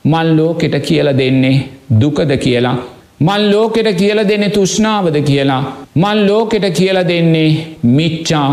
මල් 0.04 0.30
ලෝකෙට 0.36 0.76
කියල 0.88 1.10
දෙන්නේ 1.20 1.56
දුකද 2.00 2.32
කියලා? 2.44 2.76
මල් 3.20 3.42
ලෝකෙට 3.52 3.88
කියල 4.00 4.20
දෙන්නේ 4.28 4.50
තුෂ්නාවද 4.50 5.16
කියලා. 5.22 5.62
මල් 5.96 6.20
ලෝකෙට 6.26 6.66
කියල 6.78 6.98
දෙන්නේ 7.10 7.50
මිච්චා 7.96 8.50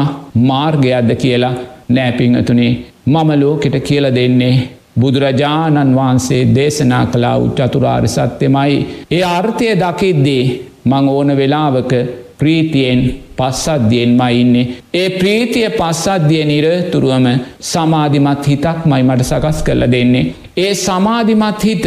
මාර්ගයක්ද 0.49 1.11
කියලා? 1.23 1.53
නෑපිංහතුනේ 1.89 2.71
මම 3.05 3.29
ලෝකෙට 3.41 3.77
කියල 3.83 4.05
දෙන්නේ 4.15 4.55
බුදුරජාණන් 4.99 5.95
වහන්සේ 5.95 6.41
දේශනා 6.55 7.05
කලා 7.05 7.35
උච්චතුරාර් 7.37 8.07
සත්‍යමයි. 8.07 8.77
ඒ 9.11 9.23
අර්ථය 9.29 9.69
දකිද්දී 9.75 10.43
මං 10.85 11.05
ඕන 11.09 11.29
වෙලාවක 11.39 11.93
ප්‍රීතියෙන් 12.39 13.01
පස්සද්ධියෙන් 13.37 14.11
මයින්නේ. 14.11 14.67
ඒ 14.93 15.09
ප්‍රීතිය 15.09 15.69
පස්සද්ධිය 15.71 16.43
නිරතුරුවම 16.45 17.27
සමාධිමත් 17.61 18.47
හිතක් 18.47 18.85
මයි 18.85 19.03
මට 19.03 19.27
සකස් 19.29 19.59
කරල 19.63 19.83
දෙන්නේ. 19.93 20.25
ඒ 20.57 20.73
සමාධිමත් 20.75 21.63
හිත 21.63 21.85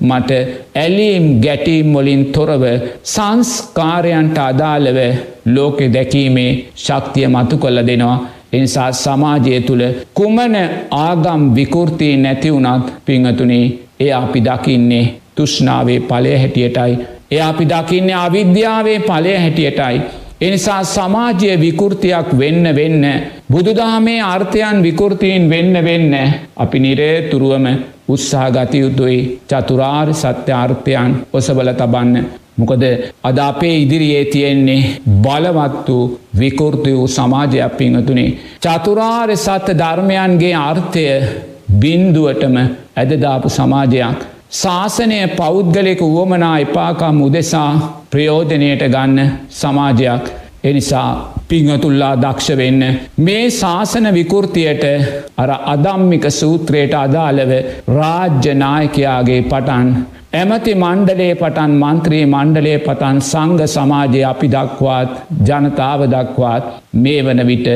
මට 0.00 0.30
ඇලීම් 0.74 1.26
ගැටීම් 1.44 1.88
මොලින් 1.94 2.24
තොරව 2.34 2.64
සංස්කාරයන්ට 3.04 4.38
අදාළව 4.40 4.98
ලෝකෙ 5.46 5.88
දැකීමේ 5.88 6.50
ශක්තිය 6.76 7.26
මතු 7.28 7.58
කොල්ල 7.58 7.86
දෙනවා. 7.88 8.18
එනිසා 8.52 8.90
සමාජය 8.94 9.60
තුළ 9.60 9.84
කුමන 10.14 10.56
ආගම් 10.98 11.42
විකෘතිී 11.54 12.16
නැතිවුනත් 12.16 12.92
පිංහතුනේ 13.06 13.64
ඒ 14.00 14.12
අපි 14.14 14.40
දකින්නේ 14.40 15.04
තුෂ්නාවේ 15.36 16.00
පලය 16.02 16.32
හැටියටයි. 16.36 16.92
එය 17.30 17.40
අපි 17.40 17.64
දකින්නේ 17.66 18.14
අවිද්‍යාවේ 18.16 18.98
පලය 19.00 19.36
හැටියටයි. 19.36 20.00
එනිසා 20.40 20.82
සමාජය 20.86 21.60
විකෘතියක් 21.60 22.28
වෙන්න 22.38 22.64
වෙන්න. 22.76 23.04
බුදුදහමේ 23.52 24.20
අර්ථයන් 24.24 24.82
විකෘතියෙන් 24.82 25.50
වෙන්න 25.50 25.74
වෙන්න. 25.84 26.14
අපි 26.56 26.78
නිරේ 26.78 27.16
තුරුවම 27.22 27.66
උත්සාහ 28.08 28.48
ගතයුතුයි 28.50 29.18
චතුරාර් 29.48 30.08
සත්‍යාර්ථයන් 30.14 31.12
ඔසබල 31.32 31.72
තබන්න. 31.72 32.41
මොකද 32.56 32.82
අද 33.22 33.38
අපේ 33.40 33.76
ඉදිරියේ 33.76 34.24
තියෙන්නේ 34.24 34.82
බලවත් 35.22 35.88
වූ 35.88 36.18
විකෘති 36.38 36.92
වූ 36.92 37.08
සමාජයක් 37.08 37.76
පිංහතුනේ. 37.78 38.36
චතුරාර් 38.60 39.30
සත්‍ය 39.36 39.72
ධර්මයන්ගේ 39.74 40.54
අර්ථය 40.60 41.06
බින්දුවටම 41.80 42.56
ඇදදාපු 42.96 43.48
සමාජයක්. 43.50 44.18
ශාසනය 44.52 45.18
පෞද්ගලෙක 45.36 46.00
වුවමනා 46.06 46.56
එපාකම් 46.58 47.18
උදෙසා 47.22 47.70
ප්‍රයෝජනයට 48.10 48.82
ගන්න 48.86 49.30
සමාජයක් 49.50 50.24
එනිසා 50.64 51.10
පිංහතුල්ලා 51.48 52.14
දක්ෂ 52.16 52.56
වෙන්න. 52.56 52.82
මේ 53.18 53.44
ශාසන 53.52 54.06
විකෘතියට 54.14 54.84
අර 55.36 55.50
අදම්මික 55.66 56.24
සූත්‍රයට 56.30 56.94
අදාළව 56.96 57.52
රාජ්‍යනායකයාගේ 57.90 59.42
පටන් 59.42 59.88
ඇමති 60.32 60.72
මණ්ඩලේ 60.74 61.32
පටන් 61.34 61.72
මන්ත්‍රී 61.80 62.22
මණ්ඩලේ 62.26 62.78
පතන් 62.78 63.18
සංග 63.22 63.58
සමාජය 63.66 64.20
අපි 64.24 64.48
දක්වාත් 64.54 65.10
ජනතාව 65.48 66.02
දක්වාත් 66.14 66.70
මේ 66.96 67.20
වන 67.26 67.42
විට 67.46 67.68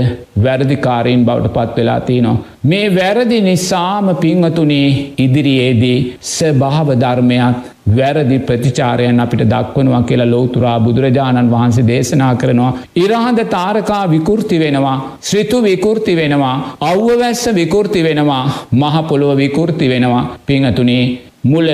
වැරදිකාරීන් 0.45 1.27
බවට 1.27 1.53
පත් 1.57 1.77
වෙලා 1.77 2.01
තියනවා. 2.01 2.37
මේ 2.65 2.87
වැරදි 2.95 3.41
නිසාම 3.41 4.09
පිංහතුනේ 4.17 4.89
ඉදිරියේදී 5.19 5.99
ස්භාව 6.31 6.89
ධර්මයක් 7.03 7.69
වැරදි 7.97 8.39
ප්‍රතිචාරයන් 8.41 9.21
අපිට 9.21 9.45
දක්වනවා 9.53 10.03
කියලා 10.03 10.31
ලෝතුරා 10.31 10.79
බුදුරජාණන් 10.81 11.53
වහන්සේ 11.53 11.87
දේශනා 11.87 12.33
කරනවා. 12.35 12.73
ඉරහඳ 12.97 13.41
තාරකා 13.51 14.03
විකෘති 14.11 14.59
වෙනවා. 14.59 14.97
ශ්‍රිතු 15.23 15.63
විකෘති 15.63 16.17
වෙනවා. 16.17 16.57
අව්වවැස්ස 16.83 17.47
විකෘති 17.55 18.03
වෙනවා. 18.03 18.43
මහපොළොව 18.75 19.37
විකෘති 19.37 19.89
වෙනවා. 19.89 20.27
පිංහතුනේ 20.47 21.05
මුල 21.47 21.69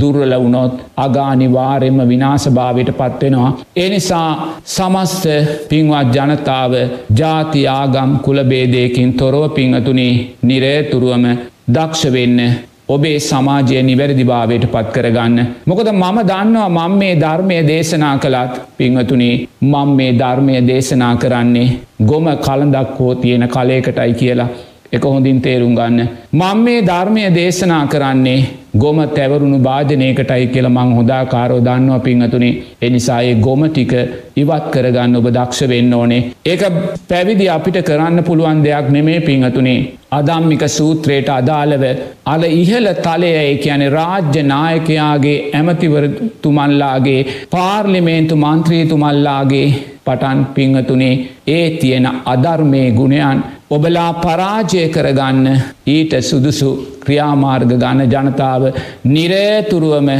දුර්වල 0.00 0.34
වුණොත් 0.36 0.74
අගානිවාරෙන්ම 0.96 1.98
විනාශභාවයට 2.10 2.90
පත්වෙනවා. 2.92 3.56
එනිසා 3.76 4.28
සමස්ත 4.66 5.24
පින්වත් 5.68 6.14
ජනතාව 6.16 6.72
ජාති 7.18 7.62
ආගම් 7.70 8.12
කුලබේදයකින් 8.26 9.10
තොරව 9.14 9.42
පිංහතුනේ 9.56 10.12
නිරේතුරුවම 10.42 11.26
දක්ෂ 11.68 12.12
වෙන්න 12.12 12.40
ඔබේ 12.88 13.18
සමාජය 13.20 13.82
නිවැරදිභාවයට 13.82 14.64
පත් 14.66 14.88
කරගන්න. 14.94 15.38
මොකද 15.66 15.88
මම 15.92 16.18
දන්නවා 16.22 16.68
මං 16.78 16.98
මේ 16.98 17.14
ධර්මය 17.16 17.56
දේශනා 17.68 18.16
කළත් 18.18 18.60
පිංහතුනේ 18.78 19.34
මං 19.62 19.96
මේ 19.98 20.12
ධර්මය 20.14 20.54
දේශනා 20.66 21.14
කරන්නේ 21.16 21.74
ගොම 22.02 22.26
කළඳක් 22.38 22.98
හෝ 22.98 23.14
තියෙන 23.14 23.48
කලයකටයි 23.48 24.12
කියලා 24.14 24.48
එක 24.94 25.04
හොඳින් 25.04 25.40
තේරුම් 25.40 25.72
ගන්න. 25.74 26.08
මං 26.32 26.58
මේ 26.64 26.82
ධර්මය 26.82 27.24
දේශනා 27.36 27.82
කරන්නේ 27.86 28.38
ගොම 28.76 28.98
තැවරුණු 29.16 29.58
භාජනයකටයි 29.60 30.46
කියල 30.54 30.68
මං 30.68 30.94
හොදා 30.98 31.22
කාරෝ 31.26 31.60
දන්නවා 31.60 31.98
පිංහතුනේ 32.00 32.52
එනිසායේ 32.82 33.40
ගොම 33.40 33.62
ටික 33.66 33.92
ඉවත් 34.36 34.64
කරගන්න 34.72 35.18
ඔබ 35.18 35.28
දක්ෂ 35.30 35.68
වෙන්න 35.72 35.94
ඕනේ. 35.94 36.22
ඒක 36.44 36.62
පැවිදි 37.10 37.46
අපිට 37.48 37.78
කරන්න 37.82 38.24
පුළුවන් 38.24 38.64
දෙයක් 38.66 38.88
නෙමේ 38.90 39.20
පිංහතුනේ. 39.20 39.78
අදම්මික 40.10 40.64
සූත්‍රයට 40.68 41.30
අදාළව 41.30 41.84
අල 42.26 42.42
ඉහල 42.52 42.86
තලයයි 42.98 43.56
කියන 43.58 43.82
රාජ්‍ය 43.90 44.42
නායකයාගේ 44.44 45.38
ඇමතිවරතුමල්ලාගේ 45.54 47.20
පාර්ලිමේන්තු 47.50 48.36
මන්ත්‍රීතුමල්ලාගේ 48.36 49.66
පටන් 50.06 50.46
පිංහතුනේ. 50.54 51.14
ඒ 51.48 51.70
තියෙන 51.72 52.06
අධර්මය 52.24 52.90
ගුණයන් 52.92 53.42
ඔබලා 53.70 54.12
පරාජය 54.14 54.88
කරගන්න. 54.88 55.46
ඊට 55.86 56.12
සුදුසු 56.22 56.70
ක්‍රියාමාර්ග 57.00 57.70
ගණ 57.74 58.10
ජනතාව 58.12 58.62
නිරේතුරුවම 59.06 60.10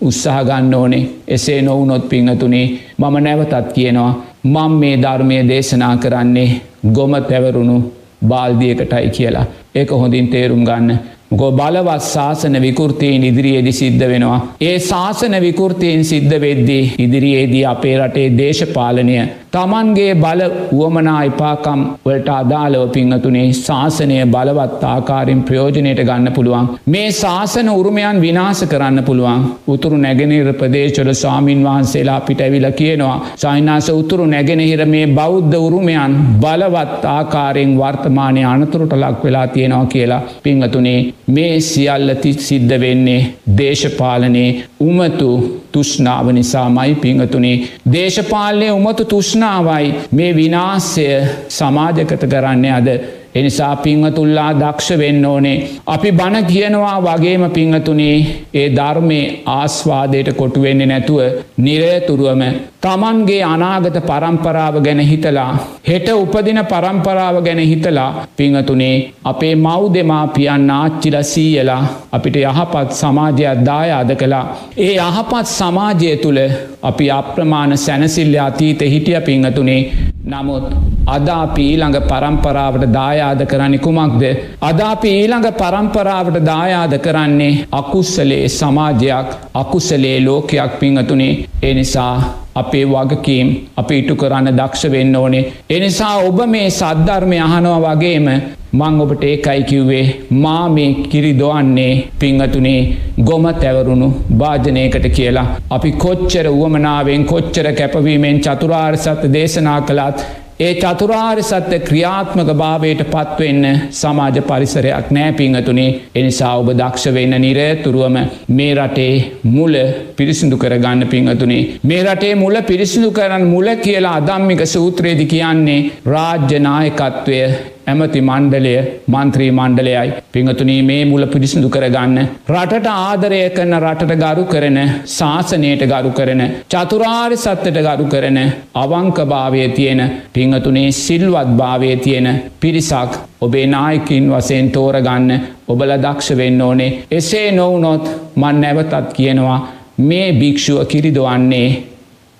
උත්සාහගන්න 0.00 0.74
ඕනේ. 0.74 1.08
එසේ 1.28 1.62
නොවනොත් 1.62 2.08
පිංහතුනේ 2.08 2.66
මම 2.98 3.16
නැවතත් 3.20 3.72
කියනවා 3.74 4.12
මං 4.44 4.72
මේ 4.72 4.96
ධර්මය 4.96 5.36
දේශනා 5.48 5.96
කරන්නේ 5.96 6.60
ගොම 6.88 7.12
තැවරුණු 7.22 7.76
බාල්දියකටයි 8.22 9.08
කියලා. 9.10 9.46
ඒක 9.74 9.90
හොඳින් 9.92 10.28
තේරුම් 10.28 10.64
ගන්න. 10.64 10.98
ගො 11.30 11.48
බලවත් 11.52 12.04
ශාසන 12.04 12.56
විකෘතියෙන් 12.60 13.24
ඉදිරියේදි 13.24 13.72
සිද්ධ 13.72 14.04
වෙනවා. 14.04 14.38
ඒ 14.60 14.78
ශාසන 14.80 15.34
විකෘතියෙන් 15.40 16.02
සිද්ධ 16.04 16.34
වෙද්දී 16.40 16.94
ඉදිරියේදී 16.98 17.64
අපේ 17.64 17.94
රටේ 17.98 18.24
දේශපාලනය 18.38 19.14
තමන්ගේ 19.52 20.12
බල 20.16 20.40
වුවමනා 20.70 21.20
එපාකම් 21.24 21.80
වලට 22.04 22.28
අදාලව 22.32 22.82
පිංහතුනේ 22.90 23.46
ශාසනය 23.56 24.18
බලවත් 24.26 24.82
ආකාරින් 24.86 25.40
ප්‍රයෝජනයට 25.42 26.02
ගන්න 26.02 26.32
පුළුවන්. 26.32 26.66
මේ 26.86 27.08
ශාසන 27.14 27.68
උරුමයන් 27.70 28.20
විනාස 28.20 28.60
කරන්න 28.64 29.02
පුළුවන් 29.02 29.42
උතුරු 29.68 29.96
නැගෙනහිර 29.98 30.50
ප්‍රදේශවල 30.54 31.10
ස්වාමීන් 31.14 31.64
වහන්සේලා 31.64 32.16
අපිට 32.16 32.40
ඇවිල 32.40 32.68
කියනවා 32.72 33.16
සයිනාස 33.36 33.88
උතුරු 33.92 34.26
නැගෙනහිර 34.26 34.84
මේ 34.86 35.06
බෞද්ධ 35.12 35.56
උරුමයන් 35.58 36.14
බලවත් 36.40 37.02
ආකාරයෙන් 37.10 37.72
වර්තමානය 37.80 38.44
අනතුරට 38.44 38.94
ලක් 38.94 39.24
වෙලා 39.24 39.46
තියෙනවා 39.48 39.86
කියලා 39.86 40.22
පිංහතුනේ 40.44 40.98
මේ 41.30 41.54
සියල්ලති 41.62 42.32
සිද්ධ 42.40 42.76
වෙන්නේ 42.80 43.20
දේශපාලනයේ 43.56 44.50
උමතු 44.80 45.30
තුෂ්නාව 45.72 46.32
නිසා 46.32 46.68
මයි 46.70 46.94
පිංහතුනේ 46.96 47.56
දේශපාලනය 47.92 48.68
උමතු 48.70 49.04
තුෂ්නාවයි 49.04 49.94
මේ 50.12 50.32
විනාස්සය 50.34 51.06
සමාජකත 51.50 52.22
කරන්න 52.24 52.66
අද 52.72 52.88
එනිසා 53.34 53.76
පිංහතුල්ලා 53.76 54.52
දක්ෂ 54.52 54.98
වෙන්න 54.98 55.24
ඕනේ. 55.24 55.68
අපි 55.86 56.12
බණ 56.12 56.46
කියනවා 56.46 56.96
වගේම 57.00 57.44
පිංහතුනේ 57.50 58.16
ඒ 58.54 58.68
ධර්මය 58.70 59.20
ආස්වාදයට 59.48 60.32
කොටුවෙන්නේ 60.32 60.86
නැතුව 60.86 61.20
නිරයතුරුවම 61.58 62.42
තමන්ගේ 62.82 63.40
අනාගත 63.44 63.96
පරම්පරාව 64.08 64.76
ගැන 64.84 65.00
හිතලා 65.08 65.48
හෙට 65.88 66.06
උපදින 66.12 66.60
පරම්පරාව 66.70 67.36
ගැන 67.46 67.60
හිතලා 67.70 68.08
පිංහතුනේ 68.38 68.94
අපේ 69.24 69.54
මව් 69.56 69.82
දෙමාපියන් 69.94 70.70
ආච්චිල 70.70 71.16
සීයලා 71.32 71.82
අපිට 72.12 72.36
යහපත් 72.42 72.96
සමාජයක් 73.00 73.60
දායාද 73.68 74.12
කළා. 74.22 74.46
ඒ 74.78 74.94
යහපත් 74.98 75.46
සමාජය 75.50 76.16
තුළ 76.24 76.40
අපි 76.82 77.10
අප්‍රමාණ 77.10 77.76
සැනසිල්ල 77.78 78.34
අතීත 78.46 78.80
හිටිය 78.94 79.20
පිංහතුනේ 79.20 79.80
නමුත් 80.26 80.66
අදාපි 81.08 81.62
ඊළඟ 81.68 82.00
පරම්පරාවට 82.08 82.84
දායාද 82.98 83.40
කරන්නේ 83.46 83.84
කුමක්ද. 83.86 84.22
අදාපි 84.62 85.08
ඊළඟ 85.12 85.48
පරම්පරාවට 85.54 86.44
දායාද 86.46 86.94
කරන්නේ 86.98 87.54
අකුස්සලේ 87.72 88.44
සමාජයක් 88.50 89.28
අකුසලේ 89.54 90.18
ලෝකයක් 90.26 90.72
පිංහතුනේ 90.80 91.34
එනිසා 91.62 92.14
අපේ 92.54 92.84
වගකීම් 92.84 93.48
අපි 93.76 93.98
ඉටු 93.98 94.14
කරන්න 94.16 94.56
දක්ෂ 94.58 94.92
වෙන්න 94.92 95.16
ඕනේ. 95.16 95.52
එනිසා 95.70 96.14
ඔබ 96.28 96.40
මේ 96.46 96.70
සද්ධර්මය 96.70 97.38
අහනවා 97.38 97.94
වගේම 97.94 98.26
මං 98.72 99.00
ඔබට 99.00 99.22
ඒකයි 99.24 99.62
කිව්වේ 99.64 100.04
මා 100.42 100.68
මේ 100.68 100.90
කිරි 101.10 101.32
දොවන්නේ 101.38 101.92
පිංහතුනේ 102.20 102.80
ගොම 103.24 103.46
තැවරුණු 103.62 104.08
භාජනයකට 104.38 105.06
කියලා. 105.16 105.46
අපි 105.70 105.92
කොච්චර 105.92 106.46
වුවමනාවෙන් 106.50 107.24
කොච්චර 107.24 107.72
කැපවීමෙන් 107.72 108.40
චතුරාර් 108.40 108.96
සත්ත 108.96 109.32
දේශනා 109.32 109.80
කළත් 109.80 110.18
ඒ 110.60 110.72
චතුරාර් 110.74 111.38
සත්‍ය 111.42 111.76
ක්‍රියාත්මක 111.80 112.50
භාවයට 112.54 113.02
පත්වෙන්න 113.04 113.66
සමාජ 113.90 114.40
පරිසරයක් 114.42 115.06
නෑ 115.10 115.30
පිංහතුනේ 115.32 115.86
එනිසා 116.14 116.50
ඔබ 116.56 116.68
දක්ෂ 116.72 117.14
වෙන්න 117.14 117.36
නිරතුරුවම 117.38 118.16
මේ 118.50 118.74
රටේ 118.74 119.14
මුල 119.46 119.74
පිරිසිදු 120.16 120.56
කරගන්න 120.56 121.06
පිංහතුනේ. 121.08 121.62
මේ 121.82 122.02
රටේ 122.04 122.34
මුල 122.34 122.56
පිරිසිදු 122.62 123.10
කරන්න 123.10 123.46
මුල 123.46 123.68
කියලා 123.76 124.14
අදම්මික 124.16 124.62
සූත්‍රයේදි 124.66 125.26
කියන්නේ 125.26 125.80
රාජ්‍යනායකත්වය 126.06 127.40
ඇමති 127.86 128.20
මණ්ඩලය 128.20 128.74
මන්ත්‍රී 129.08 129.50
මණ්ඩලයයි 129.50 130.12
පිංහතුනී 130.32 130.80
මේ 130.82 131.04
මුල 131.04 131.24
පිරිසිදු 131.26 131.68
කරගන්න. 131.68 132.18
රටට 132.48 132.88
ආදරය 132.88 133.40
කරන 133.50 133.74
රටට 133.78 134.14
ගරු 134.18 134.44
කරන 134.46 134.78
ශාසනයට 135.08 135.84
ගරු 135.86 136.12
කරන 136.12 136.42
චතුරාර් 136.68 137.32
සත්තට 137.36 137.80
ගරු 137.80 138.06
කරන 138.06 138.38
අවංකභාවය 138.76 139.64
තියෙන 139.70 140.02
පිංහතුනේ 140.32 140.88
සිල්වත් 140.94 141.50
භාවය 141.56 141.90
තියෙන 141.98 142.28
පිරිසක් 142.60 143.12
ඔබේ 143.40 143.66
නායකින් 143.68 144.30
වසයෙන් 144.30 144.70
තෝරගන්න 144.70 145.30
ඔබල 145.68 145.92
දක්ෂ 145.98 146.36
වෙන්න 146.36 146.62
ඕනේ 146.62 146.90
එසේ 147.12 147.46
නොවනොත් 147.52 148.04
මන් 148.36 148.60
නැවතත් 148.60 149.14
කියනවා 149.14 149.60
මේ 150.00 150.28
භික්‍ෂුව 150.34 150.84
කිරිදවන්නේ 150.86 151.68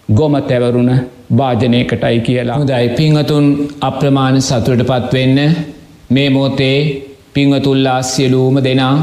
ගොම 0.09 0.35
තැවරුණ 0.43 0.93
භාජනයකටයි 1.31 2.19
කියලා. 2.21 2.59
හොදයි 2.59 2.89
පිංහතුන් 2.97 3.47
අප්‍රමාණ 3.81 4.37
සතුරට 4.41 4.83
පත්වෙන්න 4.91 5.39
මේ 6.11 6.29
මෝතේ 6.31 6.79
පිංහතුල්ලා 7.35 8.01
සියලූම 8.05 8.57
දෙනා 8.61 8.95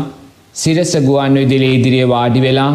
සිරස 0.55 0.93
ගුවන් 0.99 1.34
විදිලේ 1.36 1.75
ඉදිරිය 1.75 2.07
වාඩි 2.07 2.41
වෙලා 2.41 2.73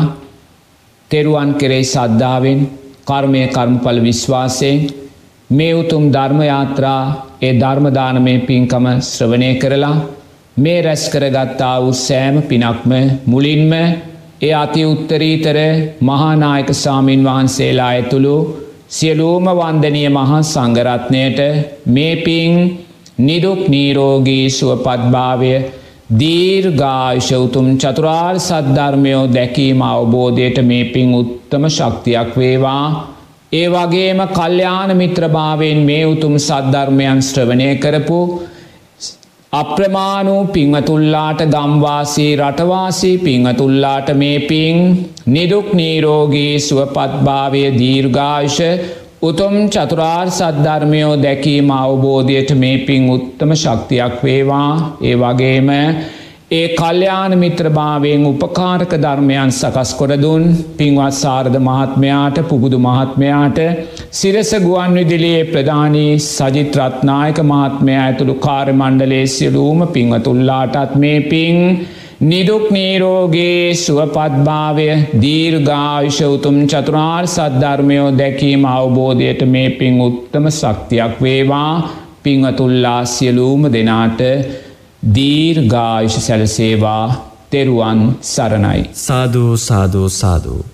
තෙරුවන් 1.11 1.51
කෙරෙයි 1.55 1.87
සද්ධාවෙන් 1.87 2.61
කර්මය 3.09 3.43
කර්මඵල 3.49 3.99
විශ්වාසයෙන් 4.01 4.79
මේ 5.51 5.73
උතුම් 5.75 6.05
ධර්මයාත්‍රා 6.13 7.03
ඒ 7.43 7.53
ධර්මදානමය 7.55 8.35
පින්කම 8.49 8.87
ශ්‍රවණය 9.07 9.51
කරලා 9.55 9.97
මේ 10.57 10.79
රැස් 10.83 11.05
කරගත්තා 11.09 11.75
වූ 11.83 11.95
සෑම 11.99 12.37
පිනක්ම 12.43 12.93
මුලින්ම 13.27 13.73
ඒ 14.43 14.53
අති 14.55 14.83
උත්තරීතර 14.85 15.59
මහානායක 16.03 16.71
සාමීන් 16.75 17.23
වහන්සේලා 17.25 17.91
ඇතුළු 17.91 18.37
සියලූම 18.93 19.47
වන්දනය 19.51 20.01
මහා 20.11 20.39
සංගරත්නයට 20.45 21.39
මේ 21.87 22.17
පින් 22.17 22.57
නිදුක් 23.19 23.61
නීරෝගී 23.69 24.51
සුවපත්භාවය 24.51 25.53
දීර්ඝායුෂ 26.13 27.31
උතුම් 27.37 27.69
චතුරාර් 27.77 28.37
සද්ධර්මයෝ 28.39 29.23
දැකීම 29.35 29.81
අවබෝධයට 29.83 30.59
මේ 30.63 30.85
පින් 30.85 31.15
උත්තම 31.15 31.65
ශක්තියක් 31.69 32.31
වේවා. 32.37 32.87
ඒ 33.53 33.67
වගේම 33.69 34.21
කල්්‍යාන 34.31 34.91
මිත්‍රභාවෙන් 34.97 35.81
මේ 35.89 36.05
උතුම් 36.07 36.35
සද්ධර්මයන් 36.41 37.23
ශ්‍රවණය 37.23 37.71
කරපු 37.77 38.21
අප්‍රමාණූ 39.53 40.45
පිංහතුල්ලාට 40.47 41.41
ගම්වාසී 41.47 42.31
රටවාසී 42.37 43.17
පිංහතුල්ලාට 43.19 44.09
මේ 44.15 44.39
පින් 44.43 44.79
නිදුක් 45.27 45.67
නීරෝගී 45.73 46.55
සුවපත්භාවය 46.61 47.61
දීර්ඝායුෂ 47.75 48.61
උතුම් 49.23 49.57
චතුරාර් 49.69 50.31
සද්ධර්මයෝ 50.31 51.13
දැකීම 51.23 51.69
අවබෝධයට 51.73 52.55
මේ 52.55 52.79
පින් 52.79 53.11
උත්තම 53.11 53.53
ශක්තියක් 53.57 54.17
වේවා. 54.25 54.71
ඒ 55.03 55.17
වගේම 55.17 55.71
ඒ 56.53 56.65
කල්්‍යාන 56.79 57.33
මිත්‍රභාවයෙන් 57.39 58.25
උපකාරක 58.31 58.93
ධර්මයන් 59.05 59.51
සකස් 59.53 59.91
කොරදුන්. 59.95 60.43
පින්වත් 60.79 61.15
සාරධ 61.15 61.59
මහත්මයාට 61.61 62.39
පුබුදු 62.49 62.79
මහත්මයාට 62.79 63.59
සිරස 64.13 64.51
ගුවන් 64.65 64.99
විදිලියේ 64.99 65.47
ප්‍රධානී 65.47 66.11
සජිත්‍රත්නායක 66.27 67.39
මහත්මය 67.45 67.95
ඇතුළු 67.99 68.35
කාර්මණ්ඩලේ 68.47 69.25
සියලූම 69.35 69.81
පිංවතුල්ලාටත් 69.89 70.93
මේ 70.97 71.21
පින් 71.31 71.59
නිදුක් 72.23 72.67
නීරෝගේ 72.71 73.63
සුවපත්භාවය 73.77 74.89
දීර්ඝාවිෂ 75.23 76.21
උතුම් 76.27 76.59
චතුරාර් 76.67 77.25
සද්ධර්මයෝ 77.29 78.11
දැකීම 78.19 78.67
අවබෝධයට 78.73 79.43
මේ 79.55 79.71
පින් 79.79 79.97
උත්තම 80.01 80.47
ශක්තියක් 80.53 81.15
වේවා. 81.23 81.73
පිංවතුල්ලා 82.25 83.01
සියලූම 83.07 83.63
දෙනාට 83.73 84.21
දීර්ඝායුෂ 85.03 86.27
සැලසේවා 86.27 87.07
තෙරුවන් 87.51 88.03
සරණයි. 88.21 88.91
සාධූ 88.93 89.57
සාධූ 89.57 90.09
සාධූ. 90.09 90.65